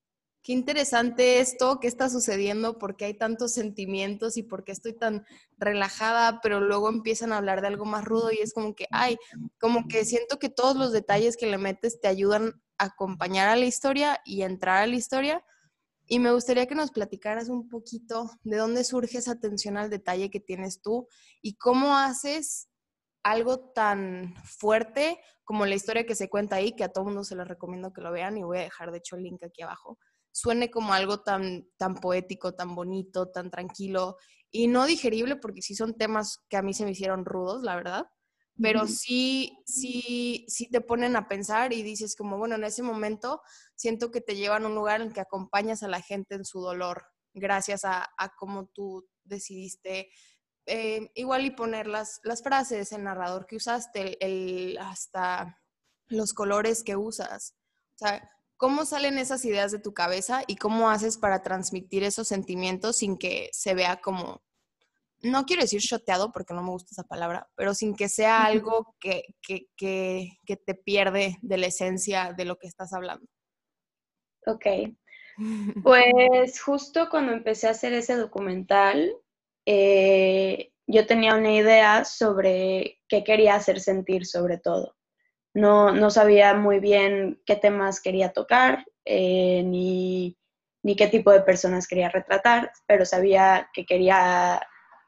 qué 0.42 0.52
interesante 0.52 1.40
esto, 1.40 1.80
qué 1.80 1.88
está 1.88 2.08
sucediendo, 2.08 2.78
por 2.78 2.96
qué 2.96 3.06
hay 3.06 3.14
tantos 3.14 3.52
sentimientos 3.52 4.36
y 4.36 4.42
por 4.42 4.64
qué 4.64 4.72
estoy 4.72 4.92
tan 4.92 5.26
relajada, 5.56 6.40
pero 6.42 6.60
luego 6.60 6.88
empiezan 6.88 7.32
a 7.32 7.38
hablar 7.38 7.60
de 7.60 7.66
algo 7.66 7.84
más 7.84 8.04
rudo 8.04 8.30
y 8.30 8.38
es 8.38 8.54
como 8.54 8.74
que, 8.74 8.86
ay, 8.90 9.16
como 9.58 9.88
que 9.88 10.04
siento 10.04 10.38
que 10.38 10.48
todos 10.48 10.76
los 10.76 10.92
detalles 10.92 11.36
que 11.36 11.46
le 11.46 11.58
metes 11.58 12.00
te 12.00 12.08
ayudan 12.08 12.62
a 12.78 12.84
acompañar 12.86 13.48
a 13.48 13.56
la 13.56 13.66
historia 13.66 14.20
y 14.24 14.42
entrar 14.42 14.82
a 14.82 14.86
la 14.86 14.96
historia 14.96 15.44
y 16.08 16.18
me 16.18 16.32
gustaría 16.32 16.66
que 16.66 16.74
nos 16.74 16.90
platicaras 16.90 17.50
un 17.50 17.68
poquito 17.68 18.30
de 18.42 18.56
dónde 18.56 18.82
surge 18.82 19.18
esa 19.18 19.32
atención 19.32 19.76
al 19.76 19.90
detalle 19.90 20.30
que 20.30 20.40
tienes 20.40 20.80
tú 20.80 21.06
y 21.42 21.56
cómo 21.56 21.96
haces 21.96 22.68
algo 23.22 23.58
tan 23.72 24.34
fuerte 24.42 25.20
como 25.44 25.66
la 25.66 25.74
historia 25.74 26.06
que 26.06 26.14
se 26.14 26.30
cuenta 26.30 26.56
ahí, 26.56 26.74
que 26.74 26.84
a 26.84 26.88
todo 26.88 27.04
mundo 27.04 27.24
se 27.24 27.36
les 27.36 27.46
recomiendo 27.46 27.92
que 27.92 28.00
lo 28.00 28.10
vean 28.10 28.38
y 28.38 28.42
voy 28.42 28.58
a 28.58 28.62
dejar 28.62 28.90
de 28.90 28.98
hecho 28.98 29.16
el 29.16 29.24
link 29.24 29.42
aquí 29.44 29.62
abajo, 29.62 29.98
suene 30.32 30.70
como 30.70 30.94
algo 30.94 31.20
tan, 31.20 31.68
tan 31.76 31.94
poético, 31.94 32.54
tan 32.54 32.74
bonito, 32.74 33.28
tan 33.30 33.50
tranquilo 33.50 34.16
y 34.50 34.66
no 34.66 34.86
digerible 34.86 35.36
porque 35.36 35.60
sí 35.60 35.74
son 35.74 35.94
temas 35.94 36.38
que 36.48 36.56
a 36.56 36.62
mí 36.62 36.72
se 36.72 36.84
me 36.84 36.92
hicieron 36.92 37.26
rudos, 37.26 37.62
la 37.62 37.76
verdad, 37.76 38.06
pero 38.60 38.86
sí, 38.86 39.58
sí, 39.66 40.44
sí 40.48 40.68
te 40.70 40.80
ponen 40.80 41.16
a 41.16 41.28
pensar 41.28 41.72
y 41.72 41.82
dices 41.82 42.16
como, 42.16 42.38
bueno, 42.38 42.56
en 42.56 42.64
ese 42.64 42.82
momento 42.82 43.40
siento 43.76 44.10
que 44.10 44.20
te 44.20 44.36
llevan 44.36 44.64
a 44.64 44.68
un 44.68 44.74
lugar 44.74 45.00
en 45.00 45.12
que 45.12 45.20
acompañas 45.20 45.82
a 45.82 45.88
la 45.88 46.00
gente 46.00 46.34
en 46.34 46.44
su 46.44 46.60
dolor, 46.60 47.04
gracias 47.34 47.84
a, 47.84 48.08
a 48.18 48.34
cómo 48.36 48.66
tú 48.66 49.08
decidiste 49.24 50.10
eh, 50.70 51.10
igual 51.14 51.46
y 51.46 51.50
poner 51.50 51.86
las, 51.86 52.20
las 52.24 52.42
frases, 52.42 52.92
el 52.92 53.04
narrador 53.04 53.46
que 53.46 53.56
usaste, 53.56 54.22
el, 54.24 54.76
hasta 54.78 55.58
los 56.08 56.34
colores 56.34 56.84
que 56.84 56.94
usas. 56.94 57.54
O 57.94 57.98
sea, 57.98 58.30
¿cómo 58.58 58.84
salen 58.84 59.16
esas 59.16 59.46
ideas 59.46 59.72
de 59.72 59.78
tu 59.78 59.94
cabeza 59.94 60.42
y 60.46 60.56
cómo 60.56 60.90
haces 60.90 61.16
para 61.16 61.42
transmitir 61.42 62.04
esos 62.04 62.28
sentimientos 62.28 62.98
sin 62.98 63.16
que 63.16 63.48
se 63.54 63.72
vea 63.72 64.02
como 64.02 64.42
no 65.22 65.44
quiero 65.44 65.62
decir 65.62 65.80
shoteado 65.80 66.32
porque 66.32 66.54
no 66.54 66.62
me 66.62 66.70
gusta 66.70 66.90
esa 66.92 67.04
palabra, 67.04 67.48
pero 67.56 67.74
sin 67.74 67.94
que 67.94 68.08
sea 68.08 68.44
algo 68.44 68.94
que, 69.00 69.22
te 69.46 70.74
pierde 70.74 71.36
de 71.42 71.58
la 71.58 71.66
esencia 71.66 72.32
de 72.36 72.44
lo 72.44 72.56
que 72.56 72.66
estás 72.66 72.92
hablando. 72.92 73.26
Ok. 74.46 74.66
Pues 75.84 76.60
justo 76.60 77.08
cuando 77.08 77.32
empecé 77.32 77.68
a 77.68 77.70
hacer 77.70 77.92
ese 77.92 78.16
documental, 78.16 79.14
eh, 79.66 80.72
yo 80.88 81.06
tenía 81.06 81.36
una 81.36 81.54
idea 81.54 82.04
sobre 82.04 82.98
qué 83.08 83.22
quería 83.22 83.54
hacer 83.54 83.78
sentir 83.78 84.26
sobre 84.26 84.58
todo. 84.58 84.96
No, 85.54 85.92
no 85.92 86.10
sabía 86.10 86.54
muy 86.54 86.80
bien 86.80 87.40
qué 87.46 87.54
temas 87.54 88.00
quería 88.00 88.32
tocar, 88.32 88.84
eh, 89.04 89.62
ni, 89.64 90.36
ni 90.82 90.96
qué 90.96 91.06
tipo 91.06 91.30
de 91.30 91.42
personas 91.42 91.86
quería 91.86 92.08
retratar, 92.08 92.72
pero 92.86 93.04
sabía 93.04 93.70
que 93.72 93.86
quería 93.86 94.60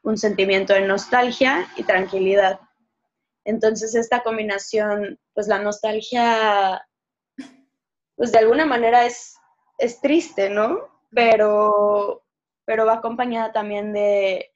un 0.03 0.17
sentimiento 0.17 0.73
de 0.73 0.81
nostalgia 0.81 1.67
y 1.75 1.83
tranquilidad. 1.83 2.59
Entonces 3.43 3.95
esta 3.95 4.23
combinación, 4.23 5.19
pues 5.33 5.47
la 5.47 5.59
nostalgia, 5.59 6.87
pues 8.15 8.31
de 8.31 8.39
alguna 8.39 8.65
manera 8.65 9.05
es, 9.05 9.35
es 9.77 9.99
triste, 10.01 10.49
¿no? 10.49 10.79
Pero, 11.11 12.23
pero 12.65 12.85
va 12.85 12.95
acompañada 12.95 13.51
también 13.51 13.93
de 13.93 14.51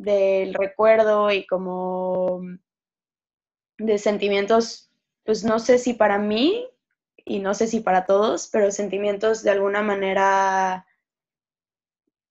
del 0.00 0.54
recuerdo 0.54 1.30
y 1.30 1.46
como 1.46 2.40
de 3.76 3.98
sentimientos, 3.98 4.90
pues 5.24 5.44
no 5.44 5.58
sé 5.58 5.78
si 5.78 5.92
para 5.92 6.16
mí 6.16 6.66
y 7.18 7.38
no 7.38 7.52
sé 7.52 7.66
si 7.66 7.80
para 7.80 8.06
todos, 8.06 8.48
pero 8.50 8.70
sentimientos 8.70 9.42
de 9.42 9.50
alguna 9.50 9.82
manera, 9.82 10.86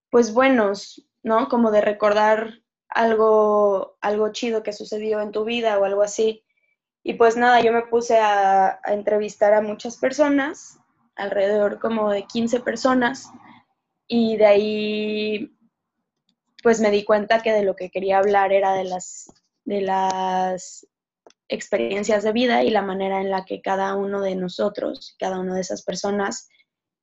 pues 0.09 0.33
buenos, 0.33 1.07
¿no? 1.23 1.47
Como 1.49 1.71
de 1.71 1.81
recordar 1.81 2.61
algo, 2.89 3.97
algo 4.01 4.31
chido 4.31 4.63
que 4.63 4.73
sucedió 4.73 5.21
en 5.21 5.31
tu 5.31 5.45
vida 5.45 5.77
o 5.77 5.85
algo 5.85 6.01
así. 6.01 6.43
Y 7.03 7.13
pues 7.13 7.37
nada, 7.37 7.61
yo 7.61 7.71
me 7.71 7.83
puse 7.83 8.17
a, 8.19 8.79
entrevistar 8.85 9.53
a 9.53 9.61
muchas 9.61 9.97
personas, 9.97 10.79
alrededor 11.15 11.79
como 11.79 12.11
de 12.11 12.23
15 12.23 12.59
personas, 12.61 13.31
y 14.07 14.37
de 14.37 14.45
ahí 14.45 15.55
pues 16.61 16.81
me 16.81 16.91
di 16.91 17.05
cuenta 17.05 17.41
que 17.41 17.53
de 17.53 17.63
lo 17.63 17.75
que 17.75 17.89
quería 17.89 18.17
hablar 18.17 18.51
era 18.51 18.73
de 18.73 18.83
las, 18.83 19.31
de 19.63 19.81
las 19.81 20.87
experiencias 21.47 22.23
de 22.23 22.33
vida 22.33 22.63
y 22.63 22.69
la 22.69 22.81
manera 22.81 23.21
en 23.21 23.31
la 23.31 23.45
que 23.45 23.61
cada 23.61 23.95
uno 23.95 24.21
de 24.21 24.35
nosotros, 24.35 25.15
cada 25.19 25.39
una 25.39 25.55
de 25.55 25.61
esas 25.61 25.83
personas, 25.83 26.49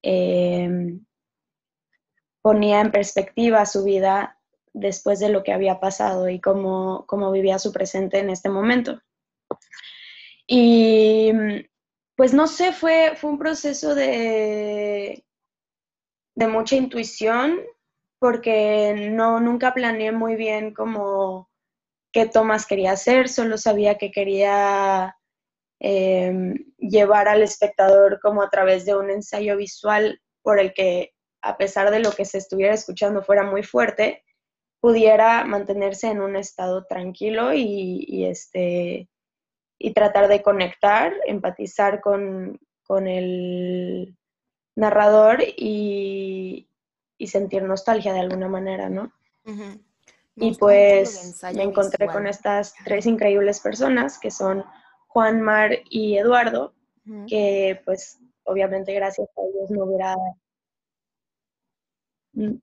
eh, 0.02 0.98
ponía 2.46 2.80
en 2.80 2.92
perspectiva 2.92 3.66
su 3.66 3.82
vida 3.82 4.38
después 4.72 5.18
de 5.18 5.30
lo 5.30 5.42
que 5.42 5.52
había 5.52 5.80
pasado 5.80 6.28
y 6.28 6.40
cómo, 6.40 7.04
cómo 7.08 7.32
vivía 7.32 7.58
su 7.58 7.72
presente 7.72 8.20
en 8.20 8.30
este 8.30 8.48
momento. 8.48 9.02
Y 10.46 11.32
pues 12.14 12.32
no 12.34 12.46
sé, 12.46 12.70
fue, 12.70 13.14
fue 13.16 13.30
un 13.30 13.38
proceso 13.40 13.96
de, 13.96 15.24
de 16.36 16.46
mucha 16.46 16.76
intuición, 16.76 17.62
porque 18.20 18.94
no, 19.10 19.40
nunca 19.40 19.74
planeé 19.74 20.12
muy 20.12 20.36
bien 20.36 20.72
como 20.72 21.50
qué 22.12 22.26
tomas 22.26 22.64
quería 22.64 22.92
hacer, 22.92 23.28
solo 23.28 23.58
sabía 23.58 23.98
que 23.98 24.12
quería 24.12 25.16
em, 25.80 26.54
llevar 26.78 27.26
al 27.26 27.42
espectador 27.42 28.20
como 28.22 28.40
a 28.40 28.50
través 28.50 28.86
de 28.86 28.94
un 28.94 29.10
ensayo 29.10 29.56
visual 29.56 30.22
por 30.42 30.60
el 30.60 30.72
que, 30.74 31.15
a 31.46 31.56
pesar 31.56 31.90
de 31.90 32.00
lo 32.00 32.10
que 32.12 32.24
se 32.24 32.38
estuviera 32.38 32.74
escuchando 32.74 33.22
fuera 33.22 33.44
muy 33.44 33.62
fuerte, 33.62 34.24
pudiera 34.80 35.44
mantenerse 35.44 36.08
en 36.08 36.20
un 36.20 36.36
estado 36.36 36.84
tranquilo 36.84 37.52
y, 37.54 38.24
este, 38.24 39.08
y 39.78 39.92
tratar 39.92 40.28
de 40.28 40.42
conectar, 40.42 41.12
empatizar 41.26 42.00
con, 42.00 42.58
con 42.84 43.06
el 43.06 44.16
narrador 44.74 45.42
y, 45.42 46.68
sentir 47.26 47.62
nostalgia 47.62 48.12
de 48.12 48.20
alguna 48.20 48.48
manera, 48.48 48.88
¿no? 48.88 49.12
Y 50.36 50.54
pues 50.56 51.42
me 51.54 51.62
encontré 51.62 52.06
con 52.06 52.26
estas 52.26 52.74
tres 52.84 53.06
increíbles 53.06 53.60
personas 53.60 54.18
que 54.18 54.30
son 54.30 54.64
Juan, 55.08 55.40
Mar 55.40 55.70
y 55.90 56.18
Eduardo, 56.18 56.74
que 57.26 57.80
pues 57.84 58.18
obviamente 58.44 58.92
gracias 58.92 59.28
a 59.36 59.40
ellos 59.40 59.70
no 59.70 59.84
hubiera... 59.84 60.16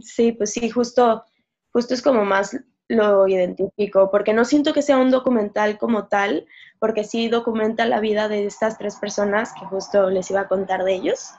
Sí, 0.00 0.32
pues 0.32 0.52
sí, 0.52 0.70
justo, 0.70 1.24
justo 1.72 1.92
es 1.92 2.00
como 2.00 2.24
más 2.24 2.56
lo 2.88 3.28
identifico, 3.28 4.10
porque 4.10 4.32
no 4.32 4.46
siento 4.46 4.72
que 4.72 4.80
sea 4.80 4.96
un 4.96 5.10
documental 5.10 5.76
como 5.76 6.08
tal, 6.08 6.46
porque 6.80 7.04
sí 7.04 7.28
documenta 7.28 7.84
la 7.84 8.00
vida 8.00 8.28
de 8.28 8.46
estas 8.46 8.78
tres 8.78 8.96
personas 8.96 9.52
que 9.52 9.66
justo 9.66 10.08
les 10.08 10.30
iba 10.30 10.40
a 10.40 10.48
contar 10.48 10.84
de 10.84 10.94
ellos. 10.94 11.32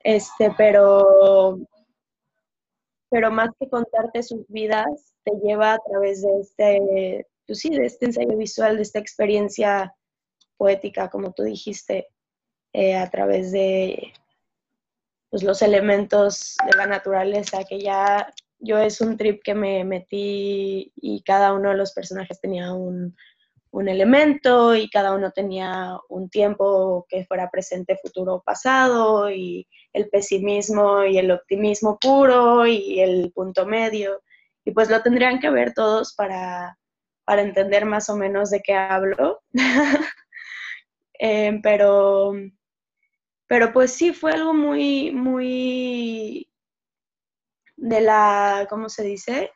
Este, 0.00 0.52
pero, 0.56 1.58
pero 3.10 3.30
más 3.30 3.50
que 3.60 3.68
contarte 3.68 4.24
sus 4.24 4.44
vidas, 4.48 5.14
te 5.22 5.32
lleva 5.44 5.74
a 5.74 5.78
través 5.78 6.22
de 6.22 6.40
este, 6.40 7.26
pues 7.46 7.60
sí, 7.60 7.70
de 7.70 7.86
este 7.86 8.06
ensayo 8.06 8.36
visual, 8.36 8.76
de 8.76 8.82
esta 8.82 8.98
experiencia 8.98 9.94
poética, 10.56 11.10
como 11.10 11.32
tú 11.32 11.44
dijiste, 11.44 12.08
eh, 12.72 12.96
a 12.96 13.08
través 13.08 13.52
de 13.52 14.12
pues, 15.36 15.44
los 15.44 15.60
elementos 15.60 16.56
de 16.64 16.78
la 16.78 16.86
naturaleza 16.86 17.62
que 17.68 17.78
ya 17.78 18.32
yo 18.58 18.78
es 18.78 19.02
un 19.02 19.18
trip 19.18 19.42
que 19.44 19.54
me 19.54 19.84
metí 19.84 20.90
y 20.96 21.22
cada 21.24 21.52
uno 21.52 21.68
de 21.68 21.76
los 21.76 21.92
personajes 21.92 22.40
tenía 22.40 22.72
un, 22.72 23.14
elemento 23.86 24.74
y 24.74 24.88
cada 24.88 25.14
uno 25.14 25.32
tenía 25.32 25.98
un 26.08 26.30
tiempo 26.30 27.04
que 27.10 27.26
fuera 27.26 27.50
presente, 27.50 27.98
futuro, 28.00 28.42
pasado 28.46 29.30
y 29.30 29.68
el 29.92 30.08
pesimismo 30.08 31.04
y 31.04 31.18
el 31.18 31.30
optimismo 31.30 31.98
puro 31.98 32.66
y 32.66 33.00
el 33.00 33.30
punto 33.34 33.66
medio. 33.66 34.22
Y 34.64 34.70
pues 34.70 34.88
lo 34.88 35.02
tendrían 35.02 35.38
que 35.38 35.50
ver 35.50 35.74
todos 35.74 36.14
para, 36.14 36.78
entender 37.28 37.84
más 37.84 38.08
o 38.08 38.16
menos 38.16 38.48
de 38.48 38.62
qué 38.62 38.72
hablo. 38.72 39.42
Eh, 41.18 41.60
pero, 41.62 42.34
pero 43.46 43.72
pues 43.72 43.92
sí, 43.92 44.12
fue 44.12 44.32
algo 44.32 44.54
muy, 44.54 45.12
muy 45.12 46.48
de 47.76 48.00
la, 48.00 48.66
¿cómo 48.68 48.88
se 48.88 49.04
dice? 49.04 49.52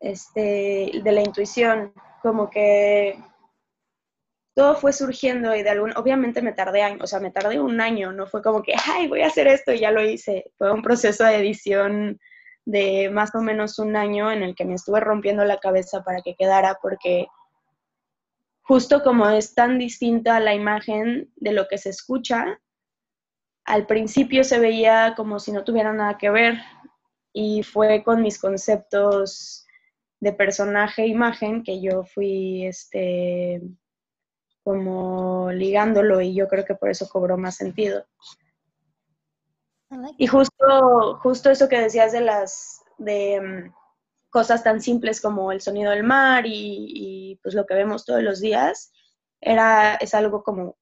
Este, 0.00 0.90
de 1.02 1.12
la 1.12 1.20
intuición, 1.20 1.92
como 2.22 2.48
que 2.50 3.18
todo 4.54 4.74
fue 4.74 4.92
surgiendo 4.92 5.54
y 5.54 5.62
de 5.62 5.70
algún, 5.70 5.96
obviamente 5.96 6.42
me 6.42 6.52
tardé 6.52 6.82
años, 6.82 7.02
o 7.02 7.06
sea, 7.06 7.20
me 7.20 7.30
tardé 7.30 7.60
un 7.60 7.80
año, 7.80 8.12
no 8.12 8.26
fue 8.26 8.42
como 8.42 8.62
que, 8.62 8.74
ay, 8.86 9.08
voy 9.08 9.22
a 9.22 9.28
hacer 9.28 9.46
esto 9.46 9.72
y 9.72 9.80
ya 9.80 9.90
lo 9.90 10.02
hice. 10.02 10.52
Fue 10.58 10.72
un 10.72 10.82
proceso 10.82 11.24
de 11.24 11.36
edición 11.36 12.18
de 12.64 13.10
más 13.10 13.34
o 13.34 13.40
menos 13.40 13.78
un 13.78 13.96
año 13.96 14.30
en 14.30 14.42
el 14.42 14.54
que 14.54 14.64
me 14.64 14.74
estuve 14.74 15.00
rompiendo 15.00 15.44
la 15.44 15.58
cabeza 15.58 16.02
para 16.02 16.22
que 16.22 16.34
quedara, 16.34 16.78
porque 16.82 17.26
justo 18.62 19.02
como 19.02 19.28
es 19.28 19.54
tan 19.54 19.78
distinta 19.78 20.40
la 20.40 20.54
imagen 20.54 21.32
de 21.36 21.52
lo 21.52 21.68
que 21.68 21.78
se 21.78 21.90
escucha, 21.90 22.60
al 23.70 23.86
principio 23.86 24.42
se 24.42 24.58
veía 24.58 25.14
como 25.16 25.38
si 25.38 25.52
no 25.52 25.62
tuviera 25.62 25.92
nada 25.92 26.18
que 26.18 26.30
ver, 26.30 26.58
y 27.32 27.62
fue 27.62 28.02
con 28.02 28.20
mis 28.20 28.40
conceptos 28.40 29.64
de 30.18 30.32
personaje 30.32 31.02
e 31.02 31.06
imagen 31.06 31.62
que 31.62 31.80
yo 31.80 32.04
fui 32.04 32.66
este 32.66 33.62
como 34.64 35.50
ligándolo 35.52 36.20
y 36.20 36.34
yo 36.34 36.48
creo 36.48 36.64
que 36.64 36.74
por 36.74 36.90
eso 36.90 37.08
cobró 37.08 37.38
más 37.38 37.56
sentido. 37.56 38.04
Y 40.18 40.26
justo, 40.26 41.18
justo 41.22 41.50
eso 41.50 41.68
que 41.68 41.80
decías 41.80 42.12
de 42.12 42.20
las 42.20 42.82
de 42.98 43.40
mm, 43.40 43.74
cosas 44.30 44.62
tan 44.62 44.80
simples 44.80 45.20
como 45.20 45.52
el 45.52 45.60
sonido 45.60 45.90
del 45.92 46.04
mar 46.04 46.44
y, 46.44 46.52
y, 46.52 47.36
pues 47.42 47.54
lo 47.54 47.66
que 47.66 47.74
vemos 47.74 48.04
todos 48.04 48.22
los 48.22 48.40
días, 48.40 48.92
era, 49.40 49.94
es 49.94 50.14
algo 50.14 50.42
como 50.42 50.76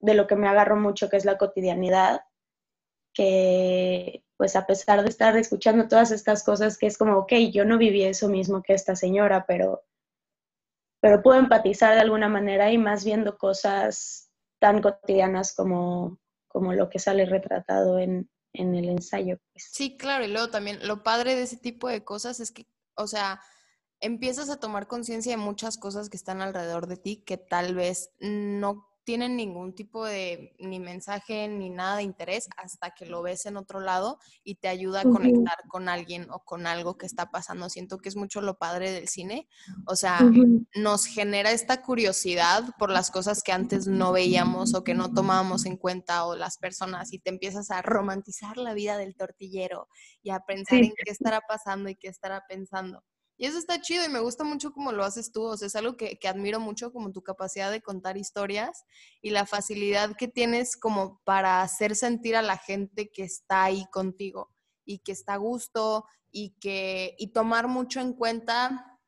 de 0.00 0.14
lo 0.14 0.26
que 0.26 0.36
me 0.36 0.48
agarro 0.48 0.76
mucho, 0.76 1.08
que 1.08 1.16
es 1.16 1.24
la 1.24 1.38
cotidianidad, 1.38 2.22
que 3.12 4.24
pues 4.36 4.54
a 4.54 4.66
pesar 4.66 5.02
de 5.02 5.08
estar 5.08 5.36
escuchando 5.36 5.88
todas 5.88 6.12
estas 6.12 6.44
cosas, 6.44 6.78
que 6.78 6.86
es 6.86 6.96
como, 6.96 7.18
ok, 7.18 7.32
yo 7.52 7.64
no 7.64 7.76
viví 7.76 8.04
eso 8.04 8.28
mismo 8.28 8.62
que 8.62 8.72
esta 8.72 8.94
señora, 8.94 9.44
pero, 9.46 9.84
pero 11.00 11.20
puedo 11.22 11.40
empatizar 11.40 11.94
de 11.94 12.00
alguna 12.00 12.28
manera 12.28 12.70
y 12.70 12.78
más 12.78 13.04
viendo 13.04 13.36
cosas 13.36 14.30
tan 14.60 14.80
cotidianas 14.80 15.54
como, 15.54 16.20
como 16.46 16.72
lo 16.72 16.88
que 16.88 17.00
sale 17.00 17.26
retratado 17.26 17.98
en, 17.98 18.30
en 18.52 18.76
el 18.76 18.88
ensayo. 18.88 19.38
Pues. 19.52 19.68
Sí, 19.72 19.96
claro, 19.96 20.24
y 20.24 20.28
luego 20.28 20.50
también 20.50 20.86
lo 20.86 21.02
padre 21.02 21.34
de 21.34 21.42
ese 21.42 21.56
tipo 21.56 21.88
de 21.88 22.04
cosas 22.04 22.38
es 22.38 22.52
que, 22.52 22.68
o 22.94 23.08
sea, 23.08 23.40
empiezas 24.00 24.50
a 24.50 24.60
tomar 24.60 24.86
conciencia 24.86 25.32
de 25.32 25.42
muchas 25.42 25.78
cosas 25.78 26.08
que 26.08 26.16
están 26.16 26.40
alrededor 26.40 26.86
de 26.86 26.96
ti 26.96 27.24
que 27.26 27.36
tal 27.36 27.74
vez 27.74 28.12
no 28.20 28.87
tienen 29.08 29.36
ningún 29.36 29.74
tipo 29.74 30.04
de 30.04 30.54
ni 30.58 30.80
mensaje 30.80 31.48
ni 31.48 31.70
nada 31.70 31.96
de 31.96 32.02
interés 32.02 32.46
hasta 32.58 32.90
que 32.90 33.06
lo 33.06 33.22
ves 33.22 33.46
en 33.46 33.56
otro 33.56 33.80
lado 33.80 34.18
y 34.44 34.56
te 34.56 34.68
ayuda 34.68 35.00
a 35.00 35.04
conectar 35.04 35.56
con 35.66 35.88
alguien 35.88 36.26
o 36.30 36.40
con 36.40 36.66
algo 36.66 36.98
que 36.98 37.06
está 37.06 37.30
pasando. 37.30 37.70
Siento 37.70 37.96
que 37.96 38.10
es 38.10 38.16
mucho 38.16 38.42
lo 38.42 38.58
padre 38.58 38.90
del 38.90 39.08
cine. 39.08 39.48
O 39.86 39.96
sea, 39.96 40.20
nos 40.74 41.06
genera 41.06 41.52
esta 41.52 41.80
curiosidad 41.80 42.64
por 42.78 42.90
las 42.90 43.10
cosas 43.10 43.42
que 43.42 43.52
antes 43.52 43.86
no 43.86 44.12
veíamos 44.12 44.74
o 44.74 44.84
que 44.84 44.92
no 44.92 45.10
tomábamos 45.10 45.64
en 45.64 45.78
cuenta 45.78 46.26
o 46.26 46.36
las 46.36 46.58
personas 46.58 47.10
y 47.14 47.18
te 47.18 47.30
empiezas 47.30 47.70
a 47.70 47.80
romantizar 47.80 48.58
la 48.58 48.74
vida 48.74 48.98
del 48.98 49.16
tortillero 49.16 49.88
y 50.22 50.32
a 50.32 50.40
pensar 50.40 50.80
en 50.80 50.90
qué 50.90 51.10
estará 51.10 51.40
pasando 51.48 51.88
y 51.88 51.96
qué 51.96 52.08
estará 52.08 52.44
pensando. 52.46 53.02
Y 53.40 53.46
eso 53.46 53.56
está 53.56 53.80
chido 53.80 54.04
y 54.04 54.08
me 54.08 54.18
gusta 54.18 54.42
mucho 54.42 54.72
cómo 54.72 54.90
lo 54.90 55.04
haces 55.04 55.30
tú. 55.30 55.44
O 55.44 55.56
sea, 55.56 55.66
es 55.66 55.76
algo 55.76 55.96
que, 55.96 56.18
admiro 56.28 56.58
mucho, 56.58 56.92
como 56.92 57.12
tu 57.12 57.22
capacidad 57.22 57.70
de 57.70 57.80
contar 57.80 58.16
historias 58.16 58.84
y 59.22 59.30
la 59.30 59.46
facilidad 59.46 60.16
que 60.16 60.26
tienes 60.26 60.76
como 60.76 61.22
para 61.24 61.62
hacer 61.62 61.94
sentir 61.94 62.34
a 62.34 62.42
la 62.42 62.58
gente 62.58 63.10
que 63.10 63.22
está 63.22 63.62
ahí 63.62 63.86
contigo 63.92 64.50
y 64.84 64.98
que 64.98 65.12
está 65.12 65.34
a 65.34 65.38
gusto 65.38 66.04
y 66.32 66.56
que 66.60 67.14
y 67.16 67.28
tomar 67.28 67.68
mucho 67.68 68.00
en 68.00 68.12
cuenta 68.12 68.98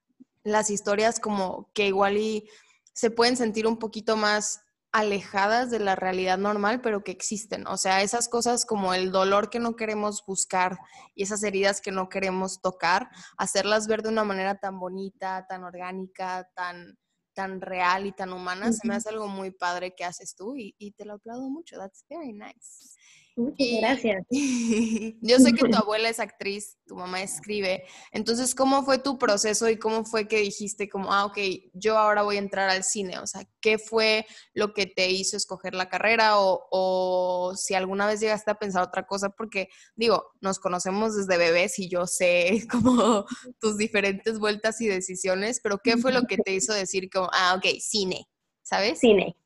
las 0.44 0.70
historias 0.70 1.18
como 1.18 1.70
que 1.74 1.88
igual 1.88 2.16
y 2.16 2.48
se 2.92 3.10
pueden 3.10 3.36
sentir 3.36 3.66
un 3.66 3.78
poquito 3.78 4.16
más 4.16 4.60
alejadas 4.92 5.70
de 5.70 5.78
la 5.78 5.94
realidad 5.94 6.38
normal, 6.38 6.80
pero 6.80 7.04
que 7.04 7.12
existen. 7.12 7.66
O 7.66 7.76
sea, 7.76 8.02
esas 8.02 8.28
cosas 8.28 8.64
como 8.64 8.92
el 8.94 9.12
dolor 9.12 9.50
que 9.50 9.60
no 9.60 9.76
queremos 9.76 10.24
buscar 10.26 10.78
y 11.14 11.22
esas 11.22 11.42
heridas 11.42 11.80
que 11.80 11.92
no 11.92 12.08
queremos 12.08 12.60
tocar, 12.60 13.08
hacerlas 13.38 13.86
ver 13.86 14.02
de 14.02 14.08
una 14.08 14.24
manera 14.24 14.58
tan 14.58 14.78
bonita, 14.78 15.46
tan 15.48 15.62
orgánica, 15.64 16.48
tan, 16.54 16.98
tan 17.34 17.60
real 17.60 18.06
y 18.06 18.12
tan 18.12 18.32
humana, 18.32 18.72
se 18.72 18.86
me 18.86 18.96
hace 18.96 19.10
algo 19.10 19.28
muy 19.28 19.52
padre 19.52 19.94
que 19.94 20.04
haces 20.04 20.34
tú 20.34 20.56
y, 20.56 20.74
y 20.78 20.92
te 20.92 21.04
lo 21.04 21.14
aplaudo 21.14 21.48
mucho. 21.48 21.78
That's 21.78 22.04
very 22.08 22.32
nice. 22.32 22.96
Muchas 23.40 23.68
gracias. 23.80 24.26
Yo 25.22 25.38
sé 25.38 25.52
que 25.54 25.68
tu 25.68 25.76
abuela 25.76 26.10
es 26.10 26.20
actriz, 26.20 26.76
tu 26.86 26.94
mamá 26.94 27.22
escribe. 27.22 27.84
Entonces, 28.12 28.54
¿cómo 28.54 28.84
fue 28.84 28.98
tu 28.98 29.18
proceso 29.18 29.68
y 29.70 29.78
cómo 29.78 30.04
fue 30.04 30.28
que 30.28 30.38
dijiste 30.38 30.88
como, 30.90 31.12
ah, 31.12 31.24
ok, 31.24 31.38
yo 31.72 31.96
ahora 31.96 32.22
voy 32.22 32.36
a 32.36 32.40
entrar 32.40 32.68
al 32.68 32.84
cine? 32.84 33.18
O 33.18 33.26
sea, 33.26 33.42
¿qué 33.60 33.78
fue 33.78 34.26
lo 34.52 34.74
que 34.74 34.86
te 34.86 35.10
hizo 35.10 35.36
escoger 35.36 35.74
la 35.74 35.88
carrera 35.88 36.38
o, 36.38 36.66
o 36.70 37.54
si 37.56 37.74
alguna 37.74 38.06
vez 38.06 38.20
llegaste 38.20 38.50
a 38.50 38.58
pensar 38.58 38.82
otra 38.82 39.06
cosa? 39.06 39.30
Porque, 39.30 39.68
digo, 39.94 40.32
nos 40.40 40.58
conocemos 40.58 41.16
desde 41.16 41.38
bebés 41.38 41.78
y 41.78 41.88
yo 41.88 42.06
sé 42.06 42.66
como 42.70 43.24
tus 43.58 43.78
diferentes 43.78 44.38
vueltas 44.38 44.80
y 44.80 44.88
decisiones, 44.88 45.60
pero 45.62 45.78
¿qué 45.82 45.96
fue 45.96 46.12
lo 46.12 46.22
que 46.22 46.36
te 46.36 46.52
hizo 46.52 46.74
decir 46.74 47.08
como, 47.10 47.30
ah, 47.32 47.54
ok, 47.56 47.78
cine? 47.80 48.26
¿Sabes? 48.62 49.00
Cine. 49.00 49.36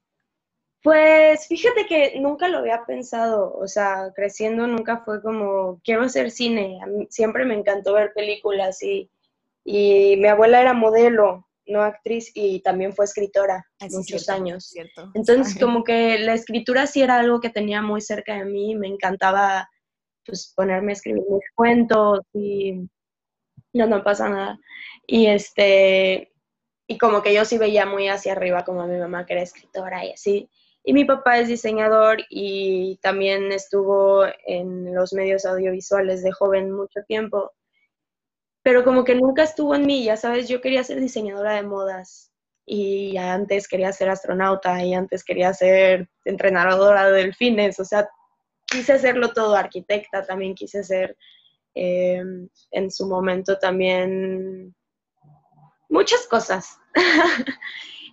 Pues 0.84 1.48
fíjate 1.48 1.86
que 1.86 2.20
nunca 2.20 2.46
lo 2.48 2.58
había 2.58 2.84
pensado, 2.84 3.54
o 3.54 3.66
sea, 3.66 4.12
creciendo 4.14 4.66
nunca 4.66 4.98
fue 4.98 5.22
como, 5.22 5.80
quiero 5.82 6.02
hacer 6.02 6.30
cine, 6.30 6.78
siempre 7.08 7.46
me 7.46 7.54
encantó 7.54 7.94
ver 7.94 8.12
películas 8.12 8.82
y, 8.82 9.10
y 9.64 10.18
mi 10.18 10.28
abuela 10.28 10.60
era 10.60 10.74
modelo, 10.74 11.48
no 11.66 11.80
actriz, 11.80 12.30
y 12.34 12.60
también 12.60 12.92
fue 12.92 13.06
escritora 13.06 13.66
ah, 13.80 13.86
muchos 13.92 14.28
años. 14.28 14.66
Cierto. 14.66 15.10
Entonces, 15.14 15.56
como 15.58 15.84
que 15.84 16.18
la 16.18 16.34
escritura 16.34 16.86
sí 16.86 17.00
era 17.00 17.18
algo 17.18 17.40
que 17.40 17.48
tenía 17.48 17.80
muy 17.80 18.02
cerca 18.02 18.34
de 18.34 18.44
mí, 18.44 18.74
me 18.74 18.88
encantaba 18.88 19.66
pues 20.26 20.52
ponerme 20.54 20.92
a 20.92 20.96
escribir 20.96 21.24
mis 21.30 21.50
cuentos 21.54 22.20
y 22.34 22.86
no, 23.72 23.86
no 23.86 24.04
pasa 24.04 24.28
nada. 24.28 24.58
Y 25.06 25.28
este, 25.28 26.30
y 26.86 26.98
como 26.98 27.22
que 27.22 27.32
yo 27.32 27.46
sí 27.46 27.56
veía 27.56 27.86
muy 27.86 28.08
hacia 28.08 28.32
arriba 28.32 28.66
como 28.66 28.82
a 28.82 28.86
mi 28.86 28.98
mamá 28.98 29.24
que 29.24 29.32
era 29.32 29.42
escritora 29.42 30.04
y 30.04 30.12
así. 30.12 30.50
Y 30.84 30.92
mi 30.92 31.06
papá 31.06 31.38
es 31.38 31.48
diseñador 31.48 32.18
y 32.28 32.98
también 33.02 33.50
estuvo 33.52 34.26
en 34.46 34.94
los 34.94 35.14
medios 35.14 35.46
audiovisuales 35.46 36.22
de 36.22 36.30
joven 36.30 36.70
mucho 36.70 37.02
tiempo. 37.08 37.52
Pero 38.62 38.84
como 38.84 39.02
que 39.02 39.14
nunca 39.14 39.42
estuvo 39.42 39.74
en 39.74 39.86
mí, 39.86 40.04
ya 40.04 40.18
sabes, 40.18 40.46
yo 40.46 40.60
quería 40.60 40.84
ser 40.84 41.00
diseñadora 41.00 41.54
de 41.54 41.62
modas 41.62 42.30
y 42.66 43.16
antes 43.16 43.66
quería 43.66 43.92
ser 43.92 44.10
astronauta 44.10 44.82
y 44.84 44.94
antes 44.94 45.24
quería 45.24 45.52
ser 45.54 46.08
entrenadora 46.24 47.10
de 47.10 47.24
delfines, 47.24 47.78
o 47.80 47.84
sea, 47.84 48.08
quise 48.66 48.92
hacerlo 48.94 49.32
todo, 49.32 49.54
arquitecta 49.54 50.24
también 50.24 50.54
quise 50.54 50.82
ser, 50.82 51.16
em, 51.74 52.48
en 52.70 52.90
su 52.90 53.06
momento 53.06 53.58
también 53.58 54.74
muchas 55.88 56.26
cosas. 56.26 56.78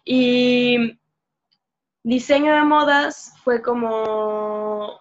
y 0.06 1.00
diseño 2.04 2.54
de 2.54 2.64
modas 2.64 3.34
fue 3.44 3.62
como 3.62 5.00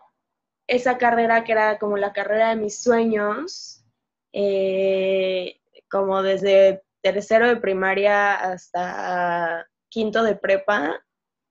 esa 0.66 0.98
carrera 0.98 1.44
que 1.44 1.52
era 1.52 1.78
como 1.78 1.96
la 1.96 2.12
carrera 2.12 2.50
de 2.50 2.56
mis 2.56 2.82
sueños, 2.82 3.84
eh, 4.32 5.60
como 5.90 6.22
desde 6.22 6.82
tercero 7.02 7.48
de 7.48 7.56
primaria 7.56 8.34
hasta 8.34 9.66
quinto 9.88 10.22
de 10.22 10.36
prepa, 10.36 11.04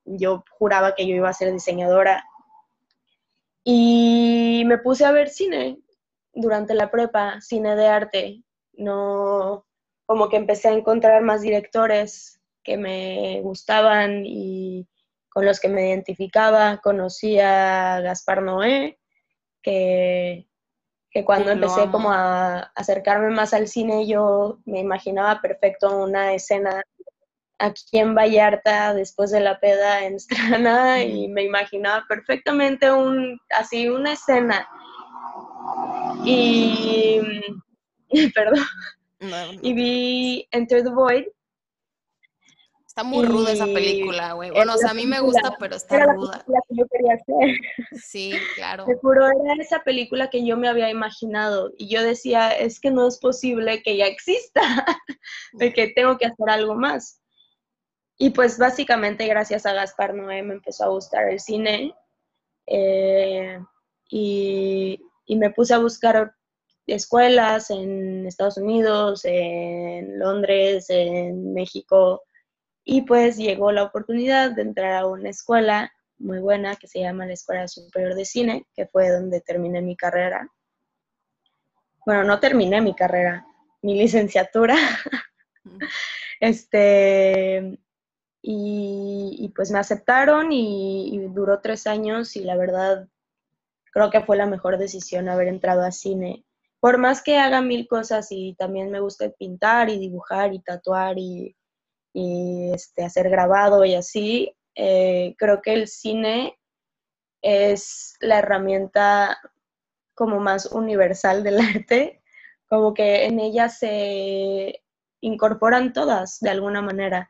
yo 0.06 0.44
juraba 0.52 0.96
que 0.96 1.06
yo 1.06 1.16
iba 1.16 1.30
a 1.30 1.34
ser 1.34 1.52
diseñadora. 1.52 2.24
Y 3.64 4.64
me 4.66 4.78
puse 4.78 5.06
a 5.06 5.12
ver 5.12 5.30
cine 5.30 5.80
durante 6.34 6.74
la 6.74 6.90
prepa, 6.90 7.42
cine 7.42 7.76
de 7.76 7.88
arte. 7.88 8.44
No, 8.74 9.66
como 10.06 10.30
que 10.30 10.38
empecé 10.38 10.70
a 10.70 10.74
encontrar 10.74 11.22
más 11.22 11.42
directores 11.42 12.42
que 12.64 12.78
me 12.78 13.42
gustaban 13.42 14.24
y 14.26 14.88
con 15.40 15.46
los 15.46 15.62
que 15.62 15.70
me 15.70 15.88
identificaba. 15.88 16.82
Conocí 16.84 17.40
a 17.40 18.02
Gaspar 18.02 18.42
Noé, 18.42 19.00
que, 19.64 20.50
que 21.12 21.24
cuando 21.24 21.52
empecé 21.52 21.90
como 21.90 22.12
a 22.12 22.60
acercarme 22.76 23.30
más 23.30 23.54
al 23.54 23.70
cine, 23.70 24.06
yo 24.06 24.60
me 24.66 24.82
imaginaba 24.82 25.40
perfecto 25.40 25.98
una 25.98 26.34
escena 26.34 26.84
aquí 27.58 28.00
en 28.00 28.16
Vallarta 28.16 28.94
después 28.94 29.32
de 29.32 29.40
la 29.40 29.62
peda 29.62 30.04
en 30.04 30.20
Strana 30.20 31.04
y 31.04 31.30
me 31.30 31.44
imaginaba 31.44 32.04
perfectamente 32.10 32.92
un, 32.92 33.40
así 33.58 33.88
una 33.88 34.12
escena. 34.12 34.68
Y, 36.26 37.22
perdón, 38.36 38.66
y 39.62 39.74
vi 39.74 40.48
Enter 40.52 40.84
the 40.84 40.90
Void 40.90 41.28
Está 42.90 43.04
muy 43.04 43.24
ruda 43.24 43.52
esa 43.52 43.66
película, 43.66 44.34
güey. 44.34 44.50
Bueno, 44.50 44.74
o 44.74 44.78
sea, 44.78 44.90
a 44.90 44.94
mí 44.96 45.06
me 45.06 45.20
gusta, 45.20 45.56
pero 45.60 45.76
está 45.76 45.98
era 45.98 46.12
ruda. 46.12 46.44
La 46.48 46.60
que 46.68 46.76
yo 46.76 46.86
quería 46.88 47.14
hacer. 47.14 47.56
Sí, 48.02 48.34
claro. 48.56 48.86
Te 48.86 48.96
juro, 48.96 49.28
era 49.28 49.62
esa 49.62 49.84
película 49.84 50.32
que 50.32 50.44
yo 50.44 50.58
me 50.58 50.68
había 50.68 50.90
imaginado. 50.90 51.72
Y 51.78 51.88
yo 51.88 52.04
decía, 52.04 52.50
es 52.50 52.80
que 52.80 52.90
no 52.90 53.08
es 53.08 53.20
posible 53.20 53.84
que 53.84 53.96
ya 53.96 54.08
exista, 54.08 54.62
de 55.54 55.72
que 55.72 55.90
tengo 55.90 56.18
que 56.18 56.26
hacer 56.26 56.50
algo 56.50 56.74
más. 56.74 57.22
Y 58.18 58.32
pues 58.32 58.58
básicamente 58.58 59.28
gracias 59.28 59.68
a 59.68 59.74
Gaspar 59.74 60.16
Noé 60.16 60.42
me 60.42 60.56
empezó 60.56 60.86
a 60.86 60.90
gustar 60.90 61.30
el 61.30 61.40
cine. 61.40 61.94
Eh, 62.66 63.60
y, 64.10 65.00
y 65.28 65.36
me 65.36 65.52
puse 65.52 65.76
a 65.76 65.80
buscar 65.80 66.34
escuelas 66.88 67.70
en 67.70 68.26
Estados 68.26 68.58
Unidos, 68.58 69.26
en 69.26 70.18
Londres, 70.18 70.90
en 70.90 71.54
México, 71.54 72.24
y 72.92 73.04
pues 73.04 73.38
llegó 73.38 73.72
la 73.72 73.84
oportunidad 73.84 74.50
de 74.50 74.64
entrar 74.64 74.94
a 74.94 75.06
una 75.06 75.30
escuela 75.30 75.94
muy 76.18 76.40
buena 76.40 76.76
que 76.76 76.88
se 76.88 77.00
llama 77.00 77.28
la 77.28 77.34
Escuela 77.34 77.68
Superior 77.68 78.16
de 78.16 78.26
Cine, 78.26 78.66
que 78.74 78.88
fue 78.88 79.12
donde 79.12 79.42
terminé 79.42 79.80
mi 79.80 79.96
carrera. 79.96 80.50
Bueno, 82.04 82.24
no 82.24 82.40
terminé 82.40 82.82
mi 82.82 82.96
carrera, 82.96 83.46
mi 83.84 83.94
licenciatura. 83.94 84.76
este, 86.40 87.78
y, 88.42 89.54
pues 89.56 89.70
me 89.70 89.78
aceptaron 89.78 90.52
y, 90.52 91.14
y, 91.14 91.20
duró 91.28 91.62
tres 91.62 91.86
años 91.86 92.36
y 92.36 92.40
la 92.40 92.58
verdad 92.58 93.08
creo 93.94 94.10
que 94.10 94.22
fue 94.22 94.36
la 94.36 94.48
mejor 94.48 94.80
decisión 94.80 95.30
haber 95.30 95.48
entrado 95.48 95.84
a 95.84 95.92
cine. 95.92 96.44
Por 96.80 96.98
más 96.98 97.22
que 97.22 97.38
haga 97.38 97.62
mil 97.62 97.88
cosas 97.88 98.30
y 98.32 98.56
también 98.56 98.90
me 98.90 99.00
gusta 99.00 99.30
pintar 99.30 99.92
y 99.92 100.00
dibujar 100.00 100.56
y 100.56 100.60
tatuar 100.60 101.20
y 101.20 101.56
y 102.14 102.72
este, 102.74 103.04
hacer 103.04 103.30
grabado 103.30 103.86
y 103.86 103.96
así, 103.96 104.56
eh, 104.76 105.36
creo 105.38 105.62
que 105.62 105.74
el 105.74 105.88
cine 105.88 106.58
es 107.42 108.16
la 108.22 108.40
herramienta 108.40 109.38
como 110.16 110.40
más 110.40 110.68
universal 110.68 111.44
del 111.44 111.60
arte, 111.76 112.22
como 112.68 112.94
que 112.94 113.26
en 113.26 113.40
ella 113.40 113.70
se 113.70 114.84
incorporan 115.22 115.94
todas 115.94 116.40
de 116.40 116.50
alguna 116.50 116.82
manera 116.82 117.30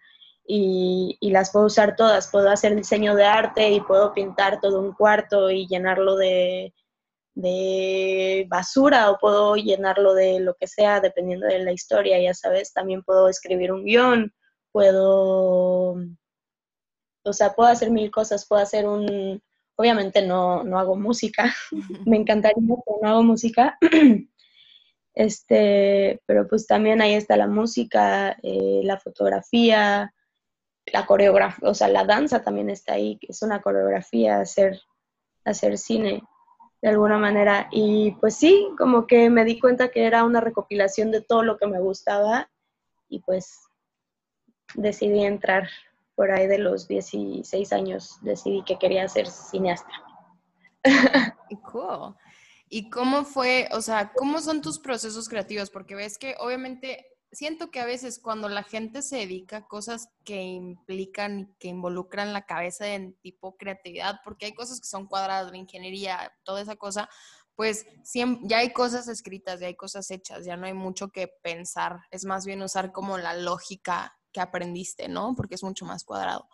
y, 0.52 1.18
las 1.22 1.52
puedo 1.52 1.68
usar 1.68 1.96
todas. 1.96 2.30
Puedo 2.32 2.50
hacer 2.50 2.76
diseño 2.76 3.16
de 3.16 3.26
arte 3.26 3.70
y 3.70 3.82
puedo 3.82 4.14
pintar 4.14 4.60
todo 4.60 4.80
un 4.82 4.94
cuarto 4.94 5.52
y 5.52 5.68
llenarlo 5.68 6.16
de, 6.16 6.74
de 7.36 8.48
basura 8.50 9.12
o 9.12 9.20
puedo 9.20 9.56
llenarlo 9.56 10.16
de 10.16 10.40
lo 10.40 10.56
que 10.56 10.68
sea 10.68 11.00
dependiendo 11.02 11.46
de 11.46 11.60
la 11.60 11.72
historia, 11.72 12.20
ya 12.20 12.34
sabes. 12.34 12.74
También 12.74 13.04
puedo 13.04 13.30
escribir 13.30 13.72
un 13.72 13.86
guion 13.86 14.34
puedo, 14.72 15.96
o 17.24 17.34
sea, 17.34 17.54
puedo 17.54 17.70
hacer 17.70 17.92
mil 17.92 18.12
cosas, 18.12 18.48
puedo 18.48 18.62
hacer 18.62 18.88
un, 18.88 19.42
obviamente 19.76 20.26
no, 20.26 20.64
no 20.64 20.80
hago 20.80 20.96
música, 20.96 21.54
me 22.06 22.18
encantaría, 22.18 22.76
pero 22.86 22.98
no 23.02 23.10
hago 23.10 23.24
música. 23.24 23.78
Este, 25.16 26.22
pero 26.26 26.48
pues 26.48 26.66
también 26.66 27.02
ahí 27.02 27.14
está 27.14 27.36
la 27.36 27.48
música, 27.48 28.38
eh, 28.42 28.80
la 28.84 28.98
fotografía, 28.98 30.14
la 30.94 31.06
coreografía, 31.06 31.70
o 31.70 31.74
sea, 31.74 31.90
la 31.90 32.06
danza 32.06 32.42
también 32.42 32.70
está 32.70 32.94
ahí, 32.94 33.18
que 33.18 33.28
es 33.30 33.42
una 33.42 33.62
coreografía, 33.62 34.40
hacer, 34.40 34.80
hacer 35.44 35.78
cine 35.78 36.24
de 36.82 36.90
alguna 36.90 37.18
manera. 37.18 37.68
Y 37.72 38.12
pues 38.22 38.36
sí, 38.36 38.70
como 38.78 39.08
que 39.08 39.30
me 39.30 39.46
di 39.46 39.60
cuenta 39.60 39.90
que 39.90 40.06
era 40.06 40.24
una 40.24 40.42
recopilación 40.42 41.12
de 41.12 41.22
todo 41.22 41.44
lo 41.44 41.58
que 41.58 41.68
me 41.68 41.82
gustaba 41.82 42.50
y 43.10 43.20
pues 43.20 43.69
decidí 44.76 45.24
entrar 45.24 45.70
por 46.16 46.32
ahí 46.32 46.48
de 46.48 46.58
los 46.58 46.88
16 46.88 47.74
años, 47.74 48.18
decidí 48.22 48.64
que 48.64 48.78
quería 48.78 49.08
ser 49.08 49.28
cineasta. 49.28 49.92
Cool. 51.64 52.16
¿Y 52.70 52.92
cómo 52.92 53.26
fue, 53.26 53.68
o 53.72 53.82
sea, 53.82 54.12
cómo 54.14 54.40
son 54.40 54.62
tus 54.62 54.78
procesos 54.78 55.28
creativos? 55.28 55.72
Porque 55.72 55.96
ves 55.96 56.20
que 56.20 56.36
obviamente 56.40 57.08
siento 57.32 57.72
que 57.72 57.80
a 57.80 57.86
veces 57.86 58.20
cuando 58.20 58.50
la 58.50 58.64
gente 58.64 59.02
se 59.02 59.18
dedica 59.18 59.58
a 59.58 59.68
cosas 59.68 60.10
que 60.24 60.42
implican, 60.42 61.56
que 61.60 61.68
involucran 61.68 62.34
la 62.34 62.46
cabeza 62.46 62.88
en 62.88 63.14
tipo 63.22 63.58
creatividad, 63.58 64.20
porque 64.24 64.48
hay 64.48 64.54
cosas 64.54 64.80
que 64.80 64.88
son 64.88 65.08
cuadradas, 65.08 65.52
la 65.52 65.58
ingeniería, 65.58 66.32
toda 66.44 66.62
esa 66.62 66.76
cosa, 66.76 67.10
pues 67.56 67.86
ya 68.44 68.60
hay 68.60 68.72
cosas 68.72 69.08
escritas, 69.08 69.60
ya 69.60 69.68
hay 69.68 69.76
cosas 69.76 70.10
hechas, 70.12 70.46
ya 70.46 70.56
no 70.56 70.66
hay 70.66 70.74
mucho 70.74 71.10
que 71.10 71.28
pensar, 71.28 72.00
es 72.12 72.26
más 72.26 72.46
bien 72.46 72.62
usar 72.62 72.92
como 72.92 73.18
la 73.18 73.34
lógica 73.34 74.19
que 74.32 74.42
aprendiste, 74.42 75.08
¿no? 75.08 75.34
Porque 75.36 75.56
es 75.56 75.64
mucho 75.64 75.86
más 75.86 76.04
cuadrado. 76.04 76.48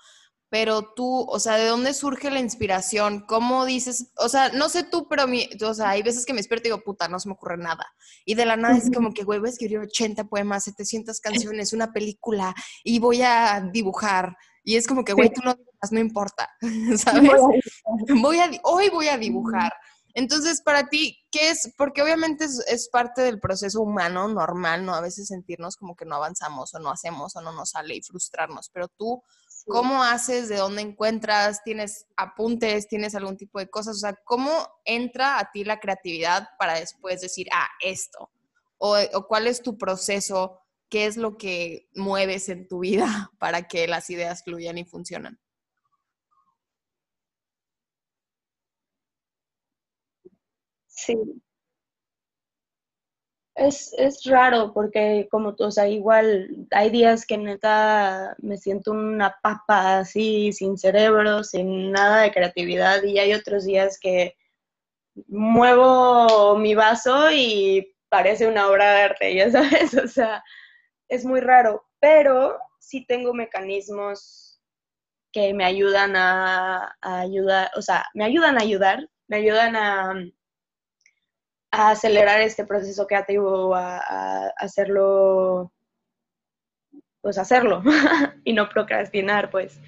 Pero 0.50 0.94
tú, 0.96 1.26
o 1.28 1.40
sea, 1.40 1.58
¿de 1.58 1.66
dónde 1.66 1.94
surge 1.94 2.30
la 2.30 2.40
inspiración? 2.40 3.26
¿Cómo 3.28 3.66
dices? 3.66 4.12
O 4.18 4.30
sea, 4.30 4.50
no 4.50 4.70
sé 4.70 4.84
tú, 4.84 5.08
pero 5.10 5.28
mi, 5.28 5.50
o 5.62 5.74
sea, 5.74 5.90
hay 5.90 6.04
veces 6.04 6.26
que 6.26 6.34
me 6.34 6.38
despierto 6.38 6.68
y 6.68 6.72
digo, 6.72 6.84
puta, 6.84 7.08
no 7.08 7.20
se 7.20 7.28
me 7.28 7.34
ocurre 7.34 7.58
nada. 7.58 7.86
Y 8.26 8.36
de 8.36 8.46
la 8.46 8.56
nada 8.56 8.78
es 8.78 8.92
como 8.94 9.14
que, 9.14 9.24
güey, 9.24 9.40
voy 9.40 9.50
a 9.50 9.52
escribir 9.52 9.80
80 9.80 10.26
poemas, 10.26 10.64
700 10.66 11.20
canciones, 11.20 11.74
una 11.74 11.92
película 11.92 12.54
y 12.84 13.00
voy 13.00 13.22
a 13.24 13.68
dibujar. 13.74 14.38
Y 14.64 14.76
es 14.78 14.88
como 14.88 15.04
que, 15.04 15.14
güey, 15.14 15.32
tú 15.34 15.42
no 15.44 15.56
no 15.92 16.00
importa, 16.00 16.50
¿sabes? 16.98 17.32
Voy 18.22 18.40
a, 18.40 18.50
hoy 18.64 18.90
voy 18.90 19.08
a 19.08 19.18
dibujar. 19.18 19.72
Entonces, 20.18 20.62
para 20.62 20.88
ti, 20.88 21.20
¿qué 21.30 21.50
es? 21.50 21.74
Porque 21.78 22.02
obviamente 22.02 22.46
es, 22.46 22.90
parte 22.90 23.22
del 23.22 23.42
proceso 23.42 23.82
humano 23.82 24.30
normal, 24.30 24.86
¿no? 24.86 24.96
A 24.96 25.02
veces 25.02 25.28
sentirnos 25.28 25.76
como 25.76 25.96
que 25.96 26.06
no 26.06 26.16
avanzamos 26.16 26.74
o 26.74 26.80
no 26.80 26.90
hacemos 26.90 27.36
o 27.36 27.42
no 27.42 27.52
nos 27.52 27.72
sale 27.72 27.96
y 27.96 28.02
frustrarnos, 28.02 28.70
pero 28.70 28.88
tú, 28.88 29.22
¿Cómo 29.68 30.04
haces? 30.04 30.48
¿De 30.48 30.58
dónde 30.58 30.84
encuentras? 30.84 31.64
¿Tienes 31.64 32.06
apuntes? 32.16 32.88
¿Tienes 32.88 33.16
algún 33.16 33.36
tipo 33.36 33.58
de 33.58 33.68
cosas? 33.68 33.96
O 33.96 34.00
sea, 34.00 34.16
¿cómo 34.24 34.52
entra 34.86 35.40
a 35.40 35.50
ti 35.52 35.64
la 35.64 35.80
creatividad 35.80 36.50
para 36.60 36.80
después 36.80 37.22
decir, 37.22 37.48
ah, 37.52 37.68
esto? 37.82 38.30
¿O, 38.78 38.96
o 39.14 39.28
cuál 39.28 39.48
es 39.48 39.64
tu 39.64 39.76
proceso? 39.76 40.60
¿Qué 40.88 41.08
es 41.08 41.18
lo 41.18 41.36
que 41.38 41.90
mueves 41.96 42.48
en 42.50 42.68
tu 42.68 42.80
vida 42.80 43.32
para 43.40 43.68
que 43.68 43.88
las 43.88 44.08
ideas 44.12 44.44
fluyan 44.44 44.78
y 44.78 44.86
funcionan? 44.86 45.40
Sí, 50.96 51.16
es, 53.56 53.94
es 53.98 54.24
raro 54.26 54.74
porque 54.74 55.28
como, 55.32 55.56
o 55.58 55.72
sea, 55.72 55.88
igual 55.88 56.68
hay 56.72 56.90
días 56.90 57.26
que 57.26 57.38
neta 57.38 58.36
me 58.40 58.58
siento 58.58 58.92
una 58.92 59.36
papa 59.42 60.00
así, 60.00 60.52
sin 60.54 60.78
cerebro, 60.78 61.44
sin 61.44 61.92
nada 61.92 62.22
de 62.24 62.32
creatividad 62.32 63.04
y 63.04 63.20
hay 63.20 63.34
otros 63.34 63.66
días 63.66 63.98
que 64.00 64.36
muevo 65.28 66.58
mi 66.58 66.76
vaso 66.76 67.32
y 67.32 67.96
parece 68.10 68.48
una 68.48 68.70
obra 68.70 68.92
de 68.94 69.02
arte, 69.04 69.36
ya 69.36 69.52
sabes, 69.52 69.94
o 69.96 70.08
sea, 70.08 70.44
es 71.10 71.26
muy 71.26 71.42
raro, 71.42 71.86
pero 72.00 72.58
sí 72.80 73.06
tengo 73.08 73.34
mecanismos 73.34 74.62
que 75.34 75.54
me 75.54 75.66
ayudan 75.66 76.16
a, 76.16 76.96
a 77.02 77.20
ayudar, 77.22 77.72
o 77.78 77.82
sea, 77.82 78.06
me 78.16 78.26
ayudan 78.26 78.58
a 78.58 78.62
ayudar, 78.64 79.10
me 79.28 79.38
ayudan 79.38 79.76
a 79.76 80.14
a 81.76 81.92
acelerar 81.92 82.42
este 82.42 82.66
proceso 82.66 83.06
creativo, 83.08 83.76
a, 83.76 83.98
a 83.98 84.48
hacerlo, 84.58 85.72
pues 87.22 87.38
hacerlo 87.38 87.84
y 88.44 88.54
no 88.54 88.70
procrastinar, 88.70 89.50
pues. 89.50 89.80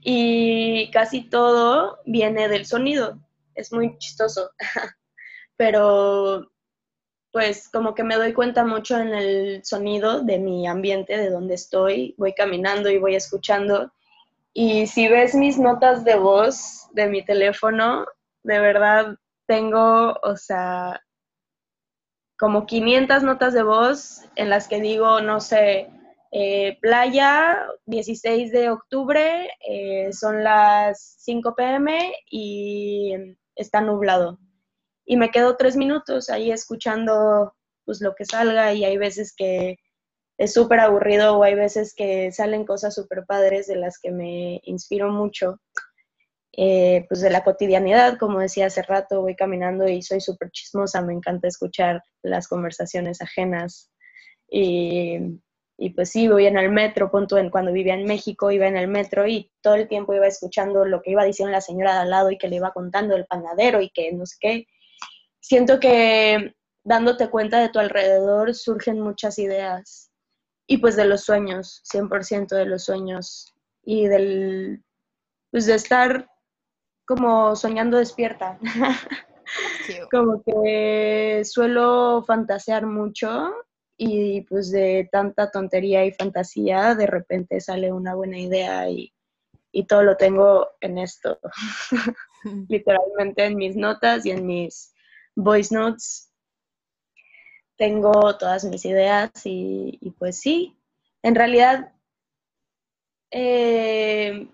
Y 0.00 0.90
casi 0.92 1.22
todo 1.22 1.98
viene 2.04 2.48
del 2.48 2.66
sonido, 2.66 3.18
es 3.54 3.72
muy 3.72 3.96
chistoso, 3.98 4.50
pero 5.56 6.50
pues 7.32 7.68
como 7.68 7.94
que 7.94 8.02
me 8.02 8.16
doy 8.16 8.32
cuenta 8.32 8.64
mucho 8.64 8.98
en 8.98 9.08
el 9.14 9.62
sonido 9.62 10.22
de 10.22 10.38
mi 10.38 10.66
ambiente, 10.66 11.18
de 11.18 11.28
donde 11.28 11.54
estoy, 11.54 12.14
voy 12.16 12.32
caminando 12.32 12.88
y 12.88 12.98
voy 12.98 13.14
escuchando. 13.14 13.92
Y 14.54 14.86
si 14.86 15.06
ves 15.08 15.34
mis 15.34 15.58
notas 15.58 16.02
de 16.02 16.16
voz 16.16 16.88
de 16.92 17.08
mi 17.08 17.22
teléfono, 17.22 18.06
de 18.42 18.58
verdad 18.58 19.16
tengo, 19.46 20.18
o 20.22 20.36
sea, 20.36 21.02
como 22.38 22.66
500 22.66 23.22
notas 23.22 23.54
de 23.54 23.62
voz 23.62 24.22
en 24.36 24.50
las 24.50 24.68
que 24.68 24.80
digo, 24.80 25.20
no 25.20 25.40
sé, 25.40 25.88
eh, 26.32 26.78
playa, 26.80 27.66
16 27.86 28.52
de 28.52 28.70
octubre, 28.70 29.48
eh, 29.66 30.12
son 30.12 30.44
las 30.44 31.16
5 31.20 31.54
pm 31.54 32.12
y 32.30 33.14
está 33.54 33.80
nublado. 33.80 34.38
Y 35.04 35.16
me 35.16 35.30
quedo 35.30 35.56
tres 35.56 35.76
minutos 35.76 36.28
ahí 36.30 36.50
escuchando 36.50 37.54
pues 37.84 38.00
lo 38.00 38.14
que 38.14 38.24
salga 38.24 38.72
y 38.74 38.84
hay 38.84 38.98
veces 38.98 39.32
que 39.34 39.78
es 40.36 40.52
súper 40.52 40.80
aburrido 40.80 41.38
o 41.38 41.42
hay 41.44 41.54
veces 41.54 41.94
que 41.94 42.32
salen 42.32 42.66
cosas 42.66 42.94
súper 42.94 43.24
padres 43.24 43.66
de 43.68 43.76
las 43.76 43.98
que 43.98 44.10
me 44.10 44.60
inspiro 44.64 45.10
mucho. 45.10 45.60
Eh, 46.58 47.04
pues 47.08 47.20
de 47.20 47.28
la 47.28 47.44
cotidianidad, 47.44 48.16
como 48.18 48.40
decía 48.40 48.66
hace 48.66 48.82
rato, 48.82 49.20
voy 49.20 49.36
caminando 49.36 49.86
y 49.86 50.00
soy 50.00 50.22
súper 50.22 50.50
chismosa, 50.50 51.02
me 51.02 51.12
encanta 51.12 51.48
escuchar 51.48 52.02
las 52.22 52.48
conversaciones 52.48 53.20
ajenas. 53.20 53.90
Y, 54.48 55.40
pues 55.94 56.10
sí, 56.10 56.28
voy 56.28 56.46
en 56.46 56.56
el 56.56 56.70
metro, 56.70 57.10
punto 57.10 57.36
en 57.36 57.50
cuando 57.50 57.72
vivía 57.72 57.92
en 57.94 58.04
México, 58.04 58.50
iba 58.50 58.66
en 58.66 58.78
el 58.78 58.88
metro 58.88 59.26
y 59.26 59.52
todo 59.60 59.74
el 59.74 59.88
tiempo 59.88 60.14
iba 60.14 60.26
escuchando 60.26 60.86
lo 60.86 61.02
que 61.02 61.10
iba 61.10 61.24
diciendo 61.24 61.52
la 61.52 61.60
señora 61.60 61.92
de 61.94 62.00
al 62.00 62.10
lado 62.10 62.30
y 62.30 62.38
que 62.38 62.48
le 62.48 62.56
iba 62.56 62.72
contando 62.72 63.14
el 63.14 63.26
panadero 63.26 63.82
y 63.82 63.90
que 63.90 64.12
no 64.12 64.24
sé 64.24 64.36
qué. 64.40 64.66
Siento 65.40 65.78
que 65.78 66.54
dándote 66.84 67.28
cuenta 67.28 67.60
de 67.60 67.68
tu 67.68 67.78
alrededor 67.80 68.54
surgen 68.54 69.00
muchas 69.00 69.38
ideas 69.38 70.10
y 70.66 70.78
pues 70.78 70.96
de 70.96 71.04
los 71.04 71.22
sueños, 71.22 71.82
100% 71.92 72.56
de 72.56 72.64
los 72.64 72.84
sueños 72.84 73.54
y 73.84 74.06
del, 74.06 74.82
pues 75.50 75.66
de 75.66 75.74
estar 75.74 76.28
como 77.06 77.56
soñando 77.56 77.98
despierta. 77.98 78.58
como 80.10 80.42
que 80.42 81.42
suelo 81.44 82.24
fantasear 82.26 82.86
mucho 82.86 83.52
y 83.96 84.42
pues 84.42 84.70
de 84.70 85.08
tanta 85.10 85.50
tontería 85.50 86.04
y 86.04 86.12
fantasía 86.12 86.94
de 86.94 87.06
repente 87.06 87.60
sale 87.60 87.92
una 87.92 88.14
buena 88.14 88.38
idea 88.38 88.90
y, 88.90 89.12
y 89.72 89.86
todo 89.86 90.02
lo 90.02 90.16
tengo 90.16 90.68
en 90.80 90.98
esto, 90.98 91.38
literalmente 92.68 93.44
en 93.44 93.56
mis 93.56 93.76
notas 93.76 94.26
y 94.26 94.30
en 94.30 94.46
mis 94.46 94.92
voice 95.34 95.74
notes. 95.74 96.32
Tengo 97.76 98.36
todas 98.38 98.64
mis 98.64 98.84
ideas 98.84 99.30
y, 99.44 99.98
y 100.00 100.10
pues 100.12 100.38
sí, 100.38 100.78
en 101.22 101.34
realidad 101.34 101.92
eh, 103.30 104.48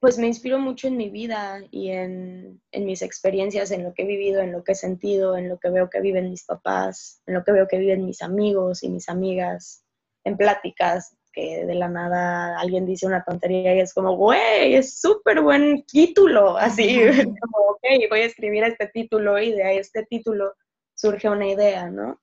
pues 0.00 0.18
me 0.18 0.28
inspiro 0.28 0.58
mucho 0.58 0.86
en 0.86 0.96
mi 0.96 1.10
vida 1.10 1.60
y 1.70 1.90
en, 1.90 2.60
mis 2.72 3.02
experiencias, 3.02 3.70
en 3.72 3.82
lo 3.82 3.94
que 3.94 4.02
he 4.02 4.06
vivido, 4.06 4.40
en 4.40 4.52
lo 4.52 4.62
que 4.62 4.72
he 4.72 4.76
sentido, 4.76 5.36
en 5.36 5.48
lo 5.48 5.58
que 5.58 5.70
veo 5.70 5.90
que 5.90 6.00
viven 6.00 6.30
mis 6.30 6.44
papás, 6.44 7.20
en 7.26 7.34
lo 7.34 7.44
que 7.44 7.52
veo 7.52 7.66
que 7.66 7.78
viven 7.78 8.06
mis 8.06 8.22
amigos 8.22 8.82
y 8.84 8.90
mis 8.90 9.08
amigas, 9.08 9.84
en 10.24 10.36
pláticas 10.36 11.16
que 11.32 11.66
de 11.66 11.74
la 11.74 11.88
nada 11.88 12.58
alguien 12.58 12.86
dice 12.86 13.06
una 13.06 13.24
tontería 13.24 13.74
y 13.74 13.80
es 13.80 13.92
como, 13.92 14.16
güey, 14.16 14.74
es 14.74 15.00
súper 15.00 15.40
buen 15.40 15.84
título, 15.84 16.56
así, 16.56 17.00
como, 17.40 17.58
ok, 17.70 18.08
voy 18.08 18.20
a 18.20 18.26
escribir 18.26 18.64
este 18.64 18.86
título 18.88 19.38
y 19.38 19.52
de 19.52 19.78
este 19.78 20.04
título 20.04 20.54
surge 20.94 21.28
una 21.28 21.48
idea, 21.48 21.90
¿no? 21.90 22.20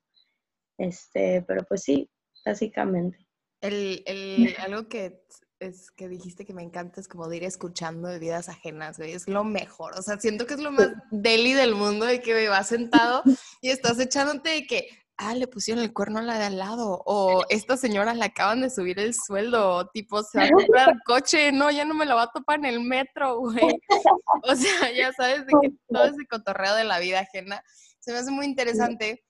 Este, 0.77 1.43
pero 1.47 1.63
pues 1.67 1.83
sí, 1.83 2.09
básicamente. 2.45 3.17
El, 3.61 4.03
el, 4.05 4.55
algo 4.59 4.87
que 4.87 5.23
es 5.59 5.91
que 5.91 6.07
dijiste 6.07 6.45
que 6.45 6.53
me 6.53 6.63
encanta 6.63 6.99
es 6.99 7.07
como 7.07 7.27
de 7.27 7.37
ir 7.37 7.43
escuchando 7.43 8.07
de 8.07 8.19
vidas 8.19 8.49
ajenas, 8.49 8.97
güey, 8.97 9.13
es 9.13 9.27
lo 9.27 9.43
mejor, 9.43 9.97
o 9.97 10.01
sea, 10.01 10.19
siento 10.19 10.45
que 10.45 10.55
es 10.55 10.59
lo 10.59 10.71
más 10.71 10.89
deli 11.11 11.53
del 11.53 11.75
mundo 11.75 12.05
de 12.05 12.21
que 12.21 12.33
me 12.33 12.47
vas 12.49 12.67
sentado 12.67 13.23
y 13.61 13.69
estás 13.69 13.99
echándote 13.99 14.49
de 14.49 14.67
que, 14.67 14.87
ah, 15.17 15.33
le 15.33 15.47
pusieron 15.47 15.83
el 15.83 15.93
cuerno 15.93 16.19
a 16.19 16.23
la 16.23 16.37
de 16.37 16.45
al 16.45 16.57
lado, 16.57 17.01
o 17.05 17.43
esta 17.49 17.77
señora 17.77 18.13
le 18.13 18.25
acaban 18.25 18.61
de 18.61 18.69
subir 18.69 18.99
el 18.99 19.13
sueldo, 19.13 19.89
tipo, 19.93 20.23
se 20.23 20.39
va 20.39 20.45
a 20.45 20.49
comprar 20.51 20.95
coche, 21.05 21.51
no, 21.51 21.71
ya 21.71 21.85
no 21.85 21.93
me 21.93 22.05
lo 22.05 22.15
va 22.15 22.23
a 22.23 22.31
topar 22.31 22.59
en 22.59 22.65
el 22.65 22.81
metro, 22.81 23.39
güey, 23.39 23.79
o 24.43 24.55
sea, 24.55 24.91
ya 24.91 25.13
sabes 25.13 25.45
de 25.45 25.53
que 25.61 25.69
todo 25.87 26.05
ese 26.05 26.25
cotorreo 26.29 26.75
de 26.75 26.83
la 26.83 26.99
vida 26.99 27.21
ajena 27.21 27.63
se 27.99 28.11
me 28.11 28.19
hace 28.19 28.31
muy 28.31 28.45
interesante 28.45 29.24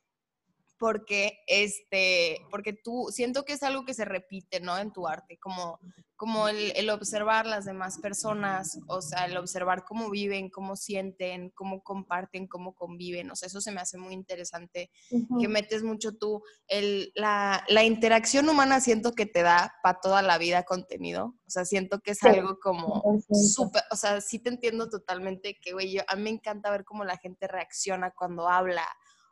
porque 0.78 1.40
este, 1.48 2.46
porque 2.52 2.74
tú 2.74 3.08
siento 3.10 3.44
que 3.46 3.54
es 3.54 3.64
algo 3.64 3.86
que 3.86 3.94
se 3.94 4.06
repite, 4.06 4.60
¿no? 4.60 4.78
En 4.78 4.92
tu 4.92 5.08
arte, 5.08 5.38
como, 5.38 5.80
como 6.16 6.48
el, 6.48 6.90
observar 6.90 7.46
las 7.46 7.66
demás 7.66 8.00
personas, 8.00 8.80
o 8.88 9.02
sea, 9.02 9.26
el 9.26 9.38
observar 9.38 9.86
cómo 9.86 10.10
viven, 10.10 10.50
cómo 10.50 10.76
sienten, 10.76 11.50
cómo 11.52 11.82
comparten, 11.82 12.48
cómo 12.48 12.74
conviven, 12.74 13.32
o 13.32 13.36
sea, 13.36 13.48
eso 13.48 13.62
se 13.62 13.72
me 13.72 13.82
hace 13.82 13.98
muy 13.98 14.14
interesante, 14.14 14.92
que 15.40 15.48
metes 15.48 15.84
mucho 15.84 16.14
tú, 16.18 16.44
el, 16.68 17.12
la, 17.16 17.64
la, 17.68 17.84
interacción 17.84 18.48
humana 18.50 18.82
siento 18.82 19.14
que 19.14 19.26
te 19.26 19.44
da 19.44 19.74
para 19.82 20.00
toda 20.00 20.22
la 20.22 20.38
vida 20.38 20.64
contenido, 20.64 21.36
o 21.46 21.50
sea, 21.50 21.66
siento 21.66 22.00
que 22.00 22.12
es 22.12 22.24
algo 22.24 22.60
como 22.60 23.04
súper, 23.32 23.84
o 23.92 23.96
sea, 23.96 24.22
sí 24.22 24.40
te 24.40 24.50
entiendo 24.50 24.90
totalmente 24.90 25.58
que, 25.62 25.74
güey, 25.74 25.94
yo, 25.94 26.02
a 26.08 26.16
mí 26.16 26.24
me 26.24 26.30
encanta 26.32 26.72
ver 26.72 26.86
cómo 26.86 27.04
la 27.04 27.18
gente 27.18 27.48
reacciona 27.48 28.12
cuando 28.12 28.48
habla, 28.48 28.88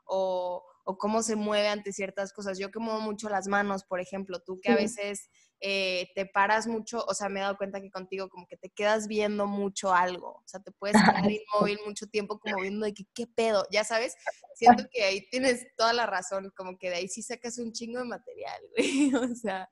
o 0.06 0.64
o 0.84 0.98
cómo 0.98 1.24
se 1.24 1.36
mueve 1.36 1.70
ante 1.70 1.94
ciertas 1.94 2.34
cosas. 2.34 2.60
Yo 2.60 2.72
que 2.72 2.80
muevo 2.80 3.00
mucho 3.02 3.30
las 3.30 3.48
manos, 3.48 3.84
por 3.84 4.00
ejemplo, 4.00 4.40
tú 4.40 4.60
que 4.62 4.72
a 4.72 4.76
veces 4.76 5.30
eh, 5.66 6.10
te 6.14 6.26
paras 6.26 6.68
mucho, 6.68 7.06
o 7.06 7.14
sea, 7.14 7.30
me 7.30 7.40
he 7.40 7.44
dado 7.44 7.56
cuenta 7.56 7.80
que 7.80 7.90
contigo 7.90 8.28
como 8.28 8.46
que 8.48 8.58
te 8.58 8.70
quedas 8.70 9.08
viendo 9.08 9.48
mucho 9.48 9.94
algo, 9.94 10.28
o 10.28 10.44
sea, 10.46 10.60
te 10.60 10.72
puedes 10.74 11.02
quedar 11.02 11.32
inmóvil 11.32 11.80
mucho 11.86 12.06
tiempo 12.08 12.38
como 12.38 12.62
viendo 12.62 12.86
de 12.86 12.94
que 12.94 13.06
qué 13.14 13.28
pedo, 13.28 13.66
ya 13.72 13.86
sabes, 13.86 14.14
siento 14.56 14.84
que 14.92 15.04
ahí 15.04 15.26
tienes 15.30 15.66
toda 15.78 15.94
la 15.94 16.06
razón, 16.06 16.52
como 16.58 16.78
que 16.78 16.90
de 16.90 16.98
ahí 16.98 17.08
sí 17.08 17.22
sacas 17.22 17.60
un 17.60 17.72
chingo 17.72 18.00
de 18.00 18.06
material, 18.06 18.62
güey, 18.78 19.16
o 19.16 19.36
sea, 19.36 19.70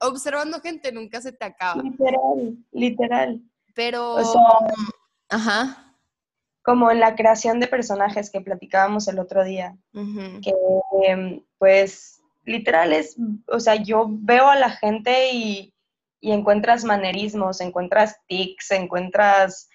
observando 0.00 0.60
gente 0.60 0.92
nunca 0.92 1.20
se 1.20 1.32
te 1.32 1.44
acaba. 1.44 1.82
Literal, 1.82 2.56
literal. 2.70 3.42
Pero, 3.74 4.16
ajá 5.28 5.87
como 6.68 6.90
en 6.90 7.00
la 7.00 7.16
creación 7.16 7.60
de 7.60 7.66
personajes 7.66 8.30
que 8.30 8.42
platicábamos 8.42 9.08
el 9.08 9.18
otro 9.18 9.42
día, 9.42 9.74
que 9.94 10.52
em, 11.02 11.42
pues 11.56 12.20
literal 12.44 12.92
es, 12.92 13.16
o 13.46 13.58
sea, 13.58 13.76
yo 13.76 14.04
veo 14.06 14.48
a 14.48 14.56
la 14.56 14.68
gente 14.68 15.32
y, 15.32 15.74
encuentras 16.20 16.84
manerismos, 16.84 17.62
encuentras 17.62 18.16
tics, 18.26 18.70
encuentras, 18.72 19.70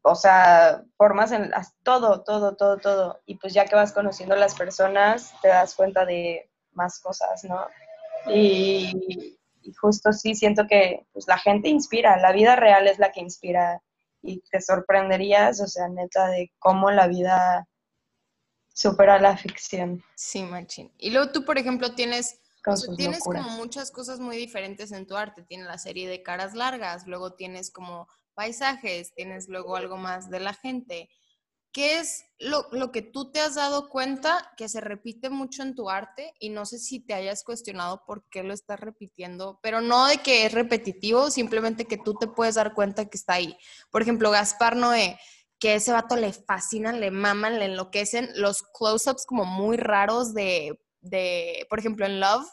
o 0.00 0.14
sea, 0.14 0.82
formas 0.96 1.30
en 1.32 1.50
todo, 1.82 2.22
todo, 2.22 2.56
todo, 2.56 2.78
todo. 2.78 3.20
Y 3.26 3.34
pues 3.34 3.52
ya 3.52 3.66
que 3.66 3.74
vas 3.74 3.92
conociendo 3.92 4.34
a 4.34 4.38
las 4.38 4.54
personas, 4.54 5.34
te 5.42 5.48
das 5.48 5.74
cuenta 5.74 6.06
de 6.06 6.50
más 6.72 7.00
cosas, 7.00 7.44
¿no? 7.44 7.66
Y, 8.32 9.36
y 9.60 9.72
justo 9.74 10.10
sí 10.14 10.34
siento 10.34 10.66
que 10.66 11.04
pues, 11.12 11.28
la 11.28 11.36
gente 11.36 11.68
inspira, 11.68 12.16
la 12.16 12.32
vida 12.32 12.56
real 12.56 12.88
es 12.88 12.98
la 12.98 13.12
que 13.12 13.20
inspira 13.20 13.82
y 14.22 14.40
te 14.50 14.60
sorprenderías, 14.60 15.60
o 15.60 15.66
sea, 15.66 15.88
neta, 15.88 16.28
de 16.28 16.52
cómo 16.58 16.90
la 16.90 17.06
vida 17.06 17.66
supera 18.72 19.18
la 19.20 19.36
ficción. 19.36 20.02
Sí, 20.14 20.42
machín. 20.42 20.92
Y 20.98 21.10
luego 21.10 21.32
tú, 21.32 21.44
por 21.44 21.58
ejemplo, 21.58 21.94
tienes, 21.94 22.40
tienes 22.96 23.20
como 23.20 23.50
muchas 23.50 23.90
cosas 23.90 24.20
muy 24.20 24.36
diferentes 24.36 24.92
en 24.92 25.06
tu 25.06 25.16
arte. 25.16 25.42
Tienes 25.42 25.66
la 25.66 25.78
serie 25.78 26.08
de 26.08 26.22
caras 26.22 26.54
largas, 26.54 27.06
luego 27.06 27.34
tienes 27.34 27.70
como 27.70 28.08
paisajes, 28.34 29.12
tienes 29.14 29.48
luego 29.48 29.76
algo 29.76 29.96
más 29.96 30.30
de 30.30 30.40
la 30.40 30.54
gente. 30.54 31.10
¿Qué 31.72 32.00
es 32.00 32.24
lo, 32.40 32.90
que 32.90 33.02
tú 33.02 33.30
te 33.30 33.40
has 33.40 33.54
dado 33.54 33.88
cuenta 33.88 34.52
que 34.56 34.68
se 34.68 34.80
repite 34.80 35.30
mucho 35.30 35.62
en 35.62 35.76
tu 35.76 35.88
arte? 35.88 36.34
Y 36.40 36.48
no 36.48 36.66
sé 36.66 36.78
si 36.78 36.98
te 36.98 37.14
hayas 37.14 37.44
cuestionado 37.44 38.04
por 38.04 38.28
qué 38.28 38.42
lo 38.42 38.52
estás 38.52 38.80
repitiendo, 38.80 39.60
pero 39.62 39.80
no 39.80 40.06
de 40.06 40.18
que 40.18 40.46
es 40.46 40.52
repetitivo, 40.52 41.30
simplemente 41.30 41.84
que 41.84 41.96
tú 41.96 42.14
te 42.14 42.26
puedes 42.26 42.56
dar 42.56 42.74
cuenta 42.74 43.08
que 43.08 43.16
está 43.16 43.34
ahí. 43.34 43.56
Por 43.90 44.02
ejemplo, 44.02 44.32
Gaspar 44.32 44.74
Noé, 44.74 45.18
que 45.60 45.74
ese 45.74 45.92
vato 45.92 46.16
le 46.16 46.32
fascinan, 46.32 46.98
le 46.98 47.12
maman, 47.12 47.60
le 47.60 47.66
enloquecen 47.66 48.30
los 48.34 48.62
close-ups 48.62 49.24
como 49.24 49.44
muy 49.44 49.76
raros 49.76 50.34
de, 50.34 50.80
de, 51.00 51.66
por 51.70 51.78
ejemplo, 51.78 52.04
en 52.04 52.18
Love, 52.18 52.48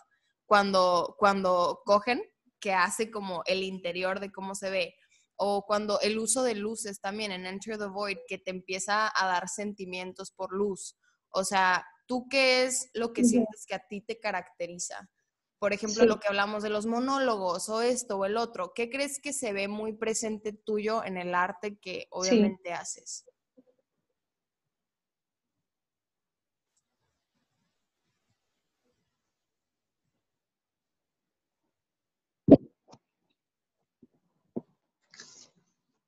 cuando, 0.46 1.16
cuando 1.18 1.82
cogen, 1.86 2.22
que 2.60 2.74
hace 2.74 3.10
como 3.10 3.44
el 3.46 3.64
interior 3.64 4.20
de 4.20 4.32
cómo 4.32 4.54
se 4.54 4.70
ve 4.70 4.96
o 5.38 5.66
cuando 5.66 6.00
el 6.02 6.18
uso 6.18 6.44
de 6.44 6.56
luces 6.56 7.00
también 7.00 7.32
en 7.32 7.46
Enter 7.46 7.78
the 7.78 7.86
Void, 7.86 8.18
que 8.28 8.38
te 8.38 8.52
empieza 8.52 9.12
a 9.16 9.28
dar 9.28 9.48
sentimientos 9.48 10.32
por 10.32 10.52
luz. 10.52 10.98
O 11.30 11.44
sea, 11.44 11.86
¿tú 12.08 12.28
qué 12.30 12.66
es 12.66 12.90
lo 12.94 13.14
que 13.14 13.24
sientes 13.24 13.66
que 13.66 13.76
a 13.76 13.88
ti 13.88 14.02
te 14.02 14.20
caracteriza? 14.20 15.10
Por 15.60 15.74
ejemplo, 15.74 16.06
lo 16.06 16.20
que 16.20 16.28
hablamos 16.28 16.62
de 16.62 16.70
los 16.70 16.86
monólogos 16.86 17.70
o 17.70 17.82
esto 17.82 18.18
o 18.18 18.26
el 18.26 18.38
otro, 18.38 18.74
¿qué 18.76 18.90
crees 18.90 19.20
que 19.20 19.34
se 19.34 19.54
ve 19.54 19.68
muy 19.68 19.94
presente 19.94 20.54
tuyo 20.54 21.04
en 21.04 21.18
el 21.18 21.34
arte 21.34 21.80
que 21.80 22.08
obviamente 22.12 22.74
haces? 22.74 23.26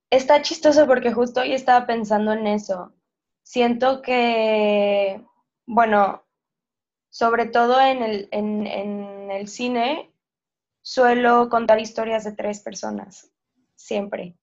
Está 0.10 0.42
chistoso 0.42 0.88
porque 0.88 1.14
justo 1.14 1.42
hoy 1.42 1.54
estaba 1.54 1.86
pensando 1.86 2.34
en 2.34 2.48
eso. 2.48 2.94
Siento 3.44 4.02
que, 4.02 5.24
bueno, 5.68 6.24
sobre 7.10 7.46
todo 7.46 7.80
en 7.80 8.02
el, 8.02 8.28
en, 8.32 9.30
el 9.32 9.48
cine, 9.48 10.12
suelo 10.82 11.50
contar 11.50 11.80
historias 11.80 12.24
de 12.24 12.32
tres 12.32 12.60
personas, 12.62 13.32
siempre. 13.76 14.36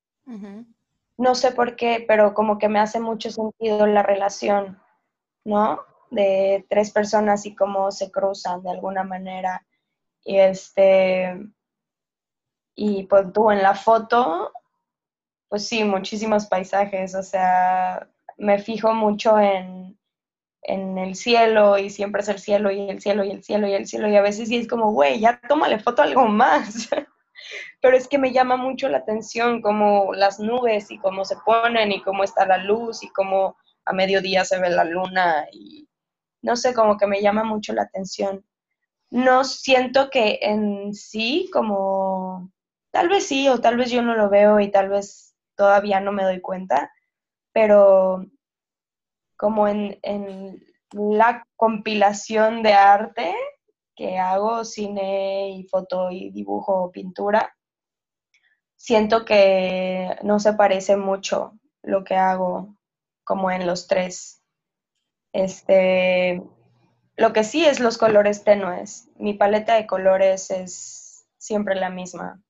No 1.16 1.34
sé 1.34 1.52
por 1.52 1.74
qué, 1.76 2.04
pero 2.06 2.34
como 2.34 2.58
que 2.58 2.68
me 2.68 2.78
hace 2.78 3.00
mucho 3.00 3.30
sentido 3.30 3.86
la 3.86 4.02
relación, 4.02 4.80
¿no? 5.44 5.80
De 6.10 6.64
tres 6.68 6.92
personas 6.92 7.46
y 7.46 7.56
cómo 7.56 7.90
se 7.90 8.12
cruzan 8.12 8.62
de 8.62 8.70
alguna 8.70 9.02
manera. 9.02 9.66
Y 10.24 10.38
este, 10.38 11.40
y 12.74 13.04
pues 13.04 13.32
tú 13.32 13.50
en 13.50 13.62
la 13.62 13.74
foto 13.74 14.52
pues 15.48 15.68
sí, 15.68 15.84
muchísimos 15.84 16.46
paisajes, 16.46 17.14
o 17.14 17.22
sea, 17.22 18.08
me 18.36 18.58
fijo 18.58 18.94
mucho 18.94 19.38
en, 19.38 19.96
el 20.68 21.14
cielo 21.14 21.78
y 21.78 21.90
siempre 21.90 22.22
es 22.22 22.28
el 22.28 22.40
cielo 22.40 22.72
y 22.72 22.90
el 22.90 23.00
cielo 23.00 23.22
y 23.24 23.30
el 23.30 23.44
cielo 23.44 23.68
y 23.68 23.74
el 23.74 23.86
cielo 23.86 24.08
y 24.08 24.16
a 24.16 24.22
veces 24.22 24.48
sí 24.48 24.56
es 24.56 24.66
como, 24.66 24.90
güey, 24.90 25.20
ya 25.20 25.40
tómale 25.48 25.78
foto 25.78 26.02
algo 26.02 26.26
más. 26.26 26.88
Pero 27.80 27.96
es 27.96 28.08
que 28.08 28.18
me 28.18 28.32
llama 28.32 28.56
mucho 28.56 28.88
la 28.88 28.98
atención 28.98 29.62
como 29.62 30.12
las 30.14 30.40
nubes 30.40 30.90
y 30.90 30.98
cómo 30.98 31.24
se 31.24 31.36
ponen 31.44 31.92
y 31.92 32.02
cómo 32.02 32.24
está 32.24 32.46
la 32.46 32.58
luz 32.58 33.04
y 33.04 33.08
cómo 33.10 33.56
a 33.84 33.92
mediodía 33.92 34.44
se 34.44 34.58
ve 34.58 34.70
la 34.70 34.82
luna 34.82 35.46
y 35.52 35.88
no 36.42 36.56
sé, 36.56 36.74
como 36.74 36.96
que 36.96 37.06
me 37.06 37.22
llama 37.22 37.44
mucho 37.44 37.72
la 37.72 37.82
atención. 37.82 38.44
No 39.10 39.44
siento 39.44 40.10
que 40.10 40.40
en 40.42 40.94
sí 40.94 41.48
como, 41.52 42.52
tal 42.90 43.08
vez 43.08 43.26
sí 43.26 43.48
o 43.48 43.60
tal 43.60 43.76
vez 43.76 43.90
yo 43.90 44.02
no 44.02 44.14
lo 44.14 44.28
veo 44.30 44.60
y 44.60 44.70
tal 44.70 44.88
vez 44.88 45.35
todavía 45.56 46.00
no 46.00 46.12
me 46.12 46.24
doy 46.24 46.40
cuenta, 46.40 46.92
pero 47.52 48.26
como 49.36 49.68
en, 49.68 49.98
la 50.92 51.44
compilación 51.56 52.62
de 52.62 52.72
arte 52.72 53.34
que 53.96 54.18
hago, 54.18 54.64
cine 54.64 55.50
y 55.50 55.64
foto 55.64 56.10
y 56.10 56.30
dibujo 56.30 56.90
pintura, 56.92 57.56
siento 58.76 59.24
que 59.24 60.16
no 60.22 60.38
se 60.38 60.52
parece 60.52 60.96
mucho 60.96 61.58
lo 61.82 62.04
que 62.04 62.14
hago 62.14 62.76
como 63.24 63.50
en 63.50 63.66
los 63.66 63.88
tres. 63.88 64.42
Este, 65.32 66.42
lo 67.16 67.32
que 67.32 67.44
sí 67.44 67.64
es 67.64 67.80
los 67.80 67.98
colores 67.98 68.44
tenues. 68.44 69.08
Mi 69.16 69.34
paleta 69.34 69.74
de 69.74 69.86
colores 69.86 70.50
es 70.50 71.26
siempre 71.38 71.74
la 71.74 71.90
misma. 71.90 72.42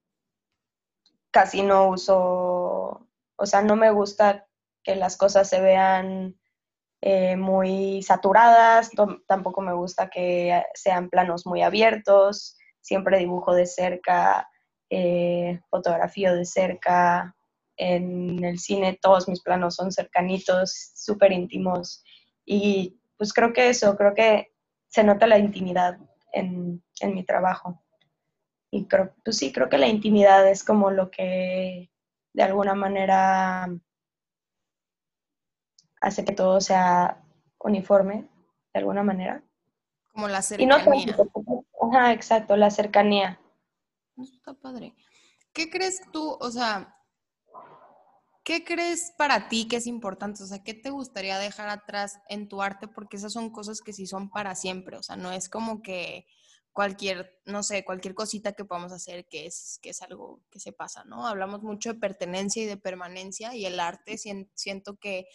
Casi 1.37 1.63
no 1.63 1.89
uso 1.89 3.07
o 3.37 3.45
sea, 3.45 3.61
no 3.61 3.77
me 3.77 3.91
gusta 3.91 4.47
que 4.83 4.97
las 4.97 5.19
cosas 5.19 5.49
se 5.49 5.61
vean 5.61 6.35
eh, 7.03 7.37
muy 7.37 8.03
saturadas, 8.03 8.91
tampoco 9.27 9.61
me 9.61 9.75
gusta 9.75 10.09
que 10.09 10.65
sean 10.73 11.11
planos 11.11 11.47
muy 11.47 11.61
abiertos, 11.61 12.57
siempre 12.81 13.19
dibujo 13.19 13.55
de 13.55 13.67
cerca, 13.67 14.49
eh, 14.89 15.61
fotografío 15.69 16.35
de 16.35 16.47
cerca, 16.47 17.37
en 17.77 18.43
el 18.43 18.59
cine 18.59 18.99
todos 19.03 19.29
mis 19.29 19.43
planos 19.43 19.75
son 19.75 19.93
cercanitos, 19.93 20.93
súper 20.95 21.33
íntimos 21.33 22.03
y 22.47 22.99
pues 23.19 23.35
creo 23.35 23.53
que 23.53 23.69
eso, 23.69 23.95
creo 23.97 24.15
que 24.15 24.55
se 24.89 25.05
nota 25.05 25.27
la 25.27 25.37
intimidad 25.37 25.99
en, 26.33 26.83
en 27.01 27.15
mi 27.15 27.27
trabajo. 27.27 27.83
Y 28.77 28.85
creo, 28.85 29.15
pues 29.25 29.39
sí, 29.39 29.53
creo 29.53 29.71
que 29.71 29.79
la 29.79 29.89
intimidad 29.89 30.47
es 30.51 30.63
como 30.63 30.91
lo 30.91 31.11
que 31.11 31.91
de 32.35 32.43
alguna 32.43 32.75
manera 32.75 33.69
hace 36.03 36.27
que 36.27 36.35
todo 36.35 36.61
sea 36.61 37.25
uniforme, 37.59 38.29
de 38.75 38.81
alguna 38.81 39.03
manera. 39.03 39.43
Como 40.13 40.29
la 40.29 40.43
cercanía. 40.43 41.17
ajá, 41.81 42.13
exacto, 42.13 42.55
la 42.57 42.71
cercanía. 42.71 43.41
está 44.19 44.53
padre. 44.53 44.95
¿Qué 45.55 45.71
crees 45.71 46.03
tú, 46.13 46.37
o 46.39 46.51
sea, 46.51 47.01
qué 48.45 48.63
crees 48.63 49.15
para 49.17 49.49
ti 49.49 49.69
que 49.69 49.77
es 49.77 49.87
importante? 49.87 50.43
O 50.43 50.47
sea, 50.47 50.63
¿qué 50.63 50.75
te 50.75 50.91
gustaría 50.91 51.39
dejar 51.39 51.71
atrás 51.71 52.21
en 52.29 52.47
tu 52.47 52.61
arte? 52.61 52.89
Porque 52.89 53.17
esas 53.17 53.33
son 53.33 53.49
cosas 53.49 53.81
que 53.81 53.95
sí 53.95 54.07
son 54.07 54.29
para 54.29 54.55
siempre. 54.55 54.99
O 54.99 55.03
sea, 55.03 55.17
no 55.17 55.33
es 55.33 55.49
como 55.49 55.81
que 55.81 56.27
cualquier, 56.77 57.41
no 57.47 57.63
sé, 57.63 57.87
cualquier 57.87 58.15
cosita 58.15 58.53
que 58.53 58.67
podamos 58.67 58.93
hacer 58.93 59.25
que 59.31 59.47
es, 59.47 59.79
que 59.81 59.89
es 59.89 60.03
algo 60.03 60.43
que 60.51 60.61
se 60.61 60.73
pasa, 60.73 61.05
¿no? 61.05 61.27
Hablamos 61.27 61.63
mucho 61.63 61.95
de 61.95 61.99
pertenencia 61.99 62.63
y 62.63 62.67
de 62.67 62.77
permanencia 62.77 63.55
y 63.55 63.65
el 63.65 63.81
arte 63.81 64.19
siento 64.19 64.99
que 64.99 65.27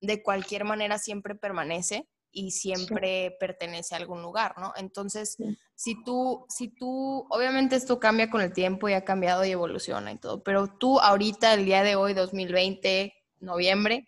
de 0.00 0.22
cualquier 0.22 0.64
manera 0.64 0.98
siempre 0.98 1.34
permanece 1.34 2.08
y 2.30 2.52
siempre 2.52 3.36
pertenece 3.40 3.96
a 3.96 3.98
algún 3.98 4.22
lugar, 4.22 4.54
¿no? 4.56 4.72
Entonces, 4.76 5.36
si 5.74 6.00
tú, 6.04 6.46
si 6.48 6.68
tú, 6.68 7.26
obviamente 7.28 7.74
esto 7.74 7.98
cambia 7.98 8.30
con 8.30 8.40
el 8.40 8.52
tiempo 8.52 8.88
y 8.88 8.92
ha 8.92 9.04
cambiado 9.04 9.44
y 9.44 9.50
evoluciona 9.50 10.12
y 10.12 10.18
todo, 10.18 10.44
pero 10.44 10.68
tú 10.78 11.00
ahorita, 11.00 11.54
el 11.54 11.64
día 11.64 11.82
de 11.82 11.96
hoy, 11.96 12.14
2020, 12.14 13.12
noviembre, 13.40 14.06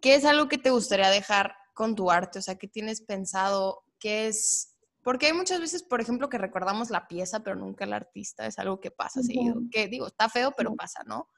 ¿qué 0.00 0.16
es 0.16 0.24
algo 0.24 0.48
que 0.48 0.58
te 0.58 0.70
gustaría 0.70 1.08
dejar 1.08 1.54
con 1.72 1.94
tu 1.94 2.10
arte? 2.10 2.40
O 2.40 2.42
sea, 2.42 2.56
¿qué 2.56 2.66
tienes 2.66 3.00
pensado? 3.00 3.84
¿Qué 4.00 4.26
es 4.26 4.75
porque 5.06 5.26
hay 5.26 5.32
muchas 5.34 5.60
veces, 5.60 5.84
por 5.84 6.00
ejemplo, 6.00 6.28
que 6.28 6.36
recordamos 6.36 6.90
la 6.90 7.06
pieza, 7.06 7.38
pero 7.44 7.54
nunca 7.54 7.84
el 7.84 7.92
artista. 7.92 8.44
Es 8.44 8.58
algo 8.58 8.80
que 8.80 8.90
pasa 8.90 9.22
seguido. 9.22 9.54
Que 9.70 9.86
digo, 9.86 10.08
está 10.08 10.28
feo, 10.28 10.52
pero 10.56 10.74
pasa, 10.74 11.04
¿no? 11.06 11.30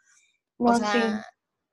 O 0.57 0.75
sea, 0.75 1.23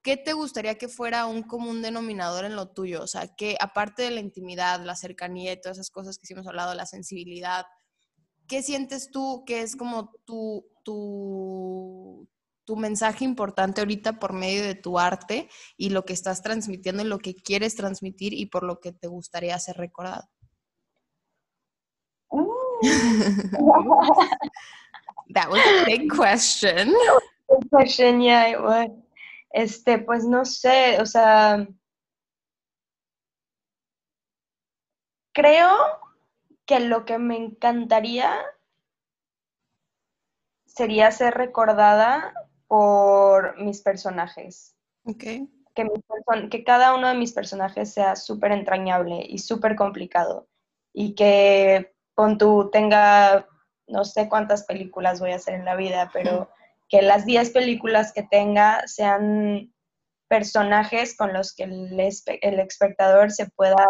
¿qué 0.02 0.18
te 0.18 0.34
gustaría 0.34 0.78
que 0.78 0.90
fuera 0.90 1.26
un 1.26 1.44
común 1.44 1.82
denominador 1.82 2.44
en 2.44 2.58
lo 2.58 2.74
tuyo? 2.74 3.02
O 3.02 3.08
sea, 3.08 3.34
que 3.34 3.56
aparte 3.62 4.04
de 4.04 4.12
la 4.12 4.20
intimidad, 4.20 4.84
la 4.84 4.98
cercanía 4.98 5.54
y 5.54 5.62
todas 5.62 5.78
esas 5.78 5.90
cosas 5.90 6.18
que 6.18 6.28
sí 6.28 6.34
hemos 6.34 6.48
hablado, 6.48 6.74
la 6.74 6.86
sensibilidad, 6.86 7.66
¿qué 8.46 8.62
sientes 8.62 9.10
tú 9.10 9.46
que 9.46 9.62
es 9.62 9.78
como 9.78 10.12
tu, 10.26 10.68
tu, 10.84 12.28
tu 12.66 12.76
mensaje 12.76 13.24
importante 13.24 13.80
ahorita 13.80 14.20
por 14.20 14.34
medio 14.34 14.64
de 14.64 14.76
tu 14.76 15.00
arte 15.00 15.48
y 15.78 15.92
lo 15.92 16.04
que 16.04 16.12
estás 16.12 16.42
transmitiendo 16.42 17.04
y 17.04 17.08
lo 17.08 17.20
que 17.20 17.36
quieres 17.36 17.74
transmitir 17.74 18.34
y 18.34 18.48
por 18.48 18.64
lo 18.64 18.82
que 18.82 18.92
te 18.92 19.08
gustaría 19.08 19.58
ser 19.60 19.78
recordado? 19.78 20.28
That 25.34 25.50
was 25.50 25.62
a 25.66 25.86
big 25.86 26.10
question. 26.10 26.94
Big 27.50 27.70
question, 27.72 28.22
yeah, 28.22 28.48
it 28.48 28.62
was. 28.62 28.90
Este, 29.54 30.00
pues 30.00 30.26
no 30.26 30.46
sé, 30.46 31.00
o 31.00 31.06
sea, 31.06 31.66
creo 35.34 35.72
que 36.66 36.82
lo 36.82 37.06
que 37.06 37.18
me 37.18 37.38
encantaría 37.38 38.38
sería 40.66 41.10
ser 41.12 41.36
recordada 41.36 42.34
por 42.68 43.58
mis 43.62 43.82
personajes. 43.82 44.76
Ok. 45.06 45.24
Que, 45.74 45.90
que 46.50 46.64
cada 46.64 46.96
uno 46.96 47.08
de 47.08 47.16
mis 47.16 47.34
personajes 47.34 47.94
sea 47.94 48.16
súper 48.16 48.52
entrañable 48.52 49.26
y 49.28 49.40
súper 49.40 49.76
complicado. 49.76 50.48
Y 50.94 51.16
que 51.16 51.95
con 52.16 52.38
tú 52.38 52.70
tenga, 52.72 53.48
no 53.88 54.06
sé 54.06 54.28
cuántas 54.28 54.64
películas 54.64 55.20
voy 55.20 55.32
a 55.32 55.36
hacer 55.36 55.54
en 55.54 55.66
la 55.66 55.76
vida, 55.76 56.10
pero 56.14 56.50
que 56.90 57.02
las 57.02 57.26
10 57.26 57.52
películas 57.52 58.14
que 58.14 58.24
tenga 58.24 58.88
sean 58.88 59.74
personajes 60.28 61.16
con 61.16 61.34
los 61.34 61.54
que 61.54 61.64
el, 61.64 62.00
el 62.00 62.60
espectador 62.60 63.32
se 63.32 63.50
pueda 63.52 63.88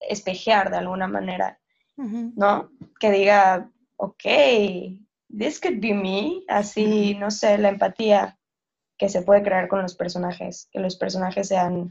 espejear 0.00 0.70
de 0.70 0.78
alguna 0.78 1.06
manera, 1.06 1.60
¿no? 1.96 2.70
Que 2.98 3.10
diga, 3.10 3.70
ok, 3.96 4.24
this 5.36 5.60
could 5.60 5.80
be 5.80 5.94
me, 5.94 6.42
así, 6.48 7.14
no 7.14 7.30
sé, 7.30 7.58
la 7.58 7.68
empatía 7.68 8.38
que 8.98 9.08
se 9.08 9.22
puede 9.22 9.42
crear 9.42 9.68
con 9.68 9.82
los 9.82 9.94
personajes, 9.94 10.68
que 10.72 10.80
los 10.80 10.96
personajes 10.96 11.48
sean 11.48 11.90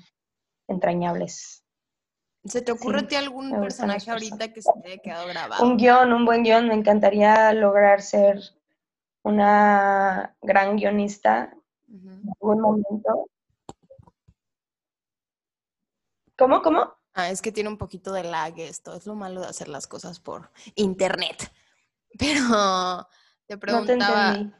entrañables. 0.67 1.60
¿Se 2.43 2.61
te 2.61 2.71
ocurre 2.71 3.01
a 3.01 3.07
ti 3.07 3.15
algún 3.15 3.51
personaje 3.51 4.09
ahorita 4.09 4.51
que 4.51 4.61
se 4.61 4.71
te 4.81 4.93
haya 4.93 5.01
quedado 5.01 5.27
grabado? 5.27 5.63
Un 5.63 5.77
guion, 5.77 6.11
un 6.11 6.25
buen 6.25 6.43
guion, 6.43 6.67
me 6.67 6.73
encantaría 6.73 7.53
lograr 7.53 8.01
ser 8.01 8.41
una 9.23 10.35
gran 10.41 10.75
guionista 10.75 11.55
en 11.87 12.29
algún 12.39 12.61
momento. 12.61 13.27
¿Cómo, 16.35 16.61
cómo? 16.63 16.95
Ah, 17.13 17.29
es 17.29 17.41
que 17.41 17.51
tiene 17.51 17.69
un 17.69 17.77
poquito 17.77 18.11
de 18.13 18.23
lag 18.23 18.57
esto, 18.59 18.95
es 18.95 19.05
lo 19.05 19.15
malo 19.15 19.41
de 19.41 19.47
hacer 19.47 19.67
las 19.67 19.85
cosas 19.85 20.19
por 20.19 20.49
internet. 20.75 21.51
Pero 22.17 23.07
te 23.45 23.57
preguntaba, 23.57 24.51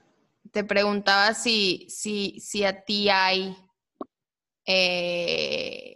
te, 0.52 0.64
preguntaba 0.64 1.34
si, 1.34 1.88
si, 1.90 2.40
si 2.40 2.64
a 2.64 2.84
ti 2.84 3.10
hay 3.10 3.58
eh, 4.66 5.91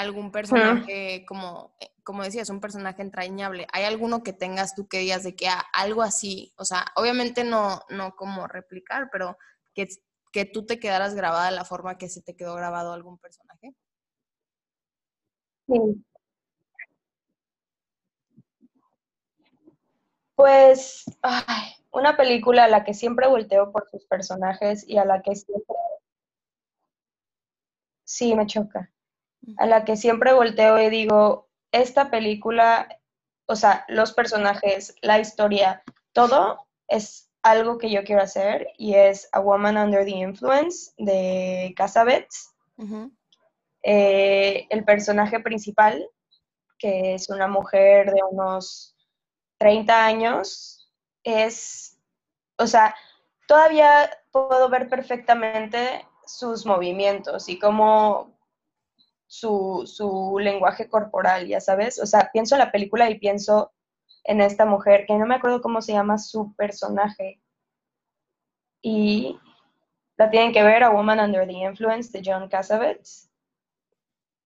algún 0.00 0.32
personaje, 0.32 1.24
como, 1.26 1.74
eh, 1.80 1.90
como 2.02 2.22
decías, 2.22 2.50
un 2.50 2.60
personaje 2.60 3.02
entrañable. 3.02 3.66
¿Hay 3.72 3.84
alguno 3.84 4.22
que 4.22 4.32
tengas 4.32 4.74
tú 4.74 4.88
que 4.88 4.98
digas 4.98 5.22
de 5.22 5.34
que 5.36 5.48
ah, 5.48 5.64
algo 5.72 6.02
así, 6.02 6.52
o 6.56 6.64
sea, 6.64 6.86
obviamente 6.96 7.44
no, 7.44 7.82
no 7.88 8.14
como 8.16 8.46
replicar, 8.46 9.08
pero 9.12 9.36
que, 9.74 9.88
que 10.32 10.44
tú 10.44 10.66
te 10.66 10.78
quedaras 10.78 11.14
grabada 11.14 11.46
de 11.46 11.56
la 11.56 11.64
forma 11.64 11.98
que 11.98 12.08
se 12.08 12.22
te 12.22 12.36
quedó 12.36 12.54
grabado 12.54 12.92
algún 12.92 13.18
personaje? 13.18 13.74
Sí. 15.66 16.04
Pues, 20.34 21.04
una 21.92 22.16
película 22.16 22.64
a 22.64 22.68
la 22.68 22.82
que 22.82 22.94
siempre 22.94 23.28
volteo 23.28 23.72
por 23.72 23.88
sus 23.90 24.06
personajes 24.06 24.88
y 24.88 24.96
a 24.96 25.04
la 25.04 25.20
que 25.22 25.34
siempre... 25.36 25.76
Sí, 28.04 28.34
me 28.34 28.46
choca. 28.46 28.90
A 29.58 29.66
la 29.66 29.84
que 29.84 29.96
siempre 29.96 30.32
volteo 30.32 30.80
y 30.80 30.90
digo, 30.90 31.48
esta 31.72 32.10
película, 32.10 32.88
o 33.46 33.56
sea, 33.56 33.84
los 33.88 34.12
personajes, 34.12 34.94
la 35.02 35.18
historia, 35.18 35.82
todo 36.12 36.66
es 36.88 37.30
algo 37.42 37.78
que 37.78 37.90
yo 37.90 38.04
quiero 38.04 38.22
hacer 38.22 38.68
y 38.76 38.94
es 38.94 39.28
A 39.32 39.40
Woman 39.40 39.76
Under 39.76 40.04
the 40.04 40.10
Influence 40.10 40.92
de 40.98 41.72
Casabets. 41.76 42.54
Eh, 43.82 44.66
el 44.68 44.84
personaje 44.84 45.40
principal, 45.40 46.06
que 46.78 47.14
es 47.14 47.28
una 47.30 47.46
mujer 47.46 48.12
de 48.12 48.20
unos 48.30 48.96
30 49.58 50.04
años, 50.04 50.90
es, 51.22 51.98
o 52.58 52.66
sea, 52.66 52.94
todavía 53.46 54.10
puedo 54.30 54.68
ver 54.68 54.88
perfectamente 54.88 56.06
sus 56.26 56.64
movimientos 56.64 57.48
y 57.48 57.58
cómo 57.58 58.38
su, 59.30 59.84
su 59.86 60.40
lenguaje 60.40 60.88
corporal, 60.88 61.46
ya 61.46 61.60
sabes. 61.60 62.00
O 62.00 62.06
sea, 62.06 62.30
pienso 62.32 62.56
en 62.56 62.58
la 62.58 62.72
película 62.72 63.08
y 63.08 63.18
pienso 63.20 63.72
en 64.24 64.40
esta 64.40 64.66
mujer, 64.66 65.06
que 65.06 65.14
no 65.14 65.24
me 65.24 65.36
acuerdo 65.36 65.62
cómo 65.62 65.80
se 65.80 65.92
llama 65.92 66.18
su 66.18 66.52
personaje. 66.56 67.40
Y 68.82 69.38
la 70.16 70.30
tienen 70.30 70.52
que 70.52 70.64
ver, 70.64 70.82
A 70.82 70.90
Woman 70.90 71.20
Under 71.20 71.46
the 71.46 71.52
Influence 71.52 72.10
de 72.10 72.28
John 72.28 72.48
Cassavetes. 72.48 73.30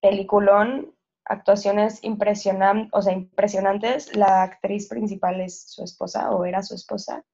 Peliculón, 0.01 0.95
actuaciones 1.25 2.03
impresionantes, 2.03 2.91
o 2.93 3.01
sea, 3.01 3.13
impresionantes. 3.13 4.15
La 4.15 4.43
actriz 4.43 4.87
principal 4.87 5.41
es 5.41 5.71
su 5.71 5.83
esposa, 5.83 6.29
o 6.29 6.45
era 6.45 6.61
su 6.61 6.75
esposa. 6.75 7.25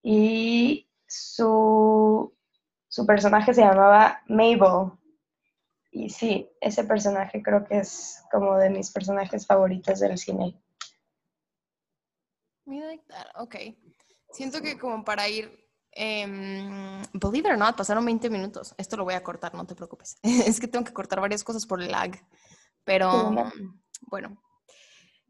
Y 0.00 0.88
su, 1.08 2.32
su 2.86 3.04
personaje 3.04 3.52
se 3.52 3.62
llamaba 3.62 4.22
Mabel. 4.28 4.92
Y 5.94 6.08
sí, 6.08 6.50
ese 6.60 6.84
personaje 6.84 7.42
creo 7.42 7.64
que 7.64 7.78
es 7.78 8.24
como 8.32 8.56
de 8.56 8.70
mis 8.70 8.90
personajes 8.90 9.46
favoritos 9.46 10.00
del 10.00 10.16
cine. 10.16 10.58
Ok. 13.36 13.56
Siento 14.30 14.62
que 14.62 14.78
como 14.78 15.04
para 15.04 15.28
ir, 15.28 15.68
eh, 15.94 16.26
believe 17.12 17.48
it 17.48 17.52
or 17.52 17.58
not, 17.58 17.76
pasaron 17.76 18.06
20 18.06 18.30
minutos. 18.30 18.74
Esto 18.78 18.96
lo 18.96 19.04
voy 19.04 19.14
a 19.14 19.22
cortar, 19.22 19.54
no 19.54 19.66
te 19.66 19.74
preocupes. 19.74 20.16
es 20.22 20.58
que 20.58 20.66
tengo 20.66 20.84
que 20.84 20.94
cortar 20.94 21.20
varias 21.20 21.44
cosas 21.44 21.66
por 21.66 21.82
el 21.82 21.90
lag. 21.90 22.18
Pero 22.84 23.34
bueno. 24.08 24.42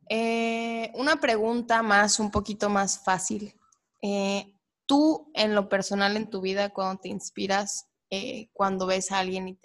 Eh, 0.08 0.92
una 0.94 1.16
pregunta 1.16 1.82
más, 1.82 2.20
un 2.20 2.30
poquito 2.30 2.68
más 2.68 3.02
fácil. 3.02 3.54
Eh, 4.00 4.54
tú, 4.86 5.30
en 5.34 5.54
lo 5.54 5.68
personal 5.68 6.16
en 6.16 6.30
tu 6.30 6.40
vida, 6.40 6.70
cuando 6.70 7.00
te 7.00 7.08
inspiras, 7.08 7.91
eh, 8.14 8.50
cuando 8.52 8.84
ves 8.84 9.10
a 9.10 9.20
alguien 9.20 9.48
y, 9.48 9.58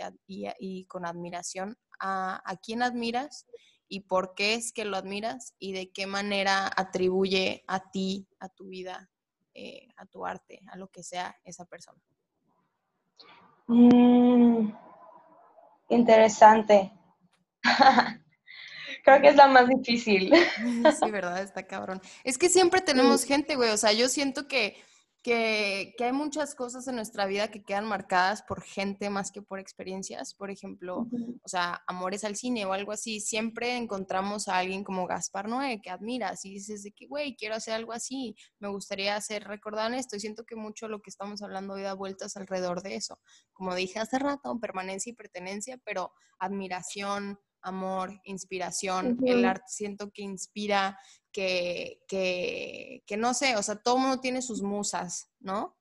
y, 0.58 0.86
con 0.86 1.06
admiración, 1.06 1.78
a, 2.00 2.42
a, 2.50 2.56
quién 2.56 2.82
admiras 2.82 3.46
y 3.90 4.02
por 4.02 4.36
qué 4.36 4.54
es 4.54 4.72
que 4.72 4.86
lo 4.86 4.96
admiras 4.96 5.54
y 5.60 5.74
de 5.74 5.92
qué 5.92 6.08
manera 6.08 6.72
atribuye 6.78 7.66
a 7.68 7.92
ti, 7.92 8.26
a 8.40 8.48
tu 8.48 8.70
vida, 8.70 9.10
eh, 9.54 9.90
a 9.98 10.06
tu 10.06 10.26
arte, 10.26 10.62
a 10.72 10.78
lo 10.78 10.88
que 10.88 11.04
sea 11.04 11.36
esa 11.44 11.66
persona. 11.66 12.02
Mm, 13.68 14.72
interesante. 15.90 16.94
Creo 19.04 19.22
que 19.22 19.28
es 19.28 19.36
la 19.36 19.48
más 19.48 19.68
difícil. 19.68 20.32
Sí, 21.04 21.12
¿verdad? 21.12 21.42
Está 21.42 21.68
cabrón. 21.68 22.02
Es 22.24 22.38
que 22.38 22.48
siempre 22.48 22.80
tenemos 22.94 23.26
gente, 23.26 23.58
güey. 23.58 23.72
O 23.72 23.78
sea, 23.78 23.92
yo 23.92 24.08
siento 24.08 24.48
que 24.48 24.82
que, 25.28 25.94
hay 26.00 26.12
muchas 26.14 26.56
cosas 26.56 26.88
en 26.88 26.96
nuestra 26.96 27.26
vida 27.26 27.50
que 27.50 27.62
quedan 27.62 27.86
marcadas 27.86 28.44
por 28.44 28.62
gente 28.62 29.10
más 29.10 29.30
que 29.30 29.42
por 29.42 29.60
experiencias. 29.60 30.34
Por 30.34 30.50
ejemplo, 30.50 31.06
o 31.44 31.50
sea, 31.50 31.84
amores 31.86 32.24
al 32.24 32.38
cine 32.38 32.66
o 32.66 32.72
algo 32.72 32.94
así. 32.94 33.20
Siempre 33.20 33.76
encontramos 33.76 34.48
a 34.48 34.58
alguien 34.58 34.86
como 34.86 35.06
Gaspar 35.06 35.50
Noé 35.50 35.82
que 35.82 35.90
admiras 35.90 36.46
y 36.46 36.52
dices 36.52 36.84
de 36.84 36.92
que, 36.94 37.08
güey, 37.08 37.36
quiero 37.36 37.56
hacer 37.56 37.74
algo 37.74 37.92
así. 37.92 38.38
Me 38.60 38.70
gustaría 38.70 39.18
hacer 39.18 39.44
recordar 39.44 39.94
esto. 39.94 40.16
Y 40.16 40.22
siento 40.22 40.46
que 40.46 40.56
mucho 40.56 40.88
lo 40.88 41.02
que 41.02 41.10
estamos 41.10 41.42
hablando 41.42 41.74
hoy 41.74 41.82
da 41.82 41.94
vueltas 41.94 42.38
alrededor 42.38 42.82
de 42.82 42.96
eso. 42.96 43.20
Como 43.52 43.76
dije 43.76 44.00
hace 44.00 44.20
rato, 44.20 44.58
permanencia 44.62 45.12
y 45.12 45.14
pertenencia, 45.14 45.78
pero 45.84 46.14
admiración, 46.40 47.38
amor, 47.68 48.20
inspiración. 48.24 49.18
El 49.26 49.46
arte 49.46 49.66
siento 49.68 50.12
que 50.12 50.24
inspira, 50.24 51.00
que, 51.32 52.00
que, 52.08 53.04
que, 53.06 53.18
no 53.18 53.34
sé, 53.34 53.56
o 53.56 53.64
sea, 53.64 53.76
todo 53.76 53.98
mundo 53.98 54.20
tiene 54.20 54.42
sus 54.42 54.62
musas, 54.62 55.30
¿no? 55.40 55.78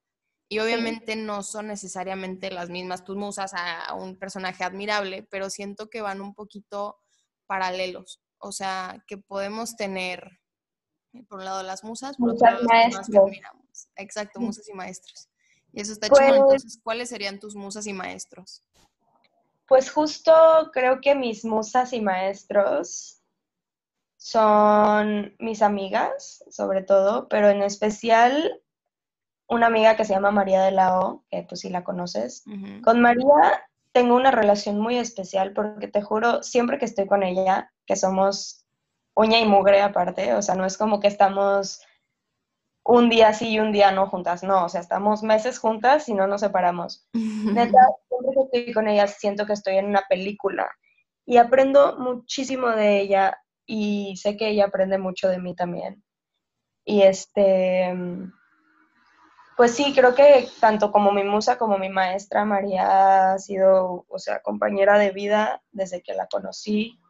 Y 0.49 0.61
obviamente 0.61 1.17
no 1.17 1.43
son 1.43 1.69
necesariamente 1.69 2.51
las 2.51 2.69
mismas 2.69 3.05
tus 3.05 3.17
musas 3.17 3.53
a, 3.55 3.95
un 3.95 4.17
personaje 4.17 4.63
admirable, 4.63 5.27
pero 5.31 5.51
siento 5.51 5.91
que 5.91 6.03
van 6.03 6.21
un 6.21 6.35
poquito 6.35 6.99
paralelos. 7.47 8.23
O 8.39 8.53
sea, 8.53 9.03
que 9.09 9.19
podemos 9.19 9.77
tener, 9.77 10.41
eh, 11.15 11.25
por 11.29 11.41
un 11.41 11.47
lado, 11.47 11.63
las 11.63 11.83
musas, 11.83 12.17
por 12.17 12.31
otro 12.31 12.49
lado, 12.49 12.63
las 12.93 13.09
que 13.09 13.19
admiramos. 13.19 13.89
Exacto, 13.97 14.41
musas 14.41 14.69
y 14.69 14.73
maestros. 14.73 15.29
Y 15.73 15.81
eso 15.81 15.93
está 15.93 16.09
chido. 16.09 16.19
Pues 16.19 16.41
Entonces, 16.41 16.81
¿cuáles 16.83 17.09
serían 17.09 17.41
tus 17.41 17.57
musas 17.57 17.87
y 17.87 17.93
maestros? 17.93 18.63
Pues 19.67 19.91
justo 19.91 20.33
creo 20.73 21.01
que 21.01 21.15
mis 21.15 21.45
musas 21.45 21.93
y 21.93 22.01
maestros 22.01 23.21
son 24.17 25.35
mis 25.39 25.63
amigas, 25.63 26.45
sobre 26.51 26.83
todo, 26.83 27.29
pero 27.29 27.49
en 27.49 27.63
especial 27.63 28.61
una 29.49 29.67
amiga 29.67 29.97
que 29.97 30.05
se 30.05 30.15
llama 30.15 30.31
María 30.31 30.63
de 30.63 30.73
la 30.73 30.99
O, 30.99 31.25
que 31.31 31.43
tú 31.43 31.57
sí 31.57 31.69
la 31.69 31.85
conoces. 31.85 32.45
Con 32.83 33.01
María 33.01 33.69
tengo 33.93 34.17
una 34.17 34.31
relación 34.31 34.79
muy 34.79 34.99
especial 34.99 35.53
porque 35.53 35.89
te 35.89 36.03
juro, 36.03 36.43
siempre 36.43 36.79
que 36.79 36.85
estoy 36.85 37.07
con 37.07 37.23
ella, 37.23 37.73
que 37.87 37.97
somos 37.97 38.67
uña 39.15 39.39
y 39.39 39.47
mugre 39.47 39.81
aparte, 39.81 40.35
o 40.35 40.43
sea, 40.43 40.55
no 40.55 40.67
es 40.67 40.77
como 40.77 41.01
que 41.01 41.09
estamos 41.09 41.81
un 42.87 43.09
día 43.09 43.33
sí 43.33 43.51
y 43.51 43.59
un 43.59 43.73
día 43.73 43.91
no 43.91 44.07
juntas, 44.09 44.43
no, 44.43 44.65
o 44.65 44.69
sea, 44.69 44.81
estamos 44.81 45.23
meses 45.23 45.59
juntas 45.59 46.09
y 46.09 46.15
no 46.15 46.27
nos 46.27 46.41
separamos. 46.41 47.09
Neta, 47.13 47.79
siempre 48.09 48.35
que 48.35 48.59
estoy 48.59 48.73
con 48.73 48.89
ella 48.89 49.07
siento 49.07 49.47
que 49.47 49.55
estoy 49.55 49.77
en 49.77 49.87
una 49.87 50.03
película 50.09 50.71
y 51.25 51.39
aprendo 51.39 51.99
muchísimo 51.99 52.69
de 52.69 53.01
ella 53.01 53.39
y 53.67 54.17
sé 54.17 54.37
que 54.37 54.49
ella 54.49 54.67
aprende 54.67 54.99
mucho 54.99 55.29
de 55.29 55.39
mí 55.39 55.55
también. 55.57 56.05
Y 56.85 57.03
este, 57.03 57.93
pues 59.57 59.75
sí, 59.75 59.93
creo 59.93 60.15
que 60.15 60.49
tanto 60.61 60.93
como 60.93 61.11
mi 61.11 61.25
musa 61.25 61.59
como 61.59 61.79
mi 61.79 61.89
maestra 61.89 62.45
María 62.45 63.33
ha 63.33 63.39
sido, 63.41 64.07
o 64.09 64.19
sea, 64.19 64.41
compañera 64.43 64.99
de 64.99 65.11
vida 65.11 65.63
desde 65.73 66.03
que 66.03 66.15
la 66.15 66.29
conocí 66.29 67.01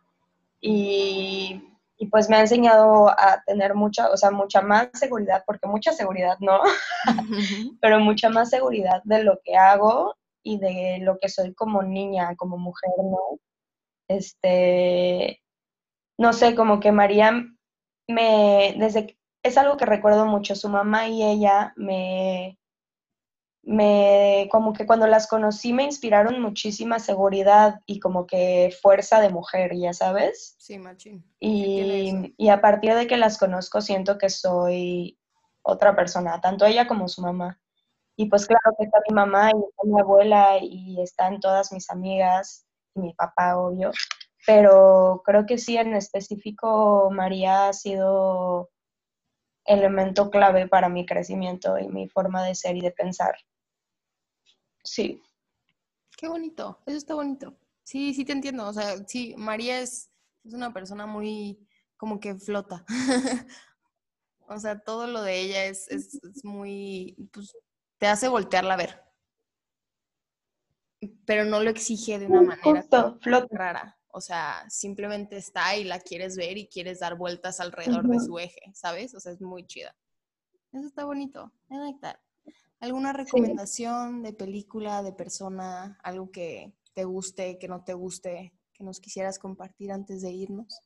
y, 0.61 1.62
y 1.99 2.07
pues 2.07 2.28
me 2.28 2.36
ha 2.36 2.40
enseñado 2.40 3.09
a 3.09 3.42
tener 3.47 3.74
mucha, 3.74 4.11
o 4.11 4.16
sea, 4.16 4.30
mucha 4.30 4.61
más 4.61 4.90
seguridad, 4.92 5.42
porque 5.47 5.66
mucha 5.66 5.92
seguridad 5.92 6.36
no, 6.40 6.61
pero 7.80 8.01
mucha 8.01 8.28
más 8.28 8.51
seguridad 8.51 9.03
de 9.05 9.22
lo 9.22 9.40
que 9.42 9.57
hago 9.57 10.14
y 10.42 10.59
de 10.59 10.99
lo 11.03 11.18
que 11.18 11.28
soy 11.28 11.55
como 11.55 11.82
niña, 11.82 12.36
como 12.36 12.59
mujer, 12.59 12.90
¿no? 12.99 13.38
Este, 14.09 15.42
no 16.18 16.32
sé, 16.32 16.55
como 16.55 16.80
que 16.80 16.92
María 16.92 17.44
me, 18.09 18.74
desde, 18.78 19.18
es 19.42 19.57
algo 19.59 19.76
que 19.76 19.86
recuerdo 19.86 20.26
mucho, 20.26 20.55
su 20.55 20.68
mamá 20.68 21.09
y 21.09 21.22
ella 21.22 21.72
me, 21.76 22.59
me, 23.67 24.49
como 24.53 24.73
que 24.73 24.87
cuando 24.87 25.09
las 25.09 25.27
conocí 25.27 25.73
me 25.73 25.83
inspiraron 25.83 26.41
muchísima 26.41 27.01
seguridad 27.01 27.81
y 27.85 27.99
como 27.99 28.25
que 28.25 28.73
fuerza 28.81 29.21
de 29.21 29.29
mujer, 29.29 29.73
ya 29.77 29.93
sabes. 29.93 30.55
Sí, 30.59 30.79
machín. 30.79 31.25
Y, 31.41 32.33
y 32.37 32.49
a 32.49 32.61
partir 32.61 32.95
de 32.95 33.09
que 33.09 33.17
las 33.17 33.39
conozco 33.39 33.81
siento 33.81 34.19
que 34.19 34.31
soy 34.31 35.19
otra 35.62 35.97
persona, 35.97 36.41
tanto 36.41 36.64
ella 36.64 36.87
como 36.87 37.09
su 37.09 37.23
mamá. 37.23 37.61
Y 38.14 38.27
pues 38.27 38.47
claro 38.47 38.73
que 38.79 38.85
está 38.85 39.01
mi 39.09 39.14
mamá 39.14 39.51
y 39.51 39.59
está 39.59 39.83
mi 39.85 40.01
abuela 40.01 40.59
y 40.62 41.03
están 41.03 41.41
todas 41.41 41.73
mis 41.73 41.91
amigas 41.91 42.64
y 42.95 43.01
mi 43.01 43.14
papá, 43.14 43.59
obvio. 43.59 43.91
Pero 44.47 45.23
creo 45.25 45.45
que 45.45 45.59
sí, 45.59 45.77
en 45.77 45.95
específico, 45.97 47.11
María 47.11 47.69
ha 47.69 47.73
sido 47.73 48.71
elemento 49.64 50.31
clave 50.31 50.69
para 50.69 50.89
mi 50.89 51.05
crecimiento 51.05 51.81
y 51.81 51.89
mi 51.89 52.09
forma 52.09 52.45
de 52.45 52.55
ser 52.55 52.77
y 52.77 52.81
de 52.81 52.93
pensar. 52.93 53.35
Sí. 54.87 55.22
Qué 56.16 56.28
bonito, 56.28 56.80
eso 56.87 56.97
está 56.97 57.14
bonito. 57.14 57.59
Sí, 57.82 58.14
sí 58.14 58.24
te 58.24 58.32
entiendo. 58.32 58.66
O 58.66 58.72
sea, 58.72 58.97
sí, 59.07 59.34
María 59.37 59.80
es, 59.80 60.11
es 60.45 60.55
una 60.55 60.72
persona 60.72 61.07
muy 61.07 61.68
como 61.97 62.18
que 62.20 62.34
flota. 62.37 62.84
o 64.49 64.59
sea, 64.59 64.78
todo 64.80 65.07
lo 65.07 65.22
de 65.22 65.41
ella 65.41 65.64
es, 65.66 65.89
es, 65.89 66.14
es 66.14 66.45
muy, 66.45 67.16
pues, 67.32 67.55
te 67.99 68.07
hace 68.07 68.28
voltearla 68.28 68.74
a 68.74 68.78
ver. 68.78 69.03
Pero 71.26 71.45
no 71.45 71.61
lo 71.61 71.70
exige 71.70 72.18
de 72.18 72.26
una 72.26 72.43
manera 72.43 72.80
Justo, 72.80 73.18
flota. 73.20 73.47
rara. 73.51 73.99
O 74.09 74.20
sea, 74.20 74.64
simplemente 74.70 75.37
está 75.37 75.76
y 75.76 75.84
la 75.84 76.01
quieres 76.01 76.37
ver 76.37 76.57
y 76.57 76.68
quieres 76.68 77.01
dar 77.01 77.16
vueltas 77.16 77.61
alrededor 77.61 78.09
de 78.09 78.18
su 78.18 78.39
eje, 78.39 78.72
¿sabes? 78.72 79.14
O 79.14 79.20
sea, 79.20 79.32
es 79.32 79.43
muy 79.43 79.66
chida. 79.66 79.95
Eso 80.72 80.87
está 80.87 81.05
bonito. 81.05 81.53
I 81.68 81.76
like 81.76 81.99
that. 82.01 82.16
¿Alguna 82.81 83.12
recomendación 83.12 84.22
de 84.22 84.33
película, 84.33 85.03
de 85.03 85.12
persona, 85.12 85.99
algo 86.03 86.31
que 86.31 86.72
te 86.95 87.05
guste, 87.05 87.59
que 87.59 87.68
no 87.68 87.83
te 87.85 87.95
guste, 87.95 88.53
que 88.72 88.85
nos 88.85 89.01
quisieras 89.01 89.39
compartir 89.39 89.93
antes 89.93 90.22
de 90.22 90.31
irnos? 90.31 90.81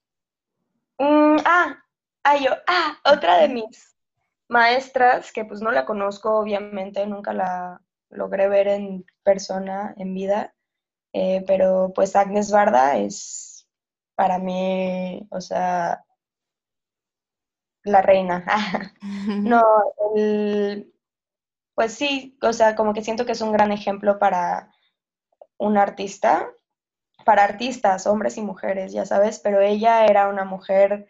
Mm, 0.99 1.39
ah, 1.45 1.79
ah, 2.25 2.37
yo, 2.37 2.51
ah, 2.67 2.99
otra 3.05 3.39
de 3.39 3.49
mis 3.49 3.97
maestras, 4.49 5.33
que 5.33 5.45
pues 5.45 5.61
no 5.63 5.71
la 5.73 5.85
conozco, 5.87 6.39
obviamente, 6.39 7.07
nunca 7.07 7.33
la 7.33 7.81
logré 8.11 8.49
ver 8.49 8.69
en 8.69 9.05
persona, 9.23 9.95
en 9.97 10.15
vida, 10.15 10.55
eh, 11.13 11.45
pero 11.47 11.93
pues 11.95 12.17
Agnes 12.17 12.51
Barda 12.51 12.99
es 12.99 13.67
para 14.15 14.39
mí, 14.39 15.27
o 15.31 15.41
sea, 15.41 16.05
la 17.85 18.03
reina. 18.03 18.45
No, 19.43 19.63
el- 20.17 20.93
pues 21.81 21.95
sí, 21.95 22.37
o 22.43 22.53
sea, 22.53 22.77
como 22.77 22.93
que 22.93 23.01
siento 23.01 23.25
que 23.25 23.33
es 23.33 23.41
un 23.41 23.53
gran 23.53 23.73
ejemplo 23.73 24.19
para 24.19 24.71
un 25.57 25.79
artista, 25.79 26.47
para 27.25 27.43
artistas, 27.43 28.07
hombres 28.07 28.37
y 28.37 28.43
mujeres, 28.43 28.93
ya 28.93 29.07
sabes, 29.07 29.41
pero 29.41 29.63
ella 29.63 30.05
era 30.05 30.29
una 30.29 30.45
mujer 30.45 31.09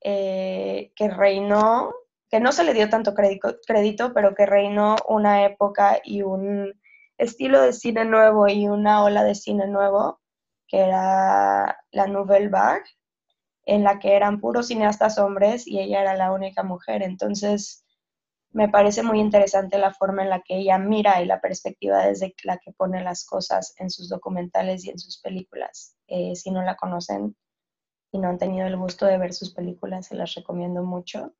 eh, 0.00 0.90
que 0.96 1.10
reinó, 1.10 1.92
que 2.30 2.40
no 2.40 2.52
se 2.52 2.64
le 2.64 2.72
dio 2.72 2.88
tanto 2.88 3.12
crédito, 3.12 3.58
crédito, 3.66 4.14
pero 4.14 4.34
que 4.34 4.46
reinó 4.46 4.96
una 5.06 5.44
época 5.44 6.00
y 6.02 6.22
un 6.22 6.72
estilo 7.18 7.60
de 7.60 7.74
cine 7.74 8.06
nuevo 8.06 8.48
y 8.48 8.68
una 8.68 9.04
ola 9.04 9.22
de 9.22 9.34
cine 9.34 9.66
nuevo, 9.66 10.22
que 10.66 10.78
era 10.78 11.78
la 11.90 12.06
Nouvelle 12.06 12.48
Vague, 12.48 12.86
en 13.64 13.84
la 13.84 13.98
que 13.98 14.16
eran 14.16 14.40
puros 14.40 14.68
cineastas 14.68 15.18
hombres 15.18 15.66
y 15.66 15.78
ella 15.78 16.00
era 16.00 16.16
la 16.16 16.32
única 16.32 16.62
mujer. 16.62 17.02
Entonces, 17.02 17.85
me 18.52 18.68
parece 18.68 19.02
muy 19.02 19.20
interesante 19.20 19.78
la 19.78 19.92
forma 19.92 20.22
en 20.22 20.30
la 20.30 20.40
que 20.40 20.56
ella 20.56 20.78
mira 20.78 21.20
y 21.20 21.26
la 21.26 21.40
perspectiva 21.40 22.06
desde 22.06 22.34
la 22.42 22.58
que 22.58 22.72
pone 22.72 23.02
las 23.02 23.24
cosas 23.26 23.74
en 23.78 23.90
sus 23.90 24.08
documentales 24.08 24.84
y 24.84 24.90
en 24.90 24.98
sus 24.98 25.20
películas. 25.20 25.96
Eh, 26.06 26.34
si 26.36 26.50
no 26.50 26.62
la 26.62 26.76
conocen 26.76 27.36
y 28.12 28.18
no 28.18 28.28
han 28.28 28.38
tenido 28.38 28.66
el 28.66 28.76
gusto 28.76 29.06
de 29.06 29.18
ver 29.18 29.34
sus 29.34 29.52
películas, 29.52 30.06
se 30.06 30.14
las 30.14 30.34
recomiendo 30.34 30.82
mucho. 30.82 31.34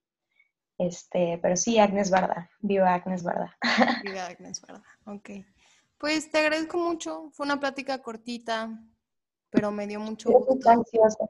Este, 0.79 1.39
pero 1.41 1.57
sí, 1.57 1.79
Agnes 1.79 2.11
Barda, 2.11 2.51
viva 2.61 2.93
Agnes 2.93 3.23
Barda. 3.23 3.57
Viva 4.05 4.27
Agnes 4.27 4.61
Barda. 4.61 4.85
Ok. 5.07 5.31
Pues 5.99 6.31
te 6.31 6.39
agradezco 6.39 6.77
mucho. 6.77 7.31
Fue 7.33 7.47
una 7.47 7.59
plática 7.59 8.03
cortita, 8.03 8.79
pero 9.49 9.71
me 9.71 9.87
dio 9.87 10.01
mucho 10.01 10.31
gusto. 10.31 10.69
ansiosa. 10.69 11.25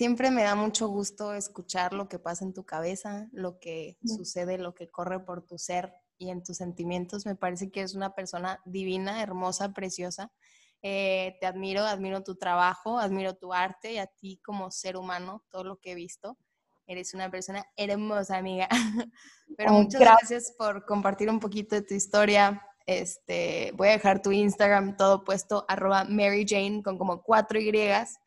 Siempre 0.00 0.30
me 0.30 0.44
da 0.44 0.54
mucho 0.54 0.88
gusto 0.88 1.34
escuchar 1.34 1.92
lo 1.92 2.08
que 2.08 2.18
pasa 2.18 2.46
en 2.46 2.54
tu 2.54 2.64
cabeza, 2.64 3.28
lo 3.32 3.58
que 3.58 3.98
sucede, 4.02 4.56
lo 4.56 4.74
que 4.74 4.88
corre 4.88 5.20
por 5.20 5.42
tu 5.42 5.58
ser 5.58 5.92
y 6.16 6.30
en 6.30 6.42
tus 6.42 6.56
sentimientos. 6.56 7.26
Me 7.26 7.34
parece 7.34 7.70
que 7.70 7.80
eres 7.80 7.94
una 7.94 8.14
persona 8.14 8.62
divina, 8.64 9.22
hermosa, 9.22 9.74
preciosa. 9.74 10.32
Eh, 10.80 11.36
te 11.38 11.46
admiro, 11.46 11.84
admiro 11.84 12.22
tu 12.22 12.36
trabajo, 12.36 12.98
admiro 12.98 13.34
tu 13.34 13.52
arte 13.52 13.92
y 13.92 13.98
a 13.98 14.06
ti 14.06 14.40
como 14.42 14.70
ser 14.70 14.96
humano, 14.96 15.44
todo 15.50 15.64
lo 15.64 15.76
que 15.80 15.92
he 15.92 15.94
visto. 15.94 16.38
Eres 16.86 17.12
una 17.12 17.30
persona 17.30 17.66
hermosa, 17.76 18.38
amiga. 18.38 18.68
Pero 19.58 19.68
Ay, 19.68 19.82
muchas 19.82 20.00
gracias. 20.00 20.30
gracias 20.30 20.54
por 20.56 20.86
compartir 20.86 21.28
un 21.28 21.40
poquito 21.40 21.74
de 21.74 21.82
tu 21.82 21.92
historia. 21.92 22.66
Este, 22.86 23.72
voy 23.76 23.88
a 23.88 23.92
dejar 23.92 24.22
tu 24.22 24.32
Instagram 24.32 24.96
todo 24.96 25.24
puesto, 25.24 25.66
arroba 25.68 26.04
Mary 26.04 26.46
Jane 26.48 26.82
con 26.82 26.96
como 26.96 27.22
cuatro 27.22 27.60
Ys. 27.60 28.18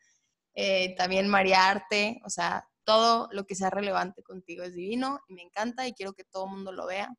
Eh, 0.54 0.94
también 0.96 1.28
María 1.28 1.68
Arte, 1.68 2.20
o 2.24 2.30
sea, 2.30 2.68
todo 2.84 3.28
lo 3.32 3.44
que 3.44 3.54
sea 3.54 3.70
relevante 3.70 4.22
contigo 4.22 4.62
es 4.62 4.74
divino 4.74 5.20
y 5.28 5.34
me 5.34 5.42
encanta 5.42 5.86
y 5.86 5.94
quiero 5.94 6.12
que 6.12 6.24
todo 6.24 6.44
el 6.44 6.52
mundo 6.52 6.72
lo 6.72 6.86
vea. 6.86 7.14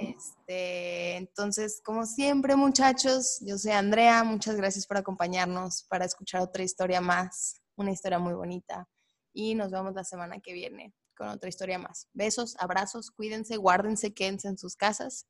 Este, 0.00 1.16
entonces, 1.16 1.82
como 1.84 2.06
siempre, 2.06 2.54
muchachos, 2.54 3.40
yo 3.44 3.58
soy 3.58 3.72
Andrea, 3.72 4.22
muchas 4.22 4.54
gracias 4.54 4.86
por 4.86 4.98
acompañarnos 4.98 5.84
para 5.88 6.04
escuchar 6.04 6.42
otra 6.42 6.62
historia 6.62 7.00
más, 7.00 7.60
una 7.74 7.90
historia 7.90 8.20
muy 8.20 8.34
bonita. 8.34 8.88
Y 9.32 9.56
nos 9.56 9.72
vemos 9.72 9.94
la 9.94 10.04
semana 10.04 10.38
que 10.38 10.52
viene 10.52 10.94
con 11.16 11.28
otra 11.28 11.48
historia 11.48 11.78
más. 11.78 12.08
Besos, 12.12 12.56
abrazos, 12.60 13.10
cuídense, 13.10 13.56
guárdense, 13.56 14.14
quédense 14.14 14.46
en 14.46 14.58
sus 14.58 14.76
casas 14.76 15.26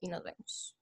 y 0.00 0.08
nos 0.08 0.22
vemos. 0.22 0.76